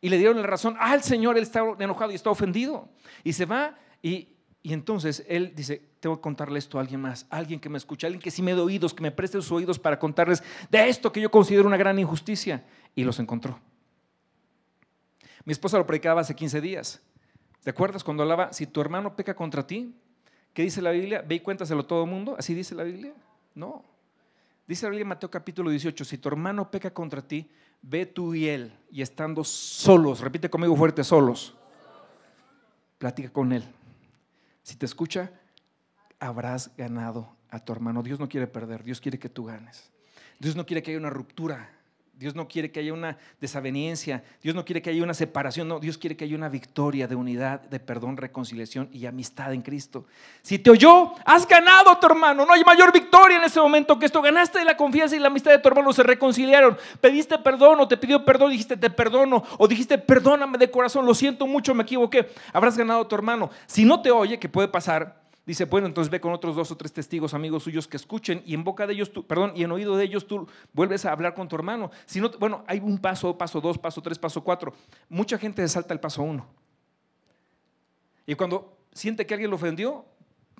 y 0.00 0.08
le 0.08 0.18
dieron 0.18 0.40
la 0.40 0.46
razón 0.46 0.76
al 0.78 1.02
Señor, 1.02 1.36
él 1.36 1.42
está 1.42 1.64
enojado 1.78 2.12
y 2.12 2.14
está 2.14 2.30
ofendido. 2.30 2.88
Y 3.24 3.32
se 3.32 3.46
va 3.46 3.74
y, 4.02 4.33
entonces 4.72 5.24
él 5.28 5.52
dice, 5.54 5.82
tengo 6.00 6.16
que 6.16 6.22
contarle 6.22 6.58
esto 6.58 6.78
a 6.78 6.80
alguien 6.80 7.00
más, 7.00 7.26
alguien 7.28 7.60
que 7.60 7.68
me 7.68 7.76
escuche, 7.76 8.06
alguien 8.06 8.22
que 8.22 8.30
sí 8.30 8.40
me 8.40 8.54
dé 8.54 8.60
oídos, 8.62 8.94
que 8.94 9.02
me 9.02 9.10
preste 9.10 9.36
sus 9.42 9.52
oídos 9.52 9.78
para 9.78 9.98
contarles 9.98 10.42
de 10.70 10.88
esto 10.88 11.12
que 11.12 11.20
yo 11.20 11.30
considero 11.30 11.66
una 11.66 11.76
gran 11.76 11.98
injusticia. 11.98 12.64
Y 12.96 13.04
los 13.04 13.18
encontró. 13.18 13.58
Mi 15.44 15.52
esposa 15.52 15.76
lo 15.76 15.86
predicaba 15.86 16.22
hace 16.22 16.34
15 16.34 16.60
días. 16.60 17.02
¿Te 17.62 17.70
acuerdas 17.70 18.04
cuando 18.04 18.22
hablaba, 18.22 18.52
si 18.52 18.66
tu 18.66 18.80
hermano 18.80 19.14
peca 19.14 19.34
contra 19.34 19.66
ti, 19.66 19.94
¿qué 20.52 20.62
dice 20.62 20.80
la 20.80 20.92
Biblia? 20.92 21.22
Ve 21.26 21.34
y 21.34 21.40
cuéntaselo 21.40 21.84
todo 21.84 22.04
el 22.04 22.10
mundo. 22.10 22.36
¿Así 22.38 22.54
dice 22.54 22.74
la 22.74 22.84
Biblia? 22.84 23.12
No. 23.54 23.84
Dice 24.66 24.86
la 24.86 24.90
Biblia 24.90 25.02
en 25.02 25.08
Mateo 25.08 25.30
capítulo 25.30 25.68
18, 25.68 26.04
si 26.04 26.16
tu 26.16 26.28
hermano 26.28 26.70
peca 26.70 26.92
contra 26.92 27.20
ti, 27.20 27.50
ve 27.82 28.06
tú 28.06 28.34
y 28.34 28.48
él, 28.48 28.72
y 28.90 29.02
estando 29.02 29.44
solos, 29.44 30.20
repite 30.20 30.48
conmigo 30.48 30.74
fuerte, 30.74 31.04
solos, 31.04 31.54
platica 32.96 33.28
con 33.30 33.52
él. 33.52 33.64
Si 34.64 34.76
te 34.76 34.86
escucha, 34.86 35.30
habrás 36.18 36.74
ganado 36.76 37.36
a 37.50 37.60
tu 37.60 37.72
hermano. 37.72 38.02
Dios 38.02 38.18
no 38.18 38.28
quiere 38.28 38.46
perder, 38.46 38.82
Dios 38.82 39.00
quiere 39.00 39.18
que 39.18 39.28
tú 39.28 39.44
ganes. 39.44 39.92
Dios 40.40 40.56
no 40.56 40.66
quiere 40.66 40.82
que 40.82 40.90
haya 40.90 40.98
una 40.98 41.10
ruptura. 41.10 41.70
Dios 42.16 42.34
no 42.34 42.46
quiere 42.46 42.70
que 42.70 42.80
haya 42.80 42.92
una 42.92 43.18
desaveniencia, 43.40 44.22
Dios 44.40 44.54
no 44.54 44.64
quiere 44.64 44.80
que 44.80 44.90
haya 44.90 45.02
una 45.02 45.14
separación, 45.14 45.66
no, 45.66 45.80
Dios 45.80 45.98
quiere 45.98 46.16
que 46.16 46.24
haya 46.24 46.36
una 46.36 46.48
victoria 46.48 47.08
de 47.08 47.16
unidad, 47.16 47.60
de 47.62 47.80
perdón, 47.80 48.16
reconciliación 48.16 48.88
y 48.92 49.06
amistad 49.06 49.52
en 49.52 49.62
Cristo. 49.62 50.06
Si 50.42 50.58
te 50.58 50.70
oyó, 50.70 51.12
has 51.24 51.46
ganado 51.46 51.90
a 51.90 51.98
tu 51.98 52.06
hermano, 52.06 52.46
no 52.46 52.52
hay 52.52 52.62
mayor 52.62 52.92
victoria 52.92 53.38
en 53.38 53.44
ese 53.44 53.60
momento 53.60 53.98
que 53.98 54.06
esto, 54.06 54.22
ganaste 54.22 54.64
la 54.64 54.76
confianza 54.76 55.16
y 55.16 55.18
la 55.18 55.26
amistad 55.26 55.50
de 55.50 55.58
tu 55.58 55.68
hermano, 55.68 55.92
se 55.92 56.04
reconciliaron, 56.04 56.76
pediste 57.00 57.36
perdón 57.38 57.80
o 57.80 57.88
te 57.88 57.96
pidió 57.96 58.24
perdón, 58.24 58.52
dijiste 58.52 58.76
te 58.76 58.90
perdono 58.90 59.42
o 59.58 59.66
dijiste 59.66 59.98
perdóname 59.98 60.56
de 60.58 60.70
corazón, 60.70 61.06
lo 61.06 61.14
siento 61.14 61.46
mucho, 61.48 61.74
me 61.74 61.82
equivoqué, 61.82 62.28
habrás 62.52 62.78
ganado 62.78 63.00
a 63.00 63.08
tu 63.08 63.16
hermano. 63.16 63.50
Si 63.66 63.84
no 63.84 64.00
te 64.00 64.12
oye, 64.12 64.38
que 64.38 64.48
puede 64.48 64.68
pasar, 64.68 65.23
Dice, 65.46 65.66
bueno, 65.66 65.86
entonces 65.86 66.10
ve 66.10 66.20
con 66.20 66.32
otros 66.32 66.56
dos 66.56 66.70
o 66.70 66.76
tres 66.76 66.92
testigos, 66.92 67.34
amigos 67.34 67.64
suyos 67.64 67.86
que 67.86 67.98
escuchen 67.98 68.42
y 68.46 68.54
en 68.54 68.64
boca 68.64 68.86
de 68.86 68.94
ellos, 68.94 69.12
tú, 69.12 69.26
perdón, 69.26 69.52
y 69.54 69.62
en 69.62 69.72
oído 69.72 69.94
de 69.96 70.04
ellos 70.04 70.26
tú 70.26 70.48
vuelves 70.72 71.04
a 71.04 71.12
hablar 71.12 71.34
con 71.34 71.48
tu 71.48 71.56
hermano. 71.56 71.90
Si 72.06 72.18
no, 72.18 72.30
bueno, 72.38 72.64
hay 72.66 72.80
un 72.80 72.98
paso, 72.98 73.36
paso 73.36 73.60
dos, 73.60 73.76
paso 73.76 74.00
tres, 74.00 74.18
paso 74.18 74.42
cuatro. 74.42 74.72
Mucha 75.08 75.36
gente 75.36 75.60
se 75.60 75.68
salta 75.68 75.92
el 75.92 76.00
paso 76.00 76.22
uno. 76.22 76.46
Y 78.26 78.34
cuando 78.36 78.78
siente 78.92 79.26
que 79.26 79.34
alguien 79.34 79.50
lo 79.50 79.56
ofendió, 79.56 80.06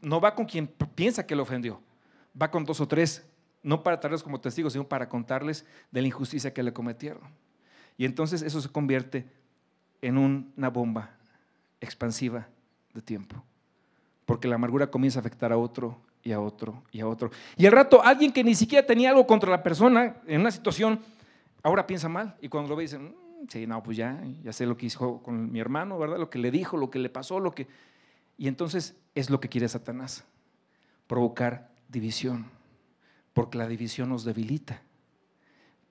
no 0.03 0.21
va 0.21 0.35
con 0.35 0.45
quien 0.45 0.67
piensa 0.67 1.27
que 1.27 1.35
lo 1.35 1.45
ofendió, 1.45 1.81
va 2.41 2.51
con 2.51 2.67
dos 2.67 2.79
o 2.81 2.87
tres, 2.87 3.27
no 3.63 3.83
para 3.83 3.99
traerlos 3.99 4.23
como 4.23 4.39
testigos, 4.39 4.75
sino 4.75 4.87
para 4.87 5.09
contarles 5.09 5.65
de 5.91 6.03
la 6.03 6.09
injusticia 6.09 6.53
que 6.53 6.63
le 6.63 6.75
cometieron. 6.75 7.23
Y 7.97 8.05
entonces 8.05 8.43
eso 8.43 8.61
se 8.61 8.69
convierte 8.69 9.27
en 10.03 10.19
una 10.19 10.69
bomba 10.69 11.17
expansiva 11.81 12.49
de 12.93 13.01
tiempo 13.01 13.43
porque 14.27 14.49
la 14.49 14.55
amargura 14.55 14.91
comienza 14.91 15.19
a 15.19 15.21
afectar 15.21 15.53
a 15.53 15.57
otro 15.57 15.99
y 16.23 16.33
a 16.33 16.41
otro 16.41 16.83
y 16.91 17.01
a 17.01 17.07
otro. 17.07 17.31
Y 17.57 17.67
al 17.67 17.73
rato 17.73 18.03
alguien 18.03 18.33
que 18.33 18.43
ni 18.43 18.55
siquiera 18.55 18.87
tenía 18.87 19.11
algo 19.11 19.27
contra 19.27 19.51
la 19.51 19.63
persona 19.63 20.17
en 20.27 20.41
una 20.41 20.51
situación, 20.51 21.01
ahora 21.63 21.87
piensa 21.87 22.09
mal 22.09 22.37
y 22.41 22.49
cuando 22.49 22.71
lo 22.71 22.77
ve 22.77 22.85
dice, 22.85 22.99
mm, 22.99 23.15
sí, 23.49 23.67
no, 23.67 23.83
pues 23.83 23.97
ya, 23.97 24.23
ya 24.43 24.53
sé 24.53 24.67
lo 24.67 24.77
que 24.77 24.87
hizo 24.87 25.23
con 25.23 25.53
mi 25.53 25.61
hermano, 25.61 25.99
¿verdad? 25.99 26.19
Lo 26.19 26.31
que 26.31 26.39
le 26.39 26.51
dijo, 26.51 26.77
lo 26.77 26.91
que 26.91 26.99
le 26.99 27.11
pasó, 27.11 27.41
lo 27.41 27.53
que... 27.55 27.69
Y 28.37 28.49
entonces 28.49 28.97
es 29.15 29.31
lo 29.31 29.41
que 29.41 29.49
quiere 29.49 29.69
Satanás, 29.69 30.25
provocar 31.07 31.71
división, 31.89 32.47
porque 33.33 33.59
la 33.59 33.69
división 33.69 34.09
nos 34.09 34.25
debilita. 34.25 34.83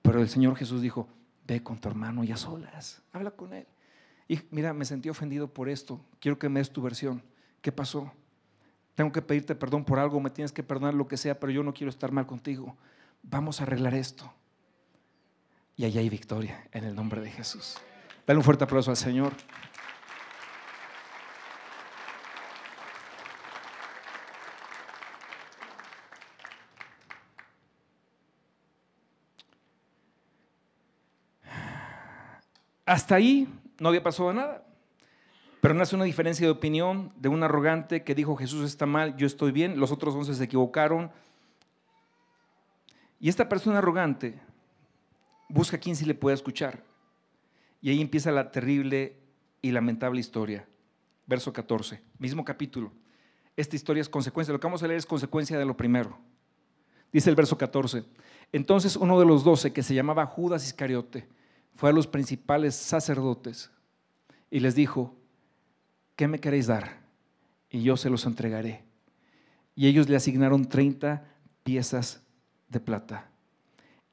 Pero 0.02 0.20
el 0.20 0.28
Señor 0.28 0.56
Jesús 0.56 0.82
dijo, 0.82 1.08
ve 1.46 1.62
con 1.62 1.78
tu 1.78 1.88
hermano 1.88 2.24
y 2.24 2.32
a 2.32 2.36
solas, 2.36 3.02
habla 3.12 3.30
con 3.30 3.54
él. 3.54 3.66
Y 4.28 4.40
mira, 4.50 4.72
me 4.72 4.84
sentí 4.84 5.08
ofendido 5.08 5.48
por 5.48 5.68
esto, 5.68 6.00
quiero 6.18 6.38
que 6.38 6.48
me 6.48 6.60
des 6.60 6.70
tu 6.70 6.82
versión. 6.82 7.22
¿Qué 7.60 7.72
pasó? 7.72 8.12
Tengo 8.94 9.12
que 9.12 9.22
pedirte 9.22 9.54
perdón 9.54 9.84
por 9.84 9.98
algo, 9.98 10.20
me 10.20 10.30
tienes 10.30 10.52
que 10.52 10.62
perdonar 10.62 10.94
lo 10.94 11.08
que 11.08 11.16
sea, 11.16 11.38
pero 11.38 11.52
yo 11.52 11.62
no 11.62 11.74
quiero 11.74 11.90
estar 11.90 12.12
mal 12.12 12.26
contigo. 12.26 12.76
Vamos 13.22 13.60
a 13.60 13.64
arreglar 13.64 13.94
esto. 13.94 14.32
Y 15.76 15.84
allá 15.84 16.00
hay 16.00 16.08
victoria 16.08 16.68
en 16.72 16.84
el 16.84 16.94
nombre 16.94 17.20
de 17.20 17.30
Jesús. 17.30 17.78
Dale 18.26 18.38
un 18.38 18.44
fuerte 18.44 18.64
aplauso 18.64 18.90
al 18.90 18.96
Señor. 18.96 19.32
Hasta 32.86 33.16
ahí 33.16 33.48
no 33.80 33.88
había 33.88 34.02
pasado 34.02 34.32
nada. 34.32 34.63
Pero 35.64 35.72
nace 35.72 35.96
una 35.96 36.04
diferencia 36.04 36.46
de 36.46 36.52
opinión 36.52 37.10
de 37.16 37.30
un 37.30 37.42
arrogante 37.42 38.04
que 38.04 38.14
dijo 38.14 38.36
Jesús 38.36 38.66
está 38.66 38.84
mal, 38.84 39.16
yo 39.16 39.26
estoy 39.26 39.50
bien, 39.50 39.80
los 39.80 39.92
otros 39.92 40.14
once 40.14 40.34
se 40.34 40.44
equivocaron. 40.44 41.10
Y 43.18 43.30
esta 43.30 43.48
persona 43.48 43.78
arrogante 43.78 44.38
busca 45.48 45.78
a 45.78 45.80
quien 45.80 45.96
sí 45.96 46.04
le 46.04 46.14
pueda 46.14 46.34
escuchar. 46.34 46.84
Y 47.80 47.88
ahí 47.88 48.02
empieza 48.02 48.30
la 48.30 48.50
terrible 48.50 49.16
y 49.62 49.70
lamentable 49.70 50.20
historia. 50.20 50.68
Verso 51.24 51.50
14, 51.50 51.98
mismo 52.18 52.44
capítulo. 52.44 52.92
Esta 53.56 53.74
historia 53.74 54.02
es 54.02 54.08
consecuencia, 54.10 54.52
lo 54.52 54.60
que 54.60 54.66
vamos 54.66 54.82
a 54.82 54.86
leer 54.86 54.98
es 54.98 55.06
consecuencia 55.06 55.58
de 55.58 55.64
lo 55.64 55.78
primero. 55.78 56.18
Dice 57.10 57.30
el 57.30 57.36
verso 57.36 57.56
14, 57.56 58.04
entonces 58.52 58.96
uno 58.96 59.18
de 59.18 59.24
los 59.24 59.44
doce 59.44 59.72
que 59.72 59.82
se 59.82 59.94
llamaba 59.94 60.26
Judas 60.26 60.66
Iscariote, 60.66 61.26
fue 61.74 61.88
a 61.88 61.94
los 61.94 62.06
principales 62.06 62.74
sacerdotes 62.74 63.70
y 64.50 64.60
les 64.60 64.74
dijo, 64.74 65.23
¿qué 66.16 66.28
me 66.28 66.40
queréis 66.40 66.66
dar? 66.66 67.00
Y 67.70 67.82
yo 67.82 67.96
se 67.96 68.10
los 68.10 68.26
entregaré. 68.26 68.84
Y 69.74 69.88
ellos 69.88 70.08
le 70.08 70.16
asignaron 70.16 70.68
30 70.68 71.24
piezas 71.62 72.22
de 72.68 72.80
plata. 72.80 73.30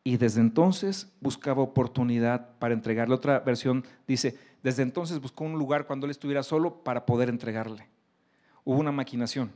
Y 0.04 0.18
desde 0.18 0.42
entonces 0.42 1.12
buscaba 1.20 1.62
oportunidad 1.62 2.58
para 2.58 2.74
entregarle. 2.74 3.14
Otra 3.14 3.40
versión 3.40 3.86
dice, 4.08 4.38
desde 4.64 4.84
entonces 4.84 5.20
buscó 5.20 5.44
un 5.44 5.60
lugar 5.60 5.86
cuando 5.86 6.06
él 6.06 6.12
estuviera 6.12 6.42
solo 6.42 6.84
para 6.84 7.06
poder 7.06 7.30
entregarle. 7.30 7.88
Hubo 8.64 8.80
una 8.80 8.92
maquinación. 8.92 9.52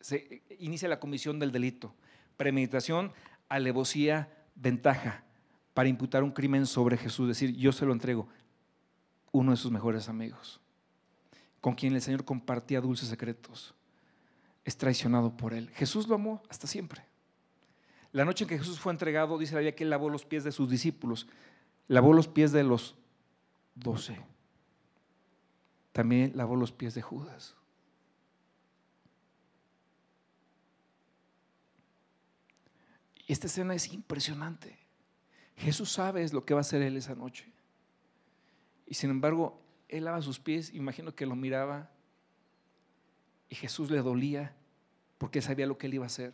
Se 0.00 0.42
inicia 0.58 0.88
la 0.88 0.98
comisión 0.98 1.38
del 1.38 1.52
delito. 1.52 1.94
Premeditación, 2.36 3.12
alevosía, 3.48 4.28
ventaja 4.56 5.24
para 5.74 5.88
imputar 5.88 6.22
un 6.22 6.32
crimen 6.32 6.66
sobre 6.66 6.96
Jesús. 6.96 7.28
Decir, 7.28 7.56
yo 7.56 7.72
se 7.72 7.86
lo 7.86 7.92
entrego. 7.92 8.28
Uno 9.32 9.52
de 9.52 9.56
sus 9.56 9.70
mejores 9.70 10.08
amigos, 10.08 10.60
con 11.60 11.74
quien 11.74 11.94
el 11.94 12.02
Señor 12.02 12.24
compartía 12.24 12.80
dulces 12.80 13.08
secretos, 13.08 13.74
es 14.64 14.76
traicionado 14.76 15.36
por 15.36 15.52
él. 15.52 15.70
Jesús 15.70 16.08
lo 16.08 16.14
amó 16.14 16.42
hasta 16.48 16.66
siempre. 16.66 17.04
La 18.12 18.24
noche 18.24 18.44
en 18.44 18.48
que 18.48 18.58
Jesús 18.58 18.80
fue 18.80 18.92
entregado, 18.92 19.38
dice 19.38 19.54
la 19.54 19.60
Biblia 19.60 19.76
que 19.76 19.84
él 19.84 19.90
lavó 19.90 20.10
los 20.10 20.24
pies 20.24 20.44
de 20.44 20.52
sus 20.52 20.68
discípulos, 20.68 21.26
lavó 21.86 22.12
los 22.12 22.28
pies 22.28 22.52
de 22.52 22.64
los 22.64 22.96
doce. 23.74 24.18
También 25.92 26.32
lavó 26.34 26.56
los 26.56 26.72
pies 26.72 26.94
de 26.94 27.02
Judas. 27.02 27.54
Y 33.26 33.32
esta 33.32 33.46
escena 33.46 33.74
es 33.74 33.92
impresionante. 33.92 34.76
Jesús 35.56 35.92
sabe 35.92 36.26
lo 36.30 36.44
que 36.44 36.54
va 36.54 36.60
a 36.60 36.62
hacer 36.62 36.82
él 36.82 36.96
esa 36.96 37.14
noche. 37.14 37.52
Y 38.86 38.94
sin 38.94 39.10
embargo, 39.10 39.60
él 39.90 40.04
lava 40.04 40.22
sus 40.22 40.38
pies, 40.38 40.72
imagino 40.74 41.14
que 41.14 41.26
lo 41.26 41.36
miraba 41.36 41.90
y 43.48 43.54
Jesús 43.54 43.90
le 43.90 44.00
dolía 44.00 44.54
porque 45.18 45.42
sabía 45.42 45.66
lo 45.66 45.76
que 45.76 45.86
él 45.86 45.94
iba 45.94 46.04
a 46.04 46.06
hacer. 46.06 46.32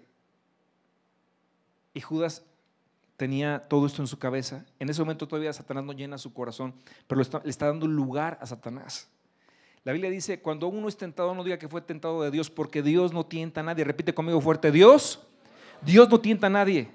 Y 1.95 2.01
Judas 2.01 2.45
tenía 3.17 3.67
todo 3.69 3.87
esto 3.87 4.03
en 4.03 4.07
su 4.07 4.19
cabeza. 4.19 4.65
En 4.79 4.89
ese 4.91 5.01
momento 5.01 5.27
todavía 5.27 5.53
Satanás 5.53 5.85
no 5.85 5.93
llena 5.93 6.19
su 6.19 6.33
corazón, 6.33 6.75
pero 7.07 7.21
le 7.21 7.51
está 7.51 7.67
dando 7.67 7.87
lugar 7.87 8.39
a 8.41 8.47
Satanás. 8.47 9.09
La 9.83 9.93
Biblia 9.93 10.11
dice, 10.11 10.41
cuando 10.41 10.67
uno 10.67 10.89
es 10.89 10.97
tentado, 10.97 11.35
no 11.35 11.45
diga 11.45 11.59
que 11.59 11.69
fue 11.69 11.81
tentado 11.81 12.21
de 12.23 12.31
Dios, 12.31 12.51
porque 12.51 12.83
Dios 12.83 13.13
no 13.13 13.25
tienta 13.25 13.61
a 13.61 13.65
nadie. 13.65 13.85
Repite 13.85 14.13
conmigo 14.13 14.41
fuerte, 14.41 14.73
Dios, 14.73 15.25
Dios 15.81 16.09
no 16.11 16.21
tienta 16.21 16.49
a 16.49 16.51
nadie. 16.51 16.91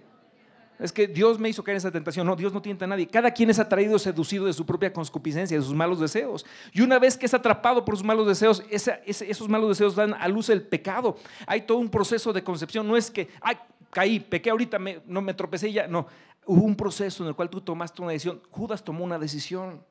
Es 0.82 0.92
que 0.92 1.08
Dios 1.08 1.40
me 1.40 1.48
hizo 1.48 1.64
caer 1.64 1.76
en 1.76 1.78
esa 1.78 1.92
tentación. 1.92 2.26
No, 2.26 2.36
Dios 2.36 2.52
no 2.52 2.62
tienta 2.62 2.86
a 2.86 2.88
nadie. 2.88 3.08
Cada 3.08 3.30
quien 3.30 3.52
es 3.52 3.60
atraído, 3.60 4.00
seducido 4.00 4.46
de 4.46 4.54
su 4.54 4.66
propia 4.66 4.92
concupiscencia, 4.92 5.56
de 5.56 5.64
sus 5.64 5.76
malos 5.76 6.00
deseos. 6.00 6.44
Y 6.74 6.82
una 6.82 6.98
vez 6.98 7.16
que 7.16 7.28
es 7.28 7.34
atrapado 7.36 7.86
por 7.86 7.96
sus 7.96 8.04
malos 8.04 8.28
deseos, 8.28 8.64
esos 8.72 9.48
malos 9.48 9.70
deseos 9.70 9.96
dan 9.96 10.16
a 10.16 10.28
luz 10.28 10.50
el 10.50 10.64
pecado. 10.64 11.18
Hay 11.46 11.62
todo 11.62 11.78
un 11.78 11.90
proceso 11.90 12.34
de 12.34 12.44
concepción. 12.44 12.88
No 12.88 12.98
es 12.98 13.12
que, 13.12 13.30
ay, 13.42 13.58
caí, 13.92 14.20
pequé 14.20 14.50
ahorita, 14.50 14.80
no 15.06 15.22
me 15.22 15.36
tropecé 15.36 15.72
ya. 15.72 15.88
No, 15.88 16.08
hubo 16.48 16.64
un 16.64 16.76
proceso 16.76 17.24
en 17.24 17.30
el 17.30 17.36
cual 17.36 17.52
tú 17.52 17.62
tomaste 17.62 18.02
una 18.02 18.14
decisión. 18.14 18.42
Judas 18.50 18.84
tomó 18.84 19.04
una 19.04 19.20
decisión. 19.20 19.84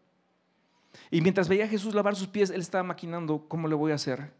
Y 1.08 1.20
mientras 1.20 1.48
veía 1.48 1.66
a 1.66 1.68
Jesús 1.68 1.94
lavar 1.94 2.16
sus 2.16 2.26
pies, 2.26 2.50
él 2.50 2.60
estaba 2.60 2.82
maquinando, 2.82 3.44
¿cómo 3.46 3.68
le 3.68 3.76
voy 3.76 3.92
a 3.92 3.94
hacer? 3.94 4.32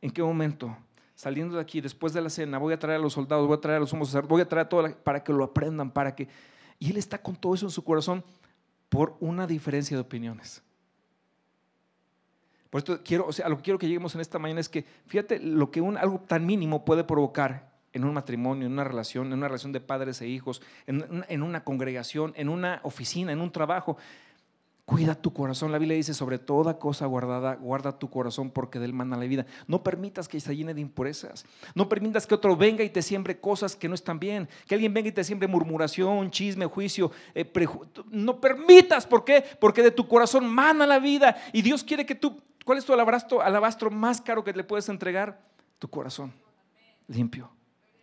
¿En 0.00 0.12
qué 0.12 0.22
momento? 0.22 0.76
Saliendo 1.20 1.56
de 1.56 1.60
aquí, 1.60 1.82
después 1.82 2.14
de 2.14 2.22
la 2.22 2.30
cena, 2.30 2.56
voy 2.56 2.72
a 2.72 2.78
traer 2.78 2.98
a 2.98 3.02
los 3.02 3.12
soldados, 3.12 3.46
voy 3.46 3.58
a 3.58 3.60
traer 3.60 3.76
a 3.76 3.80
los 3.80 3.90
sumos 3.90 4.10
voy 4.26 4.40
a 4.40 4.48
traer 4.48 4.64
a 4.64 4.68
todo 4.70 4.90
para 5.04 5.22
que 5.22 5.34
lo 5.34 5.44
aprendan, 5.44 5.90
para 5.90 6.14
que... 6.14 6.28
Y 6.78 6.92
él 6.92 6.96
está 6.96 7.20
con 7.20 7.36
todo 7.36 7.54
eso 7.54 7.66
en 7.66 7.70
su 7.70 7.84
corazón 7.84 8.24
por 8.88 9.18
una 9.20 9.46
diferencia 9.46 9.94
de 9.98 10.00
opiniones. 10.00 10.62
Por 12.70 12.78
esto 12.78 13.00
quiero, 13.04 13.26
o 13.26 13.32
sea, 13.34 13.50
lo 13.50 13.58
que 13.58 13.64
quiero 13.64 13.78
que 13.78 13.86
lleguemos 13.86 14.14
en 14.14 14.22
esta 14.22 14.38
mañana 14.38 14.60
es 14.60 14.70
que, 14.70 14.86
fíjate, 15.04 15.40
lo 15.40 15.70
que 15.70 15.82
un, 15.82 15.98
algo 15.98 16.20
tan 16.20 16.46
mínimo 16.46 16.86
puede 16.86 17.04
provocar 17.04 17.70
en 17.92 18.04
un 18.04 18.14
matrimonio, 18.14 18.64
en 18.64 18.72
una 18.72 18.84
relación, 18.84 19.26
en 19.26 19.34
una 19.34 19.48
relación 19.48 19.72
de 19.72 19.80
padres 19.80 20.22
e 20.22 20.26
hijos, 20.26 20.62
en 20.86 21.42
una 21.42 21.64
congregación, 21.64 22.32
en 22.34 22.48
una 22.48 22.80
oficina, 22.82 23.30
en 23.30 23.42
un 23.42 23.52
trabajo. 23.52 23.98
Cuida 24.90 25.14
tu 25.14 25.32
corazón. 25.32 25.70
La 25.70 25.78
Biblia 25.78 25.96
dice, 25.96 26.14
sobre 26.14 26.40
toda 26.40 26.80
cosa 26.80 27.06
guardada, 27.06 27.54
guarda 27.54 27.96
tu 27.96 28.10
corazón 28.10 28.50
porque 28.50 28.80
del 28.80 28.92
mana 28.92 29.16
la 29.16 29.24
vida. 29.26 29.46
No 29.68 29.84
permitas 29.84 30.26
que 30.26 30.40
se 30.40 30.56
llene 30.56 30.74
de 30.74 30.80
impurezas. 30.80 31.46
No 31.76 31.88
permitas 31.88 32.26
que 32.26 32.34
otro 32.34 32.56
venga 32.56 32.82
y 32.82 32.90
te 32.90 33.00
siembre 33.00 33.38
cosas 33.38 33.76
que 33.76 33.88
no 33.88 33.94
están 33.94 34.18
bien. 34.18 34.48
Que 34.66 34.74
alguien 34.74 34.92
venga 34.92 35.08
y 35.08 35.12
te 35.12 35.22
siembre 35.22 35.46
murmuración, 35.46 36.32
chisme, 36.32 36.66
juicio. 36.66 37.12
Eh, 37.36 37.48
no 38.10 38.40
permitas. 38.40 39.06
¿Por 39.06 39.24
qué? 39.24 39.44
Porque 39.60 39.80
de 39.80 39.92
tu 39.92 40.08
corazón 40.08 40.52
mana 40.52 40.84
la 40.88 40.98
vida. 40.98 41.36
Y 41.52 41.62
Dios 41.62 41.84
quiere 41.84 42.04
que 42.04 42.16
tú... 42.16 42.42
¿Cuál 42.64 42.78
es 42.78 42.84
tu 42.84 42.92
alabastro, 42.92 43.40
alabastro 43.40 43.92
más 43.92 44.20
caro 44.20 44.42
que 44.42 44.52
le 44.52 44.64
puedes 44.64 44.88
entregar? 44.88 45.40
Tu 45.78 45.88
corazón. 45.88 46.32
Limpio, 47.06 47.48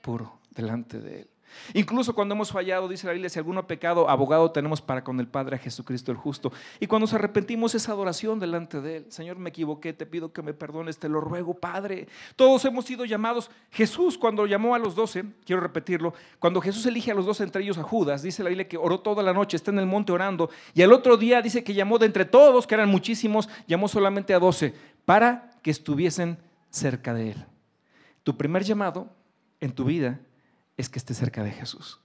puro, 0.02 0.40
delante 0.52 1.02
de 1.02 1.20
Él. 1.20 1.30
Incluso 1.74 2.14
cuando 2.14 2.36
hemos 2.36 2.52
fallado, 2.52 2.88
dice 2.88 3.08
la 3.08 3.14
Biblia, 3.14 3.30
si 3.30 3.40
alguno 3.40 3.62
ha 3.62 3.68
pecado, 3.68 4.10
abogado 4.10 4.52
tenemos 4.52 4.82
para 4.82 5.04
con 5.04 5.20
el 5.20 5.28
Padre 5.28 5.56
a 5.56 5.60
Jesucristo 5.60 6.12
el 6.12 6.18
justo. 6.18 6.52
Y 6.80 6.88
cuando 6.88 7.06
nos 7.06 7.14
arrepentimos 7.14 7.76
es 7.76 7.90
adoración 7.90 8.40
delante 8.40 8.82
de 8.82 8.98
Él. 8.98 9.06
Señor, 9.10 9.38
me 9.38 9.50
equivoqué, 9.50 9.94
te 9.94 10.06
pido 10.06 10.32
que 10.32 10.42
me 10.42 10.54
perdones, 10.54 10.98
te 10.98 11.10
lo 11.10 11.22
ruego, 11.22 11.54
Padre. 11.54 12.08
Todos 12.36 12.64
hemos 12.66 12.86
sido 12.86 13.06
llamados. 13.06 13.50
Jesús 13.72 14.18
cuando 14.18 14.46
llamó 14.46 14.76
a 14.76 14.80
los 14.80 14.96
doce, 14.96 15.26
quiero 15.46 15.62
repetirlo, 15.62 16.14
cuando 16.40 16.62
Jesús 16.62 16.86
elige 16.86 17.12
a 17.12 17.16
los 17.16 17.26
doce, 17.26 17.44
entre 17.44 17.64
ellos 17.64 17.78
a 17.78 17.84
Judas, 17.84 18.22
dice 18.22 18.44
la 18.44 18.50
Biblia 18.50 18.68
que 18.68 18.78
oró 18.78 19.00
toda 19.00 19.24
la 19.24 19.34
noche, 19.34 19.58
está 19.58 19.72
en 19.72 19.80
el 19.80 19.86
monte 19.86 20.12
orando. 20.12 20.50
Y 20.74 20.82
al 20.82 20.94
otro 20.94 21.18
día 21.18 21.42
dice 21.42 21.64
que 21.64 21.74
llamó 21.74 21.98
de 22.00 22.06
entre 22.06 22.26
todos, 22.26 22.68
que 22.68 22.76
eran 22.76 22.90
muchísimos, 22.90 23.50
llamó 23.68 23.88
solamente 23.88 24.34
a 24.34 24.40
doce, 24.40 24.74
para 25.06 25.52
que 25.62 25.72
estuviesen 25.72 26.38
cerca 26.70 27.14
de 27.14 27.32
Él. 27.32 27.46
Tu 28.24 28.36
primer 28.36 28.64
llamado 28.64 29.10
en 29.60 29.72
tu 29.72 29.86
vida 29.86 30.20
es 30.78 30.88
que 30.88 31.00
esté 31.00 31.14
cerca 31.14 31.44
de 31.44 31.52
Jesús. 31.52 32.00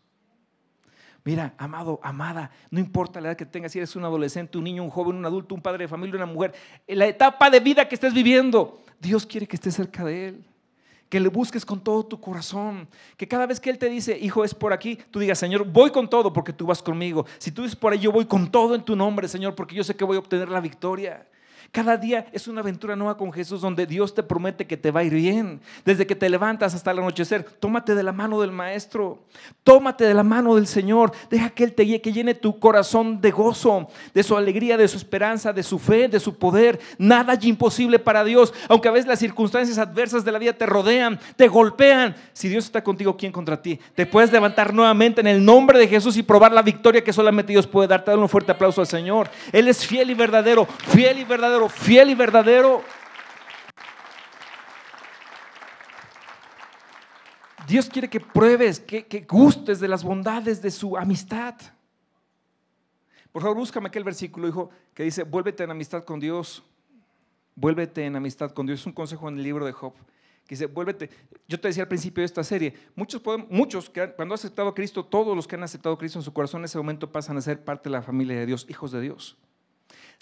Mira, 1.24 1.54
amado, 1.56 2.00
amada, 2.02 2.50
no 2.70 2.80
importa 2.80 3.20
la 3.20 3.28
edad 3.28 3.36
que 3.36 3.46
tengas, 3.46 3.70
si 3.70 3.78
eres 3.78 3.94
un 3.94 4.04
adolescente, 4.04 4.58
un 4.58 4.64
niño, 4.64 4.82
un 4.82 4.90
joven, 4.90 5.14
un 5.16 5.24
adulto, 5.24 5.54
un 5.54 5.62
padre 5.62 5.84
de 5.84 5.88
familia, 5.88 6.16
una 6.16 6.26
mujer, 6.26 6.52
en 6.86 6.98
la 6.98 7.06
etapa 7.06 7.48
de 7.48 7.60
vida 7.60 7.86
que 7.86 7.94
estés 7.94 8.12
viviendo, 8.12 8.80
Dios 8.98 9.24
quiere 9.24 9.46
que 9.46 9.54
estés 9.54 9.74
cerca 9.74 10.04
de 10.04 10.28
Él, 10.28 10.44
que 11.08 11.20
le 11.20 11.28
busques 11.28 11.64
con 11.64 11.78
todo 11.78 12.04
tu 12.04 12.20
corazón, 12.20 12.88
que 13.16 13.28
cada 13.28 13.46
vez 13.46 13.60
que 13.60 13.70
Él 13.70 13.78
te 13.78 13.88
dice, 13.88 14.18
hijo, 14.18 14.42
es 14.42 14.52
por 14.52 14.72
aquí, 14.72 14.98
tú 15.12 15.20
digas, 15.20 15.38
Señor, 15.38 15.64
voy 15.64 15.90
con 15.90 16.10
todo 16.10 16.32
porque 16.32 16.52
tú 16.52 16.66
vas 16.66 16.82
conmigo. 16.82 17.24
Si 17.38 17.52
tú 17.52 17.62
dices 17.62 17.76
por 17.76 17.92
ahí, 17.92 18.00
yo 18.00 18.10
voy 18.10 18.24
con 18.24 18.50
todo 18.50 18.74
en 18.74 18.82
tu 18.82 18.96
nombre, 18.96 19.28
Señor, 19.28 19.54
porque 19.54 19.76
yo 19.76 19.84
sé 19.84 19.94
que 19.94 20.04
voy 20.04 20.16
a 20.16 20.20
obtener 20.20 20.48
la 20.48 20.60
victoria. 20.60 21.24
Cada 21.72 21.96
día 21.96 22.26
es 22.32 22.48
una 22.48 22.60
aventura 22.60 22.96
nueva 22.96 23.16
con 23.16 23.32
Jesús 23.32 23.62
donde 23.62 23.86
Dios 23.86 24.14
te 24.14 24.22
promete 24.22 24.66
que 24.66 24.76
te 24.76 24.90
va 24.90 25.00
a 25.00 25.04
ir 25.04 25.14
bien. 25.14 25.58
Desde 25.86 26.06
que 26.06 26.14
te 26.14 26.28
levantas 26.28 26.74
hasta 26.74 26.90
el 26.90 26.98
anochecer, 26.98 27.44
tómate 27.44 27.94
de 27.94 28.02
la 28.02 28.12
mano 28.12 28.42
del 28.42 28.52
Maestro, 28.52 29.20
tómate 29.64 30.04
de 30.04 30.12
la 30.12 30.22
mano 30.22 30.56
del 30.56 30.66
Señor. 30.66 31.12
Deja 31.30 31.48
que 31.48 31.64
Él 31.64 31.72
te 31.72 31.84
guíe, 31.84 32.02
que 32.02 32.12
llene 32.12 32.34
tu 32.34 32.58
corazón 32.58 33.22
de 33.22 33.30
gozo, 33.30 33.88
de 34.12 34.22
su 34.22 34.36
alegría, 34.36 34.76
de 34.76 34.86
su 34.86 34.98
esperanza, 34.98 35.54
de 35.54 35.62
su 35.62 35.78
fe, 35.78 36.08
de 36.08 36.20
su 36.20 36.36
poder. 36.36 36.78
Nada 36.98 37.32
es 37.32 37.44
imposible 37.46 37.98
para 37.98 38.22
Dios. 38.22 38.52
Aunque 38.68 38.88
a 38.88 38.92
veces 38.92 39.08
las 39.08 39.20
circunstancias 39.20 39.78
adversas 39.78 40.26
de 40.26 40.32
la 40.32 40.38
vida 40.38 40.52
te 40.52 40.66
rodean, 40.66 41.18
te 41.36 41.48
golpean. 41.48 42.14
Si 42.34 42.50
Dios 42.50 42.66
está 42.66 42.84
contigo, 42.84 43.16
¿quién 43.16 43.32
contra 43.32 43.62
ti? 43.62 43.80
Te 43.94 44.04
puedes 44.04 44.30
levantar 44.30 44.74
nuevamente 44.74 45.22
en 45.22 45.26
el 45.26 45.42
nombre 45.42 45.78
de 45.78 45.88
Jesús 45.88 46.18
y 46.18 46.22
probar 46.22 46.52
la 46.52 46.60
victoria 46.60 47.02
que 47.02 47.14
solamente 47.14 47.52
Dios 47.52 47.66
puede 47.66 47.88
darte. 47.88 48.10
Dale 48.10 48.22
un 48.22 48.28
fuerte 48.28 48.52
aplauso 48.52 48.82
al 48.82 48.86
Señor. 48.86 49.30
Él 49.52 49.68
es 49.68 49.86
fiel 49.86 50.10
y 50.10 50.14
verdadero, 50.14 50.66
fiel 50.66 51.18
y 51.18 51.24
verdadero 51.24 51.61
fiel 51.68 52.10
y 52.10 52.14
verdadero. 52.14 52.82
Dios 57.66 57.88
quiere 57.88 58.10
que 58.10 58.20
pruebes, 58.20 58.80
que, 58.80 59.06
que, 59.06 59.20
gustes 59.20 59.80
de 59.80 59.88
las 59.88 60.04
bondades 60.04 60.60
de 60.60 60.70
su 60.70 60.96
amistad. 60.96 61.54
Por 63.30 63.40
favor, 63.40 63.56
búscame 63.56 63.88
aquel 63.88 64.04
versículo, 64.04 64.48
hijo, 64.48 64.70
que 64.92 65.04
dice, 65.04 65.22
vuélvete 65.22 65.64
en 65.64 65.70
amistad 65.70 66.04
con 66.04 66.20
Dios. 66.20 66.62
Vuélvete 67.54 68.04
en 68.04 68.16
amistad 68.16 68.50
con 68.50 68.66
Dios. 68.66 68.80
Es 68.80 68.86
un 68.86 68.92
consejo 68.92 69.28
en 69.28 69.38
el 69.38 69.42
libro 69.42 69.64
de 69.64 69.72
Job. 69.72 69.94
Que 70.46 70.54
dice, 70.54 70.66
vuélvete. 70.66 71.08
Yo 71.48 71.58
te 71.58 71.68
decía 71.68 71.84
al 71.84 71.88
principio 71.88 72.20
de 72.20 72.26
esta 72.26 72.44
serie, 72.44 72.74
muchos, 72.94 73.22
muchos 73.48 73.88
que 73.88 74.12
cuando 74.12 74.34
han 74.34 74.38
aceptado 74.38 74.68
a 74.68 74.74
Cristo, 74.74 75.04
todos 75.04 75.34
los 75.34 75.46
que 75.46 75.56
han 75.56 75.62
aceptado 75.62 75.94
a 75.94 75.98
Cristo 75.98 76.18
en 76.18 76.24
su 76.24 76.32
corazón 76.32 76.60
en 76.60 76.66
ese 76.66 76.78
momento 76.78 77.10
pasan 77.10 77.36
a 77.38 77.40
ser 77.40 77.64
parte 77.64 77.88
de 77.88 77.92
la 77.92 78.02
familia 78.02 78.38
de 78.38 78.46
Dios, 78.46 78.66
hijos 78.68 78.92
de 78.92 79.00
Dios 79.00 79.38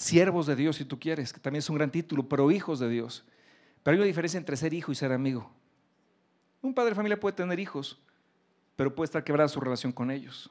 siervos 0.01 0.47
de 0.47 0.57
Dios, 0.57 0.77
si 0.77 0.87
tú 0.87 0.99
quieres, 0.99 1.31
que 1.31 1.41
también 1.41 1.59
es 1.59 1.69
un 1.69 1.77
gran 1.77 1.91
título, 1.91 2.27
pero 2.27 2.51
hijos 2.51 2.79
de 2.79 2.89
Dios. 2.89 3.23
Pero 3.83 3.93
hay 3.93 3.99
una 3.99 4.07
diferencia 4.07 4.39
entre 4.39 4.57
ser 4.57 4.73
hijo 4.73 4.91
y 4.91 4.95
ser 4.95 5.13
amigo. 5.13 5.51
Un 6.63 6.73
padre 6.73 6.91
de 6.91 6.95
familia 6.95 7.21
puede 7.21 7.37
tener 7.37 7.61
hijos, 7.61 8.01
pero 8.77 8.95
puede 8.95 9.07
estar 9.07 9.23
quebrada 9.23 9.49
su 9.49 9.61
relación 9.61 9.93
con 9.93 10.11
ellos. 10.11 10.51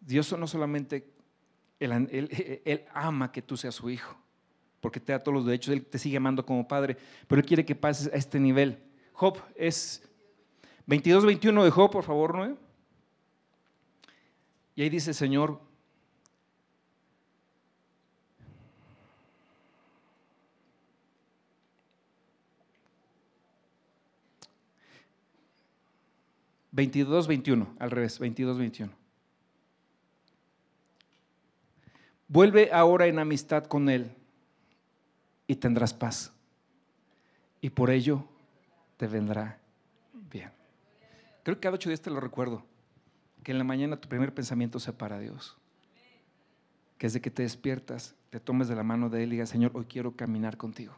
Dios 0.00 0.30
no 0.38 0.46
solamente, 0.46 1.10
él, 1.80 2.84
ama 2.92 3.32
que 3.32 3.40
tú 3.40 3.56
seas 3.56 3.74
su 3.74 3.88
hijo, 3.88 4.14
porque 4.82 5.00
te 5.00 5.12
da 5.12 5.22
todos 5.22 5.36
los 5.36 5.46
derechos, 5.46 5.72
Él 5.72 5.84
te 5.84 5.98
sigue 5.98 6.18
amando 6.18 6.44
como 6.44 6.68
padre, 6.68 6.98
pero 7.26 7.40
Él 7.40 7.46
quiere 7.46 7.64
que 7.64 7.74
pases 7.74 8.12
a 8.12 8.16
este 8.16 8.38
nivel. 8.38 8.78
Job 9.14 9.38
es 9.54 10.06
22-21 10.86 11.64
de 11.64 11.70
Job, 11.70 11.90
por 11.90 12.04
favor, 12.04 12.36
¿no? 12.36 12.58
Y 14.74 14.82
ahí 14.82 14.90
dice, 14.90 15.14
Señor, 15.14 15.65
22, 26.76 27.26
21, 27.26 27.74
al 27.78 27.90
revés, 27.90 28.18
22, 28.18 28.58
21. 28.58 28.92
Vuelve 32.28 32.70
ahora 32.70 33.06
en 33.06 33.18
amistad 33.18 33.64
con 33.64 33.88
Él 33.88 34.12
y 35.46 35.56
tendrás 35.56 35.94
paz. 35.94 36.34
Y 37.62 37.70
por 37.70 37.88
ello 37.88 38.28
te 38.98 39.06
vendrá 39.06 39.58
bien. 40.30 40.50
Creo 41.44 41.56
que 41.56 41.60
cada 41.60 41.76
ocho 41.76 41.88
días 41.88 42.02
te 42.02 42.10
lo 42.10 42.20
recuerdo, 42.20 42.62
que 43.42 43.52
en 43.52 43.58
la 43.58 43.64
mañana 43.64 43.96
tu 43.98 44.10
primer 44.10 44.34
pensamiento 44.34 44.78
sea 44.78 44.98
para 44.98 45.18
Dios. 45.18 45.56
Que 46.98 47.06
es 47.06 47.14
de 47.14 47.22
que 47.22 47.30
te 47.30 47.42
despiertas, 47.42 48.14
te 48.28 48.38
tomes 48.38 48.68
de 48.68 48.76
la 48.76 48.82
mano 48.82 49.08
de 49.08 49.22
Él 49.22 49.30
y 49.30 49.36
digas, 49.36 49.48
Señor, 49.48 49.70
hoy 49.72 49.86
quiero 49.86 50.14
caminar 50.14 50.58
contigo. 50.58 50.92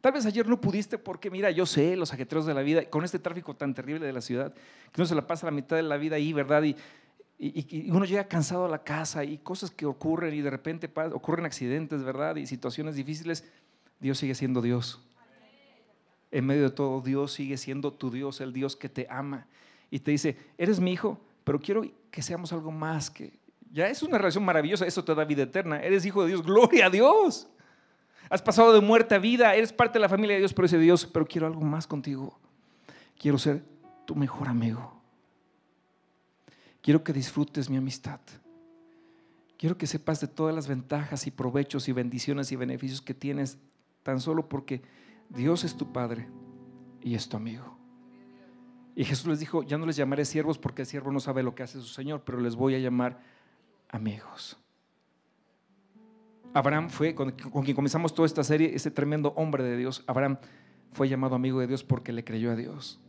Tal 0.00 0.12
vez 0.12 0.24
ayer 0.24 0.46
no 0.48 0.60
pudiste 0.60 0.96
porque, 0.96 1.30
mira, 1.30 1.50
yo 1.50 1.66
sé 1.66 1.94
los 1.96 2.12
ajetreos 2.12 2.46
de 2.46 2.54
la 2.54 2.62
vida, 2.62 2.84
con 2.86 3.04
este 3.04 3.18
tráfico 3.18 3.54
tan 3.54 3.74
terrible 3.74 4.06
de 4.06 4.12
la 4.12 4.22
ciudad, 4.22 4.54
que 4.54 5.00
uno 5.00 5.06
se 5.06 5.14
la 5.14 5.26
pasa 5.26 5.46
la 5.46 5.52
mitad 5.52 5.76
de 5.76 5.82
la 5.82 5.98
vida 5.98 6.16
ahí, 6.16 6.32
¿verdad? 6.32 6.62
Y, 6.62 6.76
y, 7.38 7.90
uno 7.90 8.04
llega 8.04 8.24
cansado 8.24 8.64
a 8.64 8.68
la 8.68 8.82
casa 8.82 9.24
y 9.24 9.38
cosas 9.38 9.70
que 9.70 9.86
ocurren 9.86 10.34
y 10.34 10.40
de 10.40 10.50
repente 10.50 10.90
ocurren 11.12 11.44
accidentes, 11.44 12.02
¿verdad? 12.02 12.36
Y 12.36 12.46
situaciones 12.46 12.96
difíciles, 12.96 13.44
Dios 13.98 14.18
sigue 14.18 14.34
siendo 14.34 14.62
Dios. 14.62 15.00
En 16.30 16.46
medio 16.46 16.62
de 16.62 16.70
todo, 16.70 17.00
Dios 17.00 17.32
sigue 17.32 17.56
siendo 17.56 17.92
tu 17.92 18.10
Dios, 18.10 18.40
el 18.40 18.52
Dios 18.52 18.76
que 18.76 18.88
te 18.88 19.06
ama. 19.10 19.48
Y 19.90 19.98
te 19.98 20.12
dice, 20.12 20.36
eres 20.56 20.80
mi 20.80 20.92
hijo, 20.92 21.20
pero 21.44 21.60
quiero 21.60 21.82
que 22.10 22.22
seamos 22.22 22.52
algo 22.52 22.70
más 22.70 23.10
que... 23.10 23.38
Ya 23.72 23.88
es 23.88 24.02
una 24.02 24.18
relación 24.18 24.44
maravillosa, 24.44 24.86
eso 24.86 25.04
te 25.04 25.14
da 25.14 25.24
vida 25.24 25.42
eterna. 25.42 25.80
Eres 25.80 26.04
hijo 26.04 26.22
de 26.22 26.28
Dios, 26.28 26.42
gloria 26.42 26.86
a 26.86 26.90
Dios. 26.90 27.48
Has 28.30 28.40
pasado 28.40 28.72
de 28.72 28.80
muerte 28.80 29.16
a 29.16 29.18
vida, 29.18 29.56
eres 29.56 29.72
parte 29.72 29.94
de 29.94 30.02
la 30.02 30.08
familia 30.08 30.36
de 30.36 30.40
Dios, 30.40 30.54
pero 30.54 30.66
ese 30.66 30.78
Dios, 30.78 31.04
pero 31.04 31.26
quiero 31.26 31.48
algo 31.48 31.62
más 31.62 31.88
contigo. 31.88 32.38
Quiero 33.18 33.38
ser 33.38 33.64
tu 34.06 34.14
mejor 34.14 34.48
amigo. 34.48 35.02
Quiero 36.80 37.02
que 37.02 37.12
disfrutes 37.12 37.68
mi 37.68 37.76
amistad. 37.76 38.20
Quiero 39.58 39.76
que 39.76 39.88
sepas 39.88 40.20
de 40.20 40.28
todas 40.28 40.54
las 40.54 40.68
ventajas 40.68 41.26
y 41.26 41.32
provechos 41.32 41.88
y 41.88 41.92
bendiciones 41.92 42.52
y 42.52 42.56
beneficios 42.56 43.02
que 43.02 43.14
tienes 43.14 43.58
tan 44.04 44.20
solo 44.20 44.48
porque 44.48 44.80
Dios 45.28 45.64
es 45.64 45.76
tu 45.76 45.92
Padre 45.92 46.28
y 47.02 47.16
es 47.16 47.28
tu 47.28 47.36
amigo. 47.36 47.76
Y 48.94 49.04
Jesús 49.04 49.26
les 49.26 49.40
dijo, 49.40 49.64
ya 49.64 49.76
no 49.76 49.86
les 49.86 49.96
llamaré 49.96 50.24
siervos 50.24 50.56
porque 50.56 50.82
el 50.82 50.86
siervo 50.86 51.10
no 51.10 51.18
sabe 51.18 51.42
lo 51.42 51.54
que 51.54 51.64
hace 51.64 51.80
su 51.80 51.88
Señor, 51.88 52.22
pero 52.24 52.40
les 52.40 52.54
voy 52.54 52.76
a 52.76 52.78
llamar 52.78 53.20
amigos. 53.88 54.56
Abraham 56.52 56.90
fue, 56.90 57.14
con, 57.14 57.30
quien 57.30 57.74
comenzamos 57.74 58.14
toda 58.14 58.26
esta 58.26 58.42
serie, 58.42 58.74
ese 58.74 58.90
tremendo 58.90 59.32
hombre 59.36 59.62
de 59.62 59.76
Dios. 59.76 60.02
Abraham 60.06 60.38
fue 60.92 61.08
llamado 61.08 61.34
amigo 61.34 61.60
de 61.60 61.66
Dios 61.66 61.84
porque 61.84 62.12
le 62.12 62.24
creyó 62.24 62.50
a 62.50 62.56
Dios. 62.56 63.00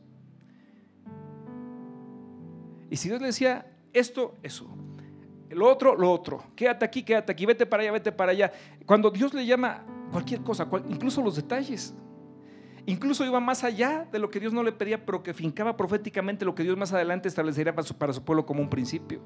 Y 2.89 2.97
si 2.97 3.07
Dios 3.09 3.21
le 3.21 3.27
decía 3.27 3.65
esto, 3.93 4.35
eso, 4.43 4.67
lo 5.49 5.67
otro, 5.67 5.95
lo 5.95 6.11
otro, 6.11 6.43
quédate 6.55 6.85
aquí, 6.85 7.03
quédate 7.03 7.31
aquí, 7.31 7.45
vete 7.45 7.65
para 7.65 7.83
allá, 7.83 7.91
vete 7.91 8.11
para 8.11 8.31
allá. 8.31 8.51
Cuando 8.85 9.09
Dios 9.09 9.33
le 9.33 9.45
llama 9.45 9.83
cualquier 10.11 10.41
cosa, 10.41 10.67
incluso 10.87 11.21
los 11.21 11.35
detalles, 11.35 11.95
incluso 12.85 13.25
iba 13.25 13.39
más 13.39 13.63
allá 13.63 14.07
de 14.11 14.19
lo 14.19 14.29
que 14.29 14.39
Dios 14.39 14.53
no 14.53 14.61
le 14.61 14.71
pedía, 14.71 15.05
pero 15.05 15.23
que 15.23 15.33
fincaba 15.33 15.75
proféticamente 15.75 16.45
lo 16.45 16.53
que 16.53 16.63
Dios 16.63 16.77
más 16.77 16.93
adelante 16.93 17.27
establecería 17.27 17.73
para 17.73 17.87
su, 17.87 17.97
para 17.97 18.13
su 18.13 18.23
pueblo 18.23 18.45
como 18.45 18.61
un 18.61 18.69
principio. 18.69 19.21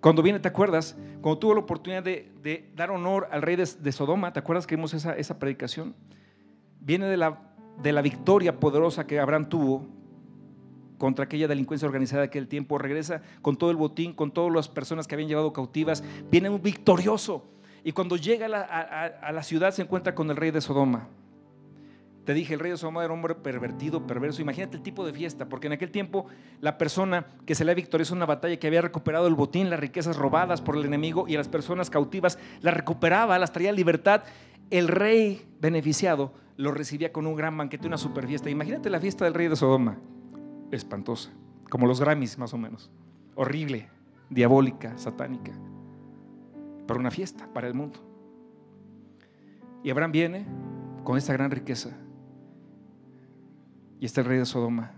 Cuando 0.00 0.22
viene, 0.22 0.40
¿te 0.40 0.48
acuerdas? 0.48 0.96
Cuando 1.20 1.38
tuvo 1.38 1.54
la 1.54 1.60
oportunidad 1.60 2.02
de, 2.02 2.70
dar 2.74 2.90
honor 2.90 3.28
al 3.30 3.42
rey 3.42 3.56
de, 3.56 3.92
Sodoma, 3.92 4.32
¿te 4.32 4.38
acuerdas 4.38 4.66
que 4.66 4.76
vimos 4.76 4.94
esa, 4.94 5.38
predicación? 5.38 5.94
Viene 6.80 7.06
de 7.06 7.16
la, 7.16 7.38
de 7.82 7.92
la 7.92 8.00
victoria 8.00 8.58
poderosa 8.58 9.06
que 9.06 9.20
Abraham 9.20 9.48
tuvo 9.48 9.86
contra 10.96 11.24
aquella 11.24 11.48
delincuencia 11.48 11.86
organizada 11.86 12.20
de 12.22 12.26
aquel 12.26 12.46
tiempo, 12.46 12.76
regresa 12.76 13.22
con 13.40 13.56
todo 13.56 13.70
el 13.70 13.76
botín, 13.76 14.12
con 14.12 14.30
todas 14.30 14.52
las 14.52 14.68
personas 14.68 15.06
que 15.06 15.14
habían 15.14 15.28
llevado 15.28 15.52
cautivas, 15.52 16.04
viene 16.30 16.50
un 16.50 16.62
victorioso. 16.62 17.44
Y 17.82 17.92
cuando 17.92 18.16
llega 18.16 18.46
a 18.46 19.32
la, 19.32 19.42
ciudad 19.42 19.72
se 19.72 19.80
encuentra 19.82 20.14
con 20.14 20.30
el 20.30 20.36
rey 20.36 20.50
de 20.50 20.60
Sodoma. 20.60 21.08
Te 22.24 22.34
dije, 22.34 22.54
el 22.54 22.60
rey 22.60 22.70
de 22.70 22.76
Sodoma 22.76 23.02
era 23.02 23.12
un 23.12 23.18
hombre 23.18 23.34
pervertido, 23.34 24.06
perverso. 24.06 24.42
Imagínate 24.42 24.76
el 24.76 24.82
tipo 24.82 25.06
de 25.06 25.12
fiesta, 25.12 25.48
porque 25.48 25.68
en 25.68 25.72
aquel 25.72 25.90
tiempo 25.90 26.26
la 26.60 26.76
persona 26.76 27.26
que 27.46 27.54
se 27.54 27.64
le 27.64 27.74
victorioso 27.74 28.14
en 28.14 28.18
una 28.18 28.26
batalla, 28.26 28.58
que 28.58 28.66
había 28.66 28.82
recuperado 28.82 29.26
el 29.26 29.34
botín, 29.34 29.70
las 29.70 29.80
riquezas 29.80 30.16
robadas 30.16 30.60
por 30.60 30.76
el 30.76 30.84
enemigo 30.84 31.26
y 31.26 31.34
a 31.34 31.38
las 31.38 31.48
personas 31.48 31.88
cautivas, 31.88 32.38
las 32.60 32.74
recuperaba, 32.74 33.38
las 33.38 33.52
traía 33.52 33.70
a 33.70 33.72
libertad. 33.72 34.24
El 34.70 34.88
rey 34.88 35.46
beneficiado 35.60 36.32
lo 36.56 36.72
recibía 36.72 37.10
con 37.10 37.26
un 37.26 37.36
gran 37.36 37.56
banquete, 37.56 37.86
una 37.86 37.96
super 37.96 38.26
fiesta. 38.26 38.50
Imagínate 38.50 38.90
la 38.90 39.00
fiesta 39.00 39.24
del 39.24 39.34
rey 39.34 39.48
de 39.48 39.56
Sodoma 39.56 39.98
espantosa, 40.70 41.30
como 41.70 41.86
los 41.86 42.00
Grammys 42.00 42.38
más 42.38 42.52
o 42.52 42.58
menos, 42.58 42.90
horrible, 43.34 43.88
diabólica, 44.28 44.96
satánica, 44.98 45.52
para 46.86 47.00
una 47.00 47.10
fiesta, 47.10 47.48
para 47.52 47.66
el 47.66 47.74
mundo. 47.74 47.98
Y 49.82 49.90
Abraham 49.90 50.12
viene 50.12 50.46
con 51.02 51.16
esta 51.16 51.32
gran 51.32 51.50
riqueza 51.50 51.96
y 54.00 54.06
está 54.06 54.22
el 54.22 54.26
rey 54.26 54.38
de 54.38 54.46
Sodoma 54.46 54.92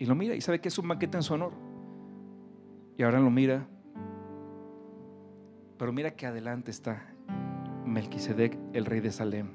y 0.00 0.06
lo 0.06 0.14
mira 0.14 0.34
y 0.34 0.40
sabe 0.40 0.60
que 0.60 0.68
es 0.68 0.78
un 0.78 0.88
banquete 0.88 1.18
en 1.18 1.22
su 1.22 1.34
honor. 1.34 1.52
Y 2.96 3.02
Abraham 3.02 3.24
lo 3.24 3.30
mira, 3.30 3.66
pero 5.76 5.92
mira 5.92 6.12
que 6.12 6.26
adelante 6.26 6.70
está 6.70 7.14
Melquisedec, 7.84 8.58
el 8.72 8.86
rey 8.86 9.00
de 9.00 9.12
Salem, 9.12 9.50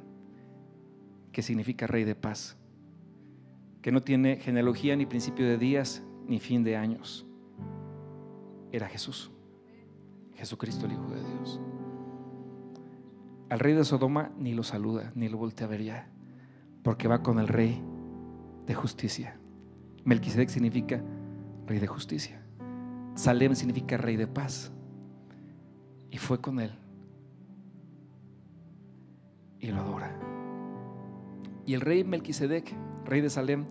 que 1.32 1.42
significa 1.42 1.88
rey 1.88 2.04
de 2.04 2.16
paz 2.16 2.58
que 3.82 3.92
no 3.92 4.02
tiene 4.02 4.38
genealogía 4.38 4.96
ni 4.96 5.06
principio 5.06 5.48
de 5.48 5.58
días 5.58 6.04
ni 6.28 6.40
fin 6.40 6.64
de 6.64 6.76
años. 6.76 7.26
Era 8.72 8.88
Jesús, 8.88 9.32
Jesucristo 10.34 10.86
el 10.86 10.94
Hijo 10.94 11.08
de 11.08 11.24
Dios. 11.24 11.62
Al 13.50 13.60
rey 13.60 13.74
de 13.74 13.84
Sodoma 13.84 14.32
ni 14.38 14.54
lo 14.54 14.64
saluda, 14.64 15.12
ni 15.16 15.30
lo 15.30 15.38
voltea 15.38 15.68
a 15.68 15.70
ver 15.70 15.84
ya, 15.84 16.10
porque 16.84 17.08
va 17.08 17.22
con 17.22 17.40
el 17.40 17.48
rey 17.48 17.80
de 18.66 18.74
justicia. 18.74 19.38
Melquisedec 20.04 20.50
significa 20.50 21.02
rey 21.66 21.80
de 21.80 21.88
justicia. 21.88 22.42
Salem 23.16 23.56
significa 23.56 23.98
rey 23.98 24.16
de 24.16 24.28
paz. 24.28 24.72
Y 26.12 26.18
fue 26.18 26.40
con 26.40 26.60
él. 26.60 26.72
Y 29.60 29.68
lo 29.68 29.82
adora. 29.82 30.18
Y 31.66 31.74
el 31.74 31.82
rey 31.82 32.04
Melquisedec 32.04 32.76
rey 33.06 33.22
de 33.22 33.30
Salem, 33.30 33.66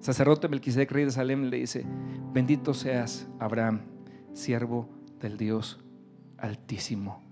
sacerdote 0.00 0.48
Melquisedec, 0.48 0.90
rey 0.92 1.04
de 1.04 1.10
Salem, 1.10 1.44
le 1.44 1.58
dice, 1.58 1.84
bendito 2.32 2.74
seas, 2.74 3.26
Abraham, 3.38 3.80
siervo 4.32 4.88
del 5.20 5.36
Dios 5.36 5.80
Altísimo, 6.38 7.22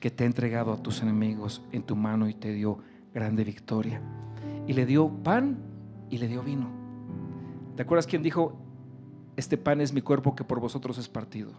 que 0.00 0.10
te 0.10 0.24
ha 0.24 0.26
entregado 0.26 0.72
a 0.72 0.82
tus 0.82 1.02
enemigos 1.02 1.62
en 1.72 1.82
tu 1.82 1.96
mano 1.96 2.28
y 2.28 2.34
te 2.34 2.52
dio 2.52 2.78
grande 3.12 3.44
victoria. 3.44 4.00
Y 4.66 4.72
le 4.72 4.86
dio 4.86 5.08
pan 5.08 5.58
y 6.10 6.18
le 6.18 6.28
dio 6.28 6.42
vino. 6.42 6.70
¿Te 7.76 7.82
acuerdas 7.82 8.06
quién 8.06 8.22
dijo, 8.22 8.56
este 9.36 9.58
pan 9.58 9.80
es 9.80 9.92
mi 9.92 10.00
cuerpo 10.00 10.34
que 10.34 10.44
por 10.44 10.60
vosotros 10.60 10.98
es 10.98 11.08
partido? 11.08 11.52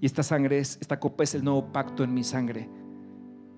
Y 0.00 0.06
esta 0.06 0.22
sangre 0.22 0.58
es, 0.58 0.78
esta 0.80 1.00
copa 1.00 1.24
es 1.24 1.34
el 1.34 1.42
nuevo 1.42 1.72
pacto 1.72 2.04
en 2.04 2.14
mi 2.14 2.22
sangre 2.22 2.68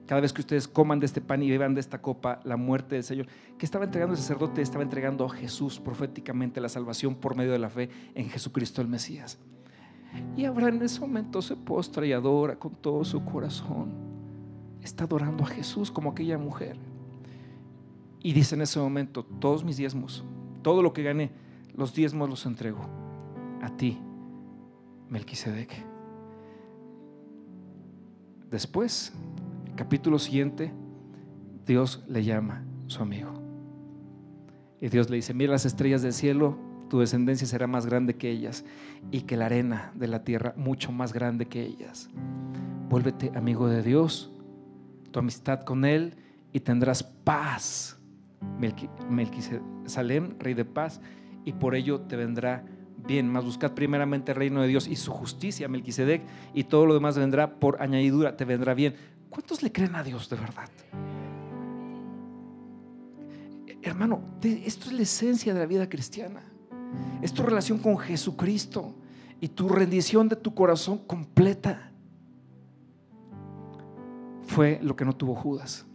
cada 0.09 0.23
vez 0.23 0.33
que 0.33 0.41
ustedes 0.41 0.67
coman 0.67 1.01
de 1.01 1.07
este 1.07 1.21
pan 1.21 1.43
y 1.43 1.51
beban 1.51 1.75
de 1.75 1.81
esta 1.81 2.01
copa, 2.01 2.41
la 2.45 2.57
muerte 2.57 2.95
del 2.95 3.05
Señor. 3.05 3.27
que 3.59 3.67
estaba 3.67 3.85
entregando 3.85 4.15
el 4.15 4.19
sacerdote? 4.19 4.63
Estaba 4.63 4.83
entregando 4.83 5.27
a 5.27 5.29
Jesús 5.29 5.79
proféticamente 5.79 6.63
la 6.63 6.71
salvación 6.71 7.15
por 7.15 7.37
medio 7.37 7.53
de 7.53 7.59
la 7.59 7.69
fe 7.69 7.91
en 8.15 8.31
Jesucristo 8.31 8.81
el 8.81 8.89
Mesías. 8.89 9.39
Y 10.35 10.47
Abraham 10.47 10.77
en 10.77 10.83
ese 10.85 10.99
momento 11.01 11.43
se 11.43 11.57
postra 11.57 12.07
y 12.07 12.15
adora 12.15 12.59
con 12.59 12.75
todo 12.77 13.05
su 13.05 13.23
corazón. 13.23 13.93
Está 14.81 15.05
adorando 15.05 15.45
a 15.45 15.49
Jesús 15.49 15.91
como 15.91 16.13
aquella 16.13 16.39
mujer. 16.39 16.79
Y 18.21 18.33
dice 18.33 18.55
en 18.55 18.63
ese 18.63 18.79
momento, 18.79 19.25
todos 19.25 19.65
mis 19.65 19.77
diezmos, 19.77 20.25
todo 20.63 20.83
lo 20.83 20.93
que 20.93 21.03
gane, 21.03 21.31
los 21.75 21.95
diezmos 21.95 22.29
los 22.29 22.47
entrego 22.47 22.81
a 23.63 23.69
ti, 23.77 23.99
Melquisedec. 25.09 25.85
Después 28.51 29.13
capítulo 29.77 30.19
siguiente, 30.19 30.73
Dios 31.67 32.03
le 32.09 32.25
llama 32.25 32.65
su 32.89 33.03
amigo. 33.03 33.33
Y 34.81 34.89
Dios 34.89 35.11
le 35.11 35.17
dice, 35.17 35.35
mira 35.35 35.53
las 35.53 35.67
estrellas 35.67 36.03
del 36.03 36.13
cielo, 36.13 36.57
tu 36.89 37.01
descendencia 37.01 37.47
será 37.47 37.67
más 37.67 37.87
grande 37.87 38.17
que 38.17 38.31
ellas 38.31 38.65
y 39.11 39.23
que 39.23 39.37
la 39.37 39.47
arena 39.47 39.93
de 39.95 40.09
la 40.09 40.25
tierra 40.25 40.55
mucho 40.57 40.93
más 40.93 41.13
grande 41.13 41.47
que 41.47 41.63
ellas. 41.63 42.09
Vuélvete 42.89 43.31
amigo 43.35 43.69
de 43.69 43.83
Dios, 43.83 44.33
tu 45.11 45.19
amistad 45.19 45.65
con 45.65 45.85
Él 45.85 46.17
y 46.53 46.61
tendrás 46.61 47.03
paz. 47.03 47.98
Melquisalem, 48.59 50.39
rey 50.39 50.55
de 50.55 50.65
paz, 50.65 51.01
y 51.45 51.53
por 51.53 51.75
ello 51.75 52.01
te 52.03 52.17
vendrá 52.17 52.65
bien. 53.07 53.29
Más 53.29 53.45
buscad 53.45 53.73
primeramente 53.73 54.33
el 54.33 54.39
reino 54.39 54.61
de 54.63 54.69
Dios 54.69 54.87
y 54.89 54.97
su 54.97 55.13
justicia, 55.13 55.69
Melquisedec, 55.69 56.23
y 56.55 56.65
todo 56.65 56.87
lo 56.87 56.95
demás 56.95 57.17
vendrá 57.19 57.59
por 57.59 57.81
añadidura, 57.81 58.37
te 58.37 58.45
vendrá 58.45 58.75
bien. 58.75 58.95
¿Cuántos 59.31 59.63
le 59.63 59.73
creen 59.73 59.95
a 59.95 60.03
Dios 60.03 60.29
de 60.29 60.37
verdad? 60.37 60.69
Hermano, 63.83 64.21
esto 64.43 64.87
es 64.87 64.93
la 64.93 65.03
esencia 65.03 65.55
de 65.55 65.61
la 65.61 65.67
vida 65.67 65.89
cristiana. 65.89 66.43
Es 67.23 67.33
tu 67.33 67.43
relación 67.43 67.79
con 67.79 67.99
Jesucristo 67.99 68.95
y 69.41 69.49
tu 69.49 69.69
rendición 69.69 70.29
de 70.29 70.37
tu 70.37 70.55
corazón 70.55 70.99
completa. 70.99 71.93
Fue 74.47 74.81
lo 74.83 74.97
que 74.97 75.05
no 75.05 75.15
tuvo 75.15 75.35
Judas. 75.35 75.87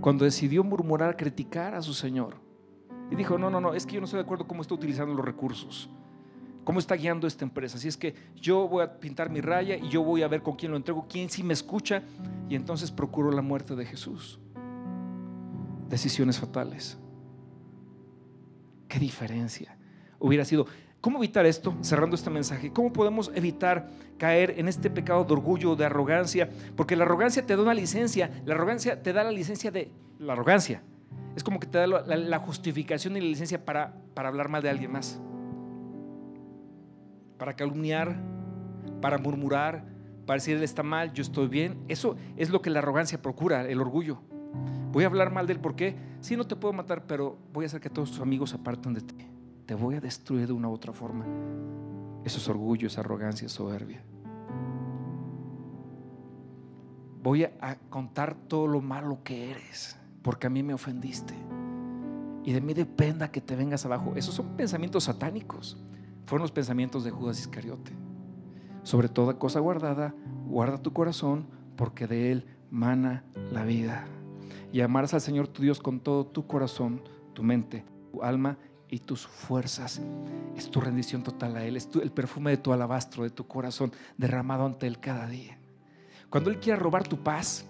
Cuando 0.00 0.24
decidió 0.24 0.64
murmurar, 0.64 1.16
criticar 1.16 1.74
a 1.74 1.82
su 1.82 1.94
Señor. 1.94 2.36
Y 3.10 3.16
dijo, 3.16 3.38
no, 3.38 3.50
no, 3.50 3.60
no, 3.60 3.74
es 3.74 3.86
que 3.86 3.94
yo 3.94 4.00
no 4.00 4.06
estoy 4.06 4.18
de 4.18 4.24
acuerdo 4.24 4.46
cómo 4.46 4.62
está 4.62 4.74
utilizando 4.74 5.14
los 5.14 5.24
recursos. 5.24 5.88
¿Cómo 6.64 6.80
está 6.80 6.96
guiando 6.96 7.28
esta 7.28 7.44
empresa? 7.44 7.76
Así 7.76 7.86
es 7.86 7.96
que 7.96 8.14
yo 8.34 8.66
voy 8.66 8.82
a 8.82 8.98
pintar 8.98 9.30
mi 9.30 9.40
raya 9.40 9.76
y 9.76 9.88
yo 9.88 10.02
voy 10.02 10.22
a 10.22 10.28
ver 10.28 10.42
con 10.42 10.56
quién 10.56 10.72
lo 10.72 10.76
entrego, 10.76 11.06
quién 11.08 11.30
sí 11.30 11.44
me 11.44 11.54
escucha. 11.54 12.02
Y 12.48 12.56
entonces 12.56 12.90
procuro 12.90 13.30
la 13.30 13.42
muerte 13.42 13.76
de 13.76 13.86
Jesús. 13.86 14.40
Decisiones 15.88 16.40
fatales. 16.40 16.98
¿Qué 18.88 18.98
diferencia? 18.98 19.76
Hubiera 20.18 20.44
sido, 20.44 20.66
¿cómo 21.06 21.18
evitar 21.18 21.46
esto? 21.46 21.72
Cerrando 21.82 22.16
este 22.16 22.30
mensaje, 22.30 22.72
¿cómo 22.72 22.92
podemos 22.92 23.30
evitar 23.32 23.88
caer 24.18 24.58
en 24.58 24.66
este 24.66 24.90
pecado 24.90 25.22
de 25.22 25.34
orgullo, 25.34 25.76
de 25.76 25.84
arrogancia? 25.84 26.50
Porque 26.74 26.96
la 26.96 27.04
arrogancia 27.04 27.46
te 27.46 27.54
da 27.54 27.62
una 27.62 27.74
licencia, 27.74 28.28
la 28.44 28.56
arrogancia 28.56 29.00
te 29.00 29.12
da 29.12 29.22
la 29.22 29.30
licencia 29.30 29.70
de 29.70 29.92
la 30.18 30.32
arrogancia. 30.32 30.82
Es 31.36 31.44
como 31.44 31.60
que 31.60 31.68
te 31.68 31.78
da 31.78 31.86
la, 31.86 32.38
justificación 32.40 33.16
y 33.16 33.20
la 33.20 33.26
licencia 33.28 33.64
para, 33.64 33.94
para 34.14 34.30
hablar 34.30 34.48
mal 34.48 34.64
de 34.64 34.68
alguien 34.68 34.90
más 34.90 35.20
para 37.38 37.54
calumniar, 37.54 38.16
para 39.00 39.16
murmurar, 39.18 39.84
para 40.26 40.38
decir 40.38 40.56
él 40.56 40.64
está 40.64 40.82
mal, 40.82 41.12
yo 41.12 41.22
estoy 41.22 41.46
bien. 41.46 41.84
Eso 41.86 42.16
es 42.36 42.50
lo 42.50 42.60
que 42.62 42.70
la 42.70 42.80
arrogancia 42.80 43.22
procura, 43.22 43.62
el 43.68 43.80
orgullo. 43.80 44.22
Voy 44.90 45.04
a 45.04 45.06
hablar 45.06 45.30
mal 45.30 45.46
de 45.46 45.52
él, 45.52 45.60
¿por 45.60 45.76
qué? 45.76 45.94
Sí, 46.20 46.36
no 46.36 46.48
te 46.48 46.56
puedo 46.56 46.72
matar, 46.72 47.06
pero 47.06 47.38
voy 47.52 47.64
a 47.64 47.66
hacer 47.66 47.80
que 47.80 47.90
todos 47.90 48.10
tus 48.10 48.20
amigos 48.20 48.54
aparten 48.54 48.92
de 48.92 49.02
ti. 49.02 49.35
Te 49.66 49.74
voy 49.74 49.96
a 49.96 50.00
destruir 50.00 50.46
de 50.46 50.52
una 50.52 50.68
u 50.68 50.72
otra 50.72 50.92
forma. 50.92 51.26
Eso 52.24 52.38
es 52.38 52.48
orgullo, 52.48 52.86
es 52.86 52.98
arrogancia, 52.98 53.48
soberbia. 53.48 54.02
Voy 57.22 57.42
a 57.42 57.78
contar 57.90 58.36
todo 58.46 58.68
lo 58.68 58.80
malo 58.80 59.24
que 59.24 59.50
eres, 59.50 59.98
porque 60.22 60.46
a 60.46 60.50
mí 60.50 60.62
me 60.62 60.74
ofendiste. 60.74 61.34
Y 62.44 62.52
de 62.52 62.60
mí 62.60 62.74
dependa 62.74 63.32
que 63.32 63.40
te 63.40 63.56
vengas 63.56 63.84
abajo. 63.84 64.12
Esos 64.14 64.34
son 64.34 64.56
pensamientos 64.56 65.04
satánicos. 65.04 65.84
Fueron 66.26 66.42
los 66.42 66.52
pensamientos 66.52 67.02
de 67.02 67.10
Judas 67.10 67.40
Iscariote. 67.40 67.90
Sobre 68.84 69.08
toda 69.08 69.40
cosa 69.40 69.58
guardada, 69.58 70.14
guarda 70.46 70.78
tu 70.78 70.92
corazón, 70.92 71.48
porque 71.76 72.06
de 72.06 72.30
él 72.30 72.46
mana 72.70 73.24
la 73.50 73.64
vida. 73.64 74.04
Y 74.72 74.80
amarás 74.80 75.12
al 75.14 75.20
Señor 75.20 75.48
tu 75.48 75.62
Dios 75.62 75.80
con 75.80 75.98
todo 75.98 76.24
tu 76.24 76.46
corazón, 76.46 77.02
tu 77.34 77.42
mente, 77.42 77.84
tu 78.12 78.22
alma 78.22 78.58
y 78.90 78.98
tus 79.00 79.26
fuerzas. 79.26 80.00
Es 80.56 80.70
tu 80.70 80.80
rendición 80.80 81.22
total 81.22 81.56
a 81.56 81.64
Él, 81.64 81.76
es 81.76 81.88
el 82.00 82.10
perfume 82.10 82.50
de 82.50 82.56
tu 82.56 82.72
alabastro, 82.72 83.24
de 83.24 83.30
tu 83.30 83.46
corazón, 83.46 83.92
derramado 84.16 84.64
ante 84.64 84.86
Él 84.86 84.98
cada 84.98 85.26
día. 85.26 85.58
Cuando 86.30 86.50
Él 86.50 86.58
quiera 86.58 86.78
robar 86.78 87.06
tu 87.06 87.18
paz, 87.18 87.66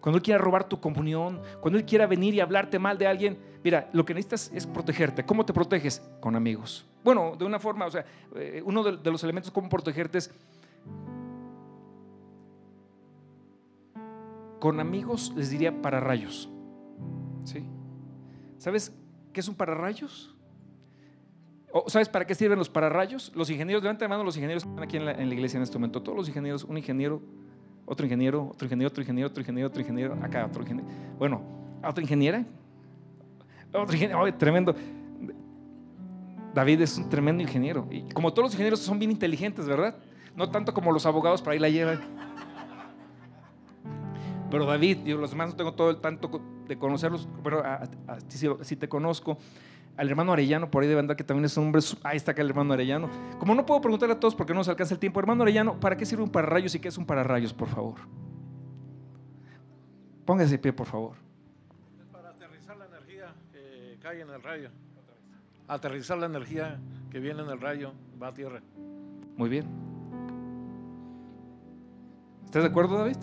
cuando 0.00 0.18
Él 0.18 0.22
quiera 0.22 0.38
robar 0.38 0.68
tu 0.68 0.80
comunión, 0.80 1.40
cuando 1.60 1.78
Él 1.78 1.84
quiera 1.84 2.06
venir 2.06 2.34
y 2.34 2.40
hablarte 2.40 2.78
mal 2.78 2.98
de 2.98 3.06
alguien, 3.06 3.38
mira, 3.64 3.90
lo 3.92 4.04
que 4.04 4.14
necesitas 4.14 4.50
es 4.54 4.66
protegerte. 4.66 5.24
¿Cómo 5.24 5.44
te 5.44 5.52
proteges? 5.52 6.00
Con 6.20 6.36
amigos. 6.36 6.86
Bueno, 7.02 7.34
de 7.36 7.44
una 7.44 7.58
forma, 7.58 7.86
o 7.86 7.90
sea, 7.90 8.04
eh, 8.36 8.62
uno 8.64 8.84
de, 8.84 9.10
los 9.10 9.22
elementos 9.24 9.50
cómo 9.50 9.68
protegerte 9.68 10.18
es 10.18 10.30
con 14.60 14.78
amigos, 14.80 15.32
les 15.36 15.50
diría 15.50 15.82
pararrayos. 15.82 16.48
¿Sí? 17.44 17.64
¿Sabes 18.58 18.94
qué 19.32 19.40
es 19.40 19.48
un 19.48 19.54
pararrayos? 19.54 20.35
¿Sabes 21.88 22.08
para 22.08 22.26
qué 22.26 22.34
sirven 22.34 22.58
los 22.58 22.70
pararrayos? 22.70 23.32
Los 23.34 23.50
ingenieros, 23.50 23.82
levanta 23.82 24.04
la 24.04 24.08
mano 24.08 24.24
los 24.24 24.36
ingenieros 24.36 24.64
están 24.64 24.82
aquí 24.82 24.96
en 24.96 25.04
la, 25.04 25.22
iglesia 25.22 25.58
en 25.58 25.62
este 25.62 25.76
momento. 25.76 26.02
Todos 26.02 26.16
los 26.16 26.28
ingenieros, 26.28 26.64
un 26.64 26.78
ingeniero 26.78 27.20
otro 27.86 28.04
ingeniero, 28.04 28.48
otro 28.50 28.66
ingeniero, 28.66 28.88
otro 28.88 29.02
ingeniero, 29.02 29.28
otro 29.28 29.40
ingeniero, 29.40 29.68
otro 29.68 29.80
ingeniero, 29.80 30.18
acá 30.20 30.46
otro 30.46 30.62
ingeniero. 30.62 30.88
Bueno, 31.18 31.40
otra 31.84 32.02
ingeniera, 32.02 32.44
otro 33.72 33.94
ingeniero, 33.94 34.34
tremendo. 34.34 34.74
David 36.52 36.80
es 36.80 36.98
un 36.98 37.08
tremendo 37.08 37.42
ingeniero. 37.42 37.86
Y 37.90 38.02
como 38.12 38.32
todos 38.32 38.46
los 38.46 38.52
ingenieros 38.54 38.80
son 38.80 38.98
bien 38.98 39.12
inteligentes, 39.12 39.66
¿verdad? 39.66 39.94
No 40.34 40.50
tanto 40.50 40.74
como 40.74 40.90
los 40.90 41.06
abogados, 41.06 41.42
por 41.42 41.52
ahí 41.52 41.58
la 41.58 41.68
llevan. 41.68 42.00
Pero 44.50 44.66
David, 44.66 44.98
yo 45.04 45.16
los 45.16 45.30
demás 45.30 45.50
no 45.50 45.56
tengo 45.56 45.74
todo 45.74 45.90
el 45.90 45.98
tanto 45.98 46.40
de 46.66 46.76
conocerlos, 46.76 47.28
pero 47.44 47.64
a, 47.64 47.88
si 48.28 48.76
te 48.76 48.88
conozco 48.88 49.38
al 49.96 50.10
hermano 50.10 50.32
Arellano, 50.32 50.70
por 50.70 50.82
ahí 50.82 50.88
debe 50.88 51.00
andar, 51.00 51.16
que 51.16 51.24
también 51.24 51.46
es 51.46 51.56
un 51.56 51.66
hombre. 51.66 51.80
Ahí 52.02 52.16
está 52.16 52.32
acá 52.32 52.42
el 52.42 52.50
hermano 52.50 52.74
Arellano. 52.74 53.08
Como 53.38 53.54
no 53.54 53.64
puedo 53.64 53.80
preguntarle 53.80 54.14
a 54.14 54.20
todos 54.20 54.34
porque 54.34 54.52
no 54.52 54.60
nos 54.60 54.68
alcanza 54.68 54.94
el 54.94 55.00
tiempo, 55.00 55.20
hermano 55.20 55.42
Arellano, 55.42 55.80
¿para 55.80 55.96
qué 55.96 56.04
sirve 56.04 56.22
un 56.22 56.30
pararrayos 56.30 56.74
y 56.74 56.80
qué 56.80 56.88
es 56.88 56.98
un 56.98 57.06
pararrayos, 57.06 57.54
por 57.54 57.68
favor? 57.68 57.94
Póngase 60.24 60.52
de 60.52 60.58
pie, 60.58 60.72
por 60.72 60.86
favor. 60.86 61.14
Es 61.98 62.06
para 62.06 62.30
aterrizar 62.30 62.76
la 62.76 62.86
energía 62.86 63.34
que 63.52 63.98
cae 64.02 64.20
en 64.20 64.28
el 64.28 64.42
rayo. 64.42 64.70
Aterrizar 65.68 66.18
la 66.18 66.26
energía 66.26 66.78
que 67.10 67.18
viene 67.20 67.42
en 67.42 67.48
el 67.48 67.60
rayo, 67.60 67.92
va 68.20 68.28
a 68.28 68.34
tierra. 68.34 68.60
Muy 69.36 69.48
bien. 69.48 69.66
¿Estás 72.44 72.62
de 72.62 72.68
acuerdo, 72.68 72.98
David? 72.98 73.16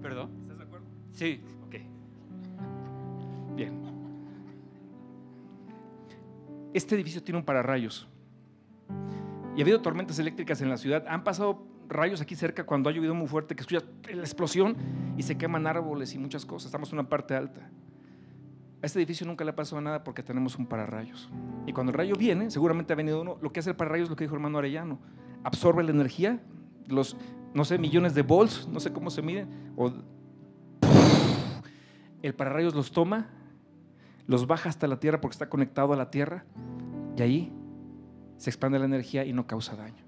¿Perdón? 0.00 0.30
¿Estás 0.42 0.58
de 0.58 0.64
acuerdo? 0.64 0.86
Sí. 1.12 1.44
Ok. 1.66 1.76
Bien. 3.54 3.91
Este 6.74 6.94
edificio 6.94 7.22
tiene 7.22 7.38
un 7.38 7.44
pararrayos. 7.44 8.08
Y 9.54 9.60
ha 9.60 9.62
habido 9.62 9.80
tormentas 9.82 10.18
eléctricas 10.18 10.60
en 10.62 10.70
la 10.70 10.76
ciudad. 10.78 11.04
Han 11.08 11.24
pasado 11.24 11.66
rayos 11.88 12.20
aquí 12.20 12.34
cerca 12.34 12.64
cuando 12.64 12.88
ha 12.88 12.92
llovido 12.92 13.14
muy 13.14 13.26
fuerte, 13.26 13.54
que 13.54 13.60
escucha 13.60 13.84
la 14.10 14.22
explosión 14.22 14.76
y 15.16 15.22
se 15.22 15.36
queman 15.36 15.66
árboles 15.66 16.14
y 16.14 16.18
muchas 16.18 16.46
cosas. 16.46 16.66
Estamos 16.66 16.90
en 16.90 16.98
una 16.98 17.08
parte 17.08 17.34
alta. 17.34 17.60
A 18.82 18.86
este 18.86 18.98
edificio 18.98 19.26
nunca 19.26 19.44
le 19.44 19.50
ha 19.50 19.54
pasado 19.54 19.80
nada 19.80 20.02
porque 20.02 20.22
tenemos 20.22 20.56
un 20.56 20.66
pararrayos. 20.66 21.30
Y 21.66 21.72
cuando 21.72 21.92
el 21.92 21.98
rayo 21.98 22.14
viene, 22.16 22.50
seguramente 22.50 22.94
ha 22.94 22.96
venido 22.96 23.20
uno. 23.20 23.38
Lo 23.42 23.52
que 23.52 23.60
hace 23.60 23.70
el 23.70 23.76
pararrayos 23.76 24.06
es 24.06 24.10
lo 24.10 24.16
que 24.16 24.24
dijo 24.24 24.34
el 24.34 24.40
hermano 24.40 24.58
Arellano. 24.58 24.98
Absorbe 25.44 25.82
la 25.84 25.90
energía, 25.90 26.40
los, 26.88 27.16
no 27.52 27.64
sé, 27.64 27.78
millones 27.78 28.14
de 28.14 28.22
volts, 28.22 28.66
no 28.68 28.80
sé 28.80 28.92
cómo 28.92 29.10
se 29.10 29.20
miden. 29.20 29.48
O, 29.76 29.92
el 32.22 32.34
pararrayos 32.34 32.74
los 32.74 32.90
toma 32.90 33.28
los 34.26 34.46
baja 34.46 34.68
hasta 34.68 34.86
la 34.86 34.98
tierra 35.00 35.20
porque 35.20 35.34
está 35.34 35.48
conectado 35.48 35.92
a 35.92 35.96
la 35.96 36.10
tierra 36.10 36.44
y 37.16 37.22
ahí 37.22 37.52
se 38.36 38.50
expande 38.50 38.78
la 38.78 38.84
energía 38.84 39.24
y 39.24 39.32
no 39.32 39.46
causa 39.46 39.76
daño. 39.76 40.02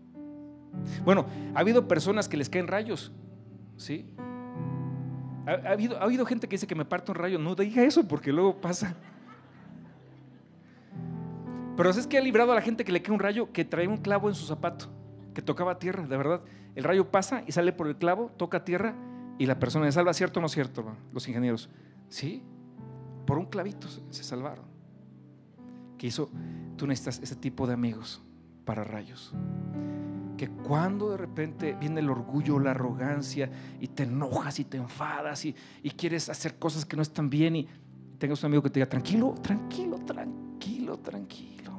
Bueno, 1.04 1.26
ha 1.54 1.60
habido 1.60 1.86
personas 1.86 2.28
que 2.28 2.36
les 2.36 2.48
caen 2.48 2.66
rayos, 2.66 3.12
¿sí? 3.76 4.06
Ha, 5.46 5.72
habido, 5.72 5.98
ha 5.98 6.04
habido 6.04 6.24
gente 6.26 6.48
que 6.48 6.54
dice 6.56 6.66
que 6.66 6.74
me 6.74 6.84
parto 6.84 7.12
un 7.12 7.16
rayo, 7.16 7.38
no 7.38 7.54
diga 7.54 7.82
eso 7.82 8.06
porque 8.06 8.32
luego 8.32 8.60
pasa. 8.60 8.96
Pero 11.76 11.90
es 11.90 12.06
que 12.06 12.18
ha 12.18 12.20
librado 12.20 12.52
a 12.52 12.54
la 12.54 12.62
gente 12.62 12.84
que 12.84 12.92
le 12.92 13.02
cae 13.02 13.12
un 13.12 13.20
rayo 13.20 13.52
que 13.52 13.64
trae 13.64 13.86
un 13.86 13.98
clavo 13.98 14.28
en 14.28 14.34
su 14.34 14.46
zapato, 14.46 14.86
que 15.34 15.42
tocaba 15.42 15.78
tierra, 15.78 16.06
de 16.06 16.16
verdad. 16.16 16.40
El 16.74 16.84
rayo 16.84 17.10
pasa 17.10 17.42
y 17.46 17.52
sale 17.52 17.72
por 17.72 17.86
el 17.86 17.96
clavo, 17.96 18.30
toca 18.36 18.64
tierra 18.64 18.94
y 19.38 19.46
la 19.46 19.58
persona 19.58 19.86
se 19.86 19.92
salva, 19.92 20.14
¿cierto 20.14 20.40
o 20.40 20.42
no 20.42 20.48
cierto? 20.48 20.84
Los 21.12 21.28
ingenieros. 21.28 21.68
Sí, 22.08 22.42
por 23.24 23.38
un 23.38 23.46
clavito 23.46 23.88
se 23.88 24.24
salvaron. 24.24 24.64
Que 25.98 26.06
hizo, 26.08 26.30
tú 26.76 26.86
necesitas 26.86 27.20
ese 27.22 27.36
tipo 27.36 27.66
de 27.66 27.74
amigos 27.74 28.22
para 28.64 28.84
rayos. 28.84 29.32
Que 30.36 30.48
cuando 30.48 31.10
de 31.10 31.16
repente 31.16 31.76
viene 31.78 32.00
el 32.00 32.10
orgullo, 32.10 32.58
la 32.58 32.72
arrogancia 32.72 33.50
y 33.80 33.88
te 33.88 34.02
enojas 34.02 34.58
y 34.58 34.64
te 34.64 34.76
enfadas 34.76 35.44
y, 35.44 35.54
quieres 35.96 36.28
hacer 36.28 36.56
cosas 36.58 36.84
que 36.84 36.96
no 36.96 37.02
están 37.02 37.30
bien 37.30 37.56
y 37.56 37.68
tengas 38.18 38.42
un 38.42 38.46
amigo 38.48 38.62
que 38.62 38.70
te 38.70 38.80
diga, 38.80 38.88
tranquilo, 38.88 39.34
tranquilo, 39.40 39.98
tranquilo, 39.98 40.98
tranquilo. 40.98 41.72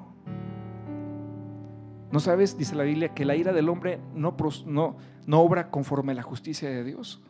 ¿No 2.12 2.20
sabes, 2.22 2.58
dice 2.58 2.76
la 2.76 2.84
Biblia, 2.84 3.14
que 3.14 3.26
la 3.26 3.36
ira 3.36 3.52
del 3.52 3.68
hombre 3.68 4.00
no, 4.14 4.38
no, 4.66 4.96
no 5.26 5.41
obra 5.41 5.70
conforme 5.70 6.14
a 6.14 6.16
la 6.16 6.24
justicia 6.24 6.70
de 6.70 6.84
Dios? 6.84 7.22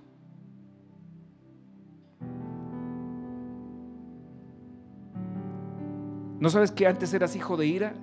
¿No 6.40 6.50
sabes 6.50 6.72
que 6.72 6.88
antes 6.88 7.14
eras 7.14 7.36
hijo 7.36 7.58
de 7.58 7.68
ira? 7.68 7.94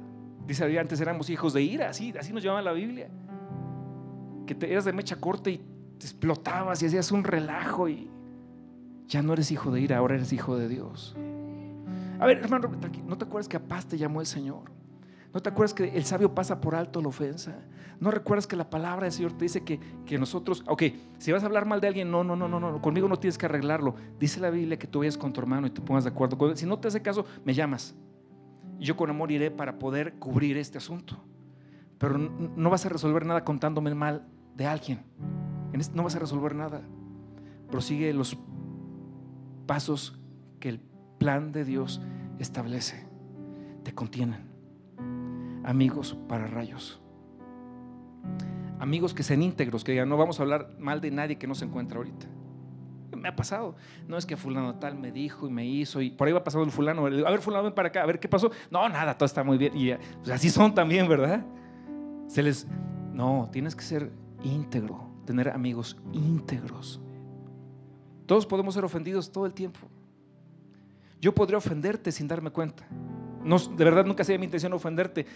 Dice 0.47 0.79
antes 0.79 1.01
éramos 1.01 1.31
hijos 1.31 1.53
de 1.53 1.63
ira, 1.63 1.91
así, 1.91 2.13
así 2.19 2.33
nos 2.33 2.43
llamaba 2.43 2.63
la 2.63 2.73
Biblia. 2.73 3.09
Que 4.47 4.55
te, 4.55 4.71
eras 4.73 4.85
de 4.85 4.93
mecha 4.93 5.17
corta 5.17 5.51
y 5.51 5.59
te 5.99 6.07
explotabas 6.07 6.83
y 6.83 6.87
hacías 6.87 7.13
un 7.13 7.25
relajo 7.25 7.89
y 7.89 8.11
ya 9.07 9.23
no 9.23 9.35
eres 9.35 9.51
hijo 9.53 9.71
de 9.71 9.81
ira, 9.81 9.99
ahora 9.99 10.17
eres 10.17 10.33
hijo 10.33 10.57
de 10.57 10.69
Dios. 10.69 11.15
A 12.19 12.27
ver, 12.27 12.39
hermano, 12.39 12.71
¿no 13.07 13.19
te 13.19 13.25
acuerdas 13.25 13.49
que 13.49 13.57
a 13.57 13.61
paz 13.61 13.87
te 13.87 13.99
llamó 13.99 14.21
el 14.21 14.27
Señor? 14.27 14.71
¿No 15.33 15.41
te 15.41 15.49
acuerdas 15.49 15.73
que 15.73 15.97
el 15.97 16.05
sabio 16.05 16.35
pasa 16.35 16.61
por 16.61 16.75
alto 16.75 17.01
la 17.01 17.09
ofensa? 17.09 17.57
¿No 18.01 18.11
recuerdas 18.11 18.47
que 18.47 18.57
la 18.57 18.69
palabra 18.69 19.05
del 19.05 19.13
Señor 19.13 19.33
te 19.33 19.45
dice 19.45 19.65
que, 19.65 19.81
que, 20.05 20.19
nosotros, 20.19 20.63
ok, 20.67 20.83
si 21.19 21.33
vas 21.33 21.43
a 21.43 21.47
hablar 21.47 21.65
mal 21.65 21.81
de 21.81 21.89
alguien, 21.89 22.11
no, 22.11 22.23
no, 22.23 22.37
no, 22.37 22.49
no, 22.49 22.61
no, 22.61 22.83
conmigo 22.83 23.09
no 23.09 23.19
tienes 23.19 23.39
que 23.39 23.47
arreglarlo. 23.47 23.95
Dice 24.19 24.41
la 24.41 24.51
Biblia 24.51 24.79
que 24.79 24.87
tú 24.87 24.99
vayas 24.99 25.17
con 25.17 25.33
tu 25.33 25.41
hermano 25.41 25.67
y 25.67 25.71
te 25.71 25.81
pongas 25.81 26.05
de 26.05 26.11
acuerdo. 26.11 26.55
Si 26.57 26.67
no 26.67 26.79
te 26.79 26.89
hace 26.89 27.01
caso, 27.01 27.25
me 27.45 27.55
llamas 27.55 27.95
yo 28.83 28.97
con 28.97 29.11
amor 29.11 29.31
iré 29.33 29.51
para 29.51 29.79
poder 29.79 30.15
cubrir 30.15 30.57
este 30.57 30.79
asunto. 30.79 31.23
Pero 31.99 32.19
no 32.19 32.71
vas 32.71 32.85
a 32.85 32.89
resolver 32.89 33.25
nada 33.25 33.45
contándome 33.45 33.91
el 33.91 33.97
mal 33.97 34.27
de 34.57 34.67
alguien. 34.67 35.05
No 35.95 36.03
vas 36.03 36.17
a 36.17 36.19
resolver 36.19 36.55
nada. 36.55 36.83
Prosigue 37.71 38.13
los 38.13 38.37
pasos 39.67 40.19
que 40.61 40.69
el 40.69 40.81
plan 41.19 41.53
de 41.53 41.65
Dios 41.65 42.03
establece. 42.39 43.07
Te 43.85 43.95
contienen. 43.95 44.51
Amigos 45.65 46.19
para 46.29 46.47
rayos. 46.47 47.01
Amigos 48.81 49.15
que 49.15 49.23
sean 49.23 49.43
íntegros, 49.43 49.85
que 49.85 49.93
digan, 49.93 50.09
no 50.09 50.17
vamos 50.17 50.41
a 50.41 50.43
hablar 50.43 50.77
mal 50.81 51.01
de 51.01 51.13
nadie 51.13 51.39
que 51.39 51.47
no 51.47 51.55
se 51.55 51.65
encuentra 51.65 51.99
ahorita. 51.99 52.27
Me 53.23 53.29
ha 53.29 53.37
pasado. 53.37 53.77
No 54.09 54.19
es 54.19 54.27
que 54.27 54.37
fulano 54.37 54.75
tal 54.81 54.99
me 54.99 55.13
dijo 55.13 55.47
y 55.47 55.51
me 55.51 55.65
hizo 55.65 56.03
y 56.03 56.11
por 56.11 56.27
ahí 56.27 56.33
va 56.33 56.43
pasando 56.43 56.65
el 56.65 56.73
fulano. 56.73 57.07
A 57.07 57.31
ver, 57.31 57.41
fulano, 57.41 57.63
ven 57.63 57.73
para 57.73 57.89
acá, 57.89 58.03
a 58.03 58.07
ver 58.07 58.19
qué 58.19 58.29
pasó. 58.29 58.51
No, 58.69 58.89
nada, 58.89 59.17
todo 59.17 59.27
está 59.27 59.45
muy 59.45 59.59
bien. 59.59 59.77
Y 59.77 59.95
pues 60.19 60.31
así 60.31 60.51
son 60.51 60.75
también, 60.75 61.09
¿verdad? 61.09 61.47
Se 62.27 62.43
les... 62.43 62.67
No, 63.13 63.49
tienes 63.53 63.77
que 63.77 63.85
ser 63.85 64.11
íntegro, 64.43 65.09
tener 65.25 65.51
amigos 65.51 65.97
íntegros. 66.13 67.01
Todos 68.27 68.45
podemos 68.45 68.75
ser 68.75 68.85
ofendidos 68.85 69.31
todo 69.31 69.47
el 69.47 69.55
tiempo. 69.55 69.79
Yo 71.21 71.33
podría 71.33 71.59
ofenderte 71.59 72.11
sin 72.11 72.27
darme 72.27 72.51
cuenta. 72.51 72.85
No, 73.45 73.57
de 73.57 73.85
verdad 73.85 74.05
nunca 74.05 74.25
sería 74.25 74.41
mi 74.41 74.47
intención 74.47 74.73
ofenderte. 74.73 75.27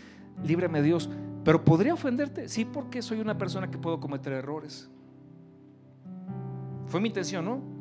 Líbrame 0.45 0.82
Dios. 0.82 1.09
Pero 1.45 1.64
podría 1.64 1.95
ofenderte, 1.95 2.49
sí, 2.49 2.64
porque 2.64 3.01
soy 3.01 3.20
una 3.20 3.39
persona 3.39 3.70
que 3.70 3.78
puedo 3.78 4.01
cometer 4.01 4.32
errores. 4.32 4.91
Fue 6.87 7.01
mi 7.01 7.09
intención, 7.09 7.45
¿no? 7.45 7.76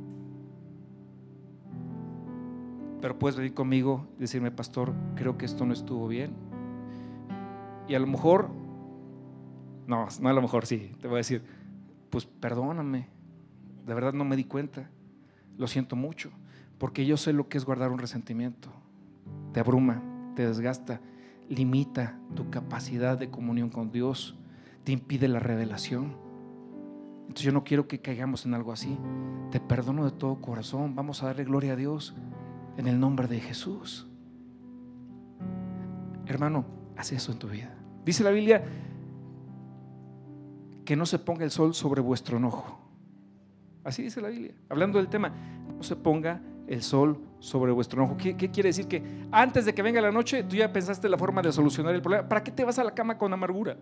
Pero 3.06 3.20
puedes 3.20 3.36
venir 3.36 3.53
conmigo 3.53 4.08
y 4.18 4.22
decirme, 4.22 4.49
pastor, 4.49 4.91
creo 5.14 5.38
que 5.38 5.45
esto 5.45 5.64
no 5.64 5.74
estuvo 5.74 6.08
bien. 6.08 6.34
Y 7.88 7.93
a 7.93 7.99
lo 7.99 8.08
mejor, 8.08 8.49
no, 9.86 10.08
no 10.20 10.30
a 10.30 10.34
lo 10.34 10.41
mejor 10.41 10.66
sí, 10.66 10.91
te 10.99 11.08
voy 11.08 11.18
a 11.18 11.18
decir, 11.18 11.43
pues 12.10 12.26
perdóname, 12.26 13.08
de 13.86 13.93
verdad 13.93 14.14
no 14.14 14.26
me 14.26 14.36
di 14.36 14.45
cuenta, 14.45 14.89
lo 15.56 15.68
siento 15.68 15.95
mucho, 15.95 16.32
porque 16.80 17.06
yo 17.06 17.16
sé 17.16 17.32
lo 17.32 17.47
que 17.47 17.60
es 17.60 17.66
guardar 17.66 17.91
un 17.91 17.99
resentimiento, 17.99 18.70
te 19.53 19.60
abruma, 19.60 20.01
te 20.36 20.47
desgasta, 20.47 20.99
limita 21.47 22.18
tu 22.34 22.49
capacidad 22.49 23.20
de 23.20 23.30
comunión 23.30 23.70
con 23.70 23.91
Dios, 23.91 24.36
te 24.84 24.93
impide 24.93 25.28
la 25.28 25.38
revelación. 25.38 26.18
Entonces 27.22 27.45
yo 27.45 27.51
no 27.51 27.64
quiero 27.64 27.88
que 27.88 28.01
caigamos 28.01 28.47
en 28.47 28.56
algo 28.56 28.72
así. 28.72 28.97
Te 29.51 29.60
perdono 29.60 30.06
de 30.06 30.12
todo 30.12 30.41
corazón. 30.41 30.95
Vamos 30.95 31.22
a 31.22 31.28
darle 31.28 31.43
gloria 31.43 31.74
a 31.74 31.76
Dios 31.76 32.16
en 32.78 32.88
el 32.88 33.00
nombre 33.00 33.28
de 33.28 33.40
Jesús. 33.40 34.08
Hermano, 36.26 36.66
haz 36.98 37.12
eso 37.12 37.32
en 37.32 37.40
tu 37.40 37.48
vida. 37.48 37.74
Dice 38.04 38.24
la 38.24 38.32
Biblia 38.32 38.64
que 40.84 40.96
no 40.96 41.06
se 41.06 41.20
ponga 41.20 41.44
el 41.44 41.52
sol 41.52 41.74
sobre 41.74 42.02
vuestro 42.02 42.38
enojo. 42.38 42.80
Así 43.84 44.04
dice 44.04 44.22
la 44.22 44.30
Biblia. 44.30 44.54
Hablando 44.70 44.98
del 44.98 45.08
tema, 45.08 45.32
no 45.76 45.84
se 45.84 45.96
ponga 45.96 46.42
el 46.68 46.82
sol 46.82 47.20
sobre 47.40 47.72
vuestro 47.72 48.04
enojo. 48.04 48.18
¿Qué, 48.18 48.36
quiere 48.36 48.70
decir? 48.70 48.88
Que 48.88 49.04
antes 49.32 49.66
de 49.66 49.74
que 49.74 49.82
venga 49.82 50.02
la 50.02 50.12
noche, 50.12 50.44
tú 50.44 50.56
ya 50.56 50.72
pensaste 50.72 51.08
la 51.10 51.18
forma 51.18 51.42
de 51.42 51.52
solucionar 51.52 51.94
el 51.94 52.02
problema. 52.02 52.28
¿Para 52.28 52.44
qué 52.44 52.52
te 52.52 52.64
vas 52.64 52.80
a 52.80 52.84
la 52.84 52.94
cama 52.94 53.18
con 53.18 53.32
amargura? 53.34 53.78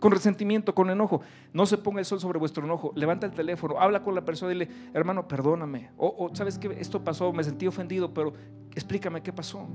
Con 0.00 0.12
resentimiento, 0.12 0.74
con 0.74 0.90
enojo. 0.90 1.20
No 1.52 1.66
se 1.66 1.78
ponga 1.78 2.00
el 2.00 2.06
sol 2.06 2.18
sobre 2.18 2.38
vuestro 2.38 2.64
enojo. 2.64 2.92
Levanta 2.96 3.26
el 3.26 3.32
teléfono, 3.32 3.78
habla 3.78 4.02
con 4.02 4.14
la 4.14 4.24
persona 4.24 4.52
y 4.52 4.58
dile, 4.58 4.68
hermano, 4.94 5.28
perdóname. 5.28 5.90
O, 5.96 6.30
sabes 6.32 6.58
que 6.58 6.68
esto 6.80 7.04
pasó, 7.04 7.32
me 7.32 7.44
sentí 7.44 7.66
ofendido, 7.66 8.12
pero 8.12 8.32
explícame 8.74 9.22
qué 9.22 9.32
pasó. 9.32 9.68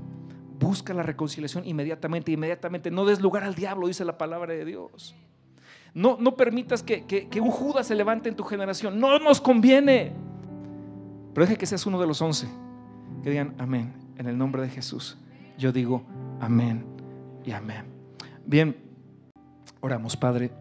Busca 0.58 0.92
la 0.92 1.02
reconciliación 1.02 1.66
inmediatamente, 1.66 2.32
inmediatamente. 2.32 2.90
No 2.90 3.04
des 3.06 3.20
lugar 3.20 3.44
al 3.44 3.54
diablo, 3.54 3.86
dice 3.86 4.04
la 4.04 4.18
palabra 4.18 4.52
de 4.52 4.64
Dios. 4.64 5.14
No, 5.94 6.18
no 6.20 6.34
permitas 6.34 6.82
que, 6.82 7.06
que 7.06 7.40
un 7.40 7.50
Judas 7.50 7.86
se 7.86 7.94
levante 7.94 8.28
en 8.28 8.36
tu 8.36 8.44
generación. 8.44 9.00
No 9.00 9.18
nos 9.18 9.40
conviene. 9.40 10.12
Pero 11.32 11.46
deje 11.46 11.56
que 11.56 11.66
seas 11.66 11.86
uno 11.86 12.00
de 12.00 12.06
los 12.06 12.20
once 12.20 12.48
que 13.22 13.30
digan 13.30 13.54
amén. 13.58 13.92
En 14.18 14.26
el 14.26 14.38
nombre 14.38 14.62
de 14.62 14.70
Jesús, 14.70 15.18
yo 15.58 15.72
digo 15.72 16.02
amén 16.40 16.86
y 17.44 17.50
amén. 17.50 17.84
Bien, 18.46 18.74
oramos, 19.80 20.16
Padre. 20.16 20.52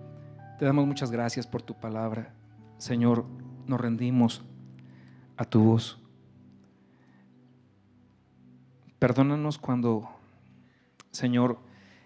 Te 0.59 0.65
damos 0.65 0.87
muchas 0.87 1.11
gracias 1.11 1.47
por 1.47 1.61
tu 1.61 1.73
palabra. 1.73 2.33
Señor, 2.77 3.25
nos 3.67 3.79
rendimos 3.79 4.43
a 5.37 5.45
tu 5.45 5.63
voz. 5.63 5.99
Perdónanos 8.99 9.57
cuando, 9.57 10.09
Señor, 11.11 11.59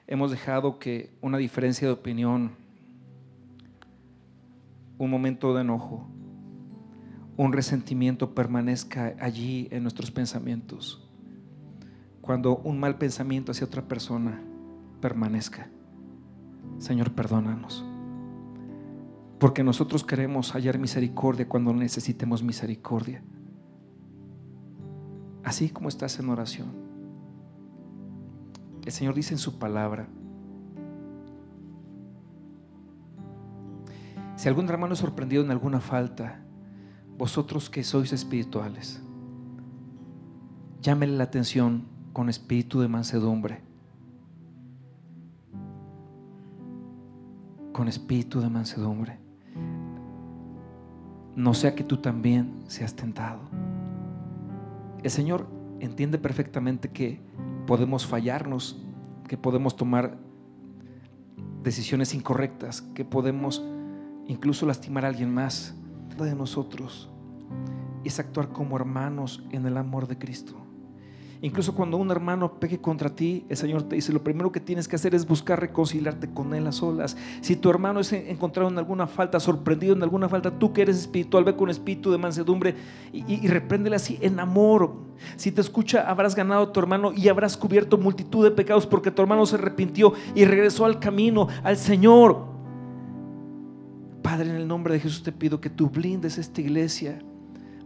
hemos 0.08 0.32
dejado 0.32 0.80
que 0.80 1.16
una 1.22 1.38
diferencia 1.38 1.88
de 1.88 1.94
opinión, 1.94 2.56
un 4.98 5.10
momento 5.10 5.54
de 5.54 5.62
enojo, 5.62 6.10
un 7.38 7.54
resentimiento 7.54 8.36
permanezca 8.36 9.16
allí 9.20 9.68
en 9.72 9.84
nuestros 9.84 10.12
pensamientos. 10.12 11.08
Cuando 12.22 12.58
un 12.58 12.80
mal 12.80 12.98
pensamiento 12.98 13.52
hacia 13.52 13.66
otra 13.66 13.88
persona 13.88 14.42
permanezca. 15.00 15.70
Señor, 16.78 17.12
perdónanos. 17.12 17.86
Porque 19.40 19.64
nosotros 19.64 20.04
queremos 20.04 20.52
hallar 20.52 20.80
misericordia 20.80 21.48
cuando 21.48 21.74
necesitemos 21.74 22.44
misericordia. 22.44 23.24
Así 25.44 25.70
como 25.70 25.90
estás 25.90 26.20
en 26.20 26.30
oración. 26.30 26.70
El 28.86 28.92
Señor 28.92 29.16
dice 29.16 29.34
en 29.34 29.38
su 29.38 29.60
palabra, 29.60 30.08
si 34.36 34.48
algún 34.48 34.70
hermano 34.70 34.94
es 34.94 35.00
sorprendido 35.00 35.44
en 35.44 35.52
alguna 35.52 35.82
falta, 35.82 36.40
vosotros 37.18 37.70
que 37.70 37.84
sois 37.84 38.14
espirituales, 38.14 39.02
llámele 40.82 41.18
la 41.18 41.26
atención 41.26 41.88
con 42.14 42.30
espíritu 42.30 42.80
de 42.80 42.88
mansedumbre. 42.88 43.69
Con 47.74 47.88
espíritu 47.88 48.42
de 48.42 48.50
mansedumbre. 48.50 49.20
No 51.36 51.54
sea 51.54 51.76
que 51.76 51.84
tú 51.84 51.98
también 51.98 52.64
seas 52.68 52.96
tentado. 52.96 53.40
El 55.04 55.12
Señor 55.12 55.48
entiende 55.80 56.18
perfectamente 56.18 56.90
que 56.90 57.22
podemos 57.66 58.06
fallarnos, 58.06 58.82
que 59.28 59.38
podemos 59.38 59.76
tomar 59.76 60.18
decisiones 61.64 62.14
incorrectas, 62.14 62.82
que 62.82 63.06
podemos 63.06 63.64
incluso 64.28 64.66
lastimar 64.66 65.06
a 65.06 65.10
alguien 65.10 65.34
más 65.34 65.76
de 66.18 66.36
nosotros 66.36 67.10
es 68.04 68.20
actuar 68.20 68.50
como 68.50 68.76
hermanos 68.76 69.44
en 69.52 69.66
el 69.66 69.78
amor 69.78 70.08
de 70.08 70.18
Cristo. 70.18 70.56
Incluso 71.42 71.74
cuando 71.74 71.96
un 71.96 72.12
hermano 72.12 72.60
pegue 72.60 72.80
contra 72.80 73.16
ti, 73.16 73.46
el 73.48 73.56
Señor 73.56 73.84
te 73.84 73.96
dice, 73.96 74.12
lo 74.12 74.24
primero 74.24 74.52
que 74.52 74.60
tienes 74.60 74.90
que 74.90 74.98
hacer 74.98 75.16
es 75.16 75.26
buscar 75.26 75.60
reconciliarte 75.60 76.30
con 76.34 76.54
Él 76.54 76.68
a 76.68 76.74
solas. 76.74 77.16
Si 77.40 77.56
tu 77.56 77.70
hermano 77.70 78.02
es 78.02 78.12
encontrado 78.12 78.70
en 78.70 78.78
alguna 78.78 79.08
falta, 79.08 79.40
sorprendido 79.40 79.96
en 79.96 80.04
alguna 80.04 80.28
falta, 80.28 80.60
tú 80.60 80.74
que 80.74 80.82
eres 80.82 80.98
espiritual, 80.98 81.46
ve 81.46 81.56
con 81.56 81.70
espíritu 81.70 82.12
de 82.12 82.18
mansedumbre 82.18 82.76
y, 83.14 83.46
y 83.46 83.48
repréndele 83.48 83.96
así 83.96 84.20
en 84.22 84.38
amor. 84.38 84.94
Si 85.38 85.54
te 85.54 85.62
escucha, 85.62 86.10
habrás 86.10 86.36
ganado 86.36 86.64
a 86.64 86.74
tu 86.74 86.80
hermano 86.82 87.14
y 87.14 87.30
habrás 87.30 87.56
cubierto 87.56 87.98
multitud 87.98 88.44
de 88.44 88.52
pecados 88.52 88.86
porque 88.86 89.12
tu 89.12 89.22
hermano 89.22 89.46
se 89.46 89.56
arrepintió 89.56 90.14
y 90.36 90.44
regresó 90.44 90.84
al 90.84 91.00
camino, 91.00 91.48
al 91.64 91.78
Señor. 91.78 92.48
Padre, 94.22 94.50
en 94.50 94.58
el 94.58 94.68
nombre 94.68 94.94
de 94.94 95.00
Jesús 95.00 95.24
te 95.24 95.32
pido 95.32 95.62
que 95.62 95.70
tú 95.70 95.90
blindes 95.90 96.38
esta 96.38 96.60
iglesia. 96.60 97.22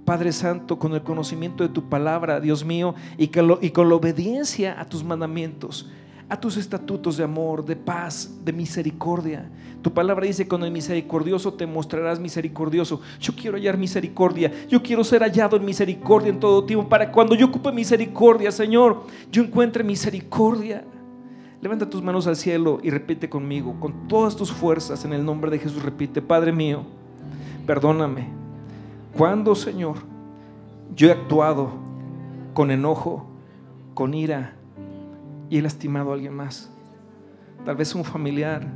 Padre 0.05 0.31
Santo, 0.31 0.77
con 0.77 0.93
el 0.93 1.03
conocimiento 1.03 1.63
de 1.63 1.69
tu 1.69 1.87
palabra, 1.89 2.39
Dios 2.39 2.65
mío, 2.65 2.95
y, 3.17 3.25
y 3.61 3.69
con 3.71 3.89
la 3.89 3.95
obediencia 3.95 4.79
a 4.79 4.85
tus 4.85 5.03
mandamientos, 5.03 5.89
a 6.29 6.39
tus 6.39 6.57
estatutos 6.57 7.17
de 7.17 7.23
amor, 7.23 7.63
de 7.63 7.75
paz, 7.75 8.31
de 8.43 8.51
misericordia. 8.51 9.49
Tu 9.81 9.93
palabra 9.93 10.25
dice, 10.25 10.47
con 10.47 10.63
el 10.63 10.71
misericordioso 10.71 11.53
te 11.53 11.65
mostrarás 11.65 12.19
misericordioso. 12.19 13.01
Yo 13.19 13.33
quiero 13.35 13.57
hallar 13.57 13.77
misericordia. 13.77 14.51
Yo 14.69 14.81
quiero 14.81 15.03
ser 15.03 15.21
hallado 15.21 15.57
en 15.57 15.65
misericordia 15.65 16.29
en 16.29 16.39
todo 16.39 16.63
tiempo. 16.63 16.87
Para 16.87 17.11
cuando 17.11 17.35
yo 17.35 17.47
ocupe 17.47 17.71
misericordia, 17.71 18.51
Señor, 18.51 19.03
yo 19.31 19.43
encuentre 19.43 19.83
misericordia. 19.83 20.85
Levanta 21.61 21.89
tus 21.89 22.01
manos 22.01 22.27
al 22.27 22.35
cielo 22.35 22.79
y 22.83 22.89
repite 22.89 23.29
conmigo, 23.29 23.79
con 23.79 24.07
todas 24.09 24.35
tus 24.35 24.51
fuerzas, 24.51 25.05
en 25.05 25.13
el 25.13 25.23
nombre 25.23 25.49
de 25.49 25.59
Jesús, 25.59 25.81
repite, 25.81 26.21
Padre 26.21 26.51
mío, 26.51 26.83
perdóname. 27.65 28.42
Cuando, 29.17 29.53
Señor, 29.53 29.97
yo 30.95 31.07
he 31.07 31.11
actuado 31.11 31.69
con 32.53 32.71
enojo, 32.71 33.27
con 33.93 34.13
ira 34.13 34.53
y 35.49 35.57
he 35.57 35.61
lastimado 35.61 36.11
a 36.11 36.13
alguien 36.15 36.33
más, 36.33 36.71
tal 37.63 37.75
vez 37.75 37.93
un 37.93 38.03
familiar, 38.03 38.67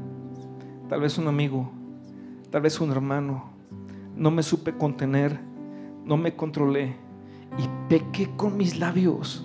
tal 0.89 1.01
vez 1.01 1.17
un 1.17 1.27
amigo, 1.27 1.71
tal 2.51 2.61
vez 2.61 2.79
un 2.79 2.91
hermano, 2.91 3.45
no 4.15 4.29
me 4.29 4.43
supe 4.43 4.73
contener, 4.73 5.39
no 6.05 6.17
me 6.17 6.35
controlé 6.35 6.95
y 7.57 7.89
pequé 7.89 8.29
con 8.35 8.57
mis 8.57 8.77
labios 8.79 9.43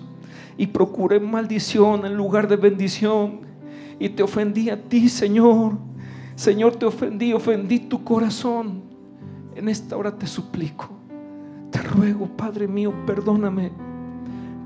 y 0.57 0.67
procuré 0.67 1.19
maldición 1.19 2.05
en 2.05 2.15
lugar 2.15 2.47
de 2.47 2.55
bendición 2.55 3.41
y 3.99 4.09
te 4.09 4.21
ofendí 4.21 4.69
a 4.69 4.81
ti, 4.81 5.09
Señor. 5.09 5.73
Señor, 6.35 6.75
te 6.75 6.85
ofendí, 6.85 7.33
ofendí 7.33 7.79
tu 7.79 8.03
corazón. 8.03 8.82
En 9.55 9.69
esta 9.69 9.95
hora 9.97 10.17
te 10.17 10.27
suplico, 10.27 10.89
te 11.69 11.81
ruego, 11.81 12.27
Padre 12.27 12.67
mío, 12.67 12.93
perdóname, 13.05 13.71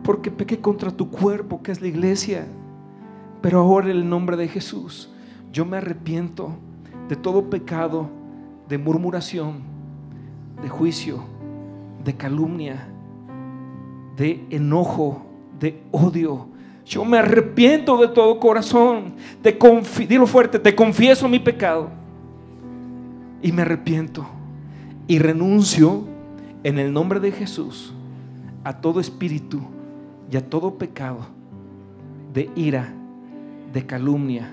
porque 0.03 0.31
pequé 0.31 0.59
contra 0.59 0.91
tu 0.91 1.09
cuerpo, 1.09 1.61
que 1.61 1.71
es 1.71 1.81
la 1.81 1.87
iglesia. 1.87 2.47
Pero 3.41 3.59
ahora 3.59 3.91
en 3.91 3.97
el 3.97 4.09
nombre 4.09 4.37
de 4.37 4.47
Jesús, 4.47 5.11
yo 5.51 5.65
me 5.65 5.77
arrepiento 5.77 6.51
de 7.09 7.15
todo 7.15 7.49
pecado, 7.49 8.09
de 8.67 8.77
murmuración, 8.77 9.59
de 10.61 10.69
juicio, 10.69 11.19
de 12.03 12.15
calumnia, 12.15 12.87
de 14.15 14.45
enojo, 14.49 15.25
de 15.59 15.83
odio. 15.91 16.47
Yo 16.85 17.03
me 17.03 17.17
arrepiento 17.17 17.97
de 17.97 18.07
todo 18.07 18.39
corazón. 18.39 19.15
Dilo 20.07 20.25
fuerte, 20.25 20.57
te 20.57 20.73
confieso 20.73 21.27
mi 21.27 21.39
pecado. 21.39 21.89
Y 23.41 23.51
me 23.51 23.61
arrepiento. 23.61 24.36
Y 25.07 25.19
renuncio 25.19 26.03
en 26.63 26.79
el 26.79 26.91
nombre 26.91 27.19
de 27.19 27.31
Jesús 27.31 27.93
a 28.63 28.81
todo 28.81 28.99
espíritu 28.99 29.61
y 30.29 30.35
a 30.35 30.49
todo 30.49 30.77
pecado 30.77 31.19
de 32.33 32.49
ira, 32.55 32.93
de 33.71 33.85
calumnia, 33.85 34.49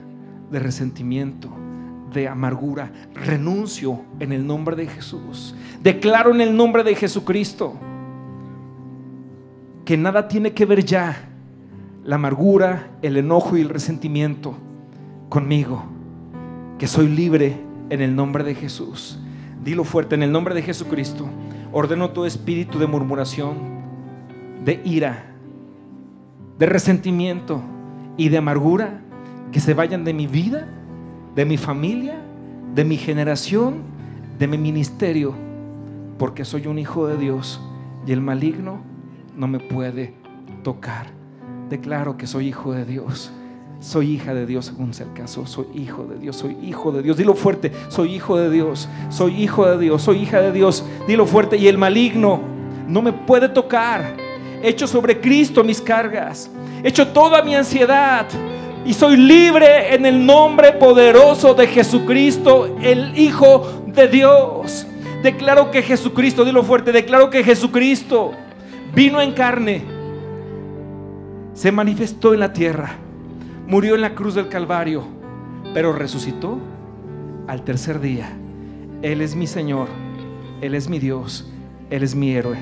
de 0.51 0.59
resentimiento, 0.61 1.51
de 2.13 2.29
amargura. 2.29 2.93
Renuncio 3.15 4.03
en 4.21 4.33
el 4.33 4.47
nombre 4.47 4.77
de 4.77 4.87
Jesús. 4.87 5.55
Declaro 5.83 6.33
en 6.33 6.41
el 6.41 6.57
nombre 6.57 6.85
de 6.85 6.95
Jesucristo 6.95 7.75
que 9.85 9.97
nada 9.97 10.29
tiene 10.29 10.53
que 10.53 10.65
ver 10.65 10.85
ya 10.85 11.29
la 12.05 12.17
amargura, 12.17 12.91
el 13.03 13.17
enojo 13.17 13.57
y 13.57 13.61
el 13.61 13.69
resentimiento 13.69 14.55
conmigo. 15.29 15.85
Que 16.79 16.87
soy 16.87 17.09
libre 17.09 17.57
en 17.91 18.01
el 18.01 18.15
nombre 18.15 18.45
de 18.45 18.55
Jesús. 18.55 19.19
Dilo 19.65 19.85
fuerte, 19.85 20.15
en 20.15 20.23
el 20.23 20.31
nombre 20.31 20.55
de 20.55 20.63
Jesucristo. 20.63 21.27
Ordeno 21.73 22.11
todo 22.11 22.27
espíritu 22.27 22.79
de 22.79 22.87
murmuración, 22.87 23.57
de 24.65 24.81
ira, 24.85 25.25
de 26.59 26.67
resentimiento 26.67 27.63
y 28.17 28.29
de 28.29 28.39
amargura 28.39 29.01
que 29.51 29.61
se 29.61 29.75
vayan 29.75 30.05
de 30.05 30.13
mi 30.13 30.27
vida, 30.27 30.69
de 31.35 31.45
mi 31.47 31.57
familia, 31.57 32.21
de 32.75 32.85
mi 32.85 32.97
generación, 32.97 33.77
de 34.39 34.47
mi 34.47 34.59
ministerio, 34.59 35.35
porque 36.19 36.45
soy 36.45 36.67
un 36.67 36.79
hijo 36.79 37.07
de 37.07 37.17
Dios 37.17 37.61
y 38.07 38.13
el 38.13 38.21
maligno 38.21 38.83
no 39.37 39.49
me 39.49 39.61
puede 39.61 40.15
tocar. 40.63 41.07
Declaro 41.71 42.17
que 42.17 42.27
soy 42.27 42.49
hijo 42.49 42.73
de 42.73 42.85
Dios. 42.85 43.33
Soy 43.85 44.13
hija 44.13 44.33
de 44.33 44.47
Dios 44.47 44.65
según 44.65 44.95
sea 44.95 45.05
el 45.05 45.13
caso. 45.13 45.45
Soy 45.45 45.67
hijo 45.75 46.05
de 46.05 46.19
Dios. 46.19 46.37
Soy 46.37 46.57
hijo 46.63 46.91
de 46.91 47.03
Dios. 47.03 47.19
Dilo 47.19 47.35
fuerte. 47.35 47.71
Soy 47.89 48.15
hijo 48.15 48.39
de 48.39 48.49
Dios. 48.49 48.89
Soy 49.11 49.43
hijo 49.43 49.67
de 49.67 49.77
Dios. 49.77 50.01
Soy 50.01 50.23
hija 50.23 50.41
de 50.41 50.53
Dios. 50.53 50.83
Dilo 51.07 51.27
fuerte. 51.27 51.59
Y 51.59 51.69
el 51.69 51.77
maligno 51.77 52.41
no 52.89 53.03
me 53.03 53.13
puede 53.13 53.51
tocar. 53.51 54.17
hecho 54.63 54.87
sobre 54.87 55.21
Cristo 55.21 55.63
mis 55.63 55.83
cargas. 55.83 56.51
hecho 56.83 57.09
toda 57.09 57.43
mi 57.43 57.55
ansiedad. 57.55 58.27
Y 58.87 58.95
soy 58.95 59.19
libre 59.19 59.95
en 59.95 60.07
el 60.07 60.25
nombre 60.25 60.73
poderoso 60.73 61.53
de 61.53 61.67
Jesucristo, 61.67 62.79
el 62.83 63.19
Hijo 63.19 63.83
de 63.87 64.09
Dios. 64.09 64.87
Declaro 65.23 65.71
que 65.71 65.83
Jesucristo, 65.83 66.45
dilo 66.47 66.63
fuerte, 66.65 66.91
declaro 66.91 67.29
que 67.29 67.45
Jesucristo 67.45 68.33
vino 68.95 69.23
en 69.23 69.33
carne, 69.33 69.83
se 71.55 71.73
manifestó 71.73 72.35
en 72.35 72.41
la 72.41 72.53
tierra, 72.53 72.99
murió 73.67 73.95
en 73.95 74.01
la 74.01 74.15
cruz 74.15 74.35
del 74.35 74.49
Calvario, 74.49 75.05
pero 75.73 75.93
resucitó 75.93 76.59
al 77.47 77.63
tercer 77.63 78.01
día. 78.01 78.31
Él 79.03 79.21
es 79.21 79.35
mi 79.35 79.47
Señor, 79.47 79.89
Él 80.61 80.75
es 80.75 80.89
mi 80.89 80.99
Dios, 80.99 81.51
Él 81.91 82.03
es 82.03 82.15
mi 82.15 82.33
héroe. 82.33 82.59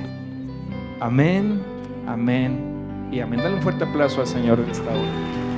Amén, 1.00 1.62
amén 2.06 3.08
y 3.10 3.20
amén. 3.20 3.40
Dale 3.40 3.56
un 3.56 3.62
fuerte 3.62 3.84
aplauso 3.84 4.20
al 4.20 4.26
Señor 4.26 4.60
en 4.60 4.70
esta 4.70 4.90
hora. 4.90 5.51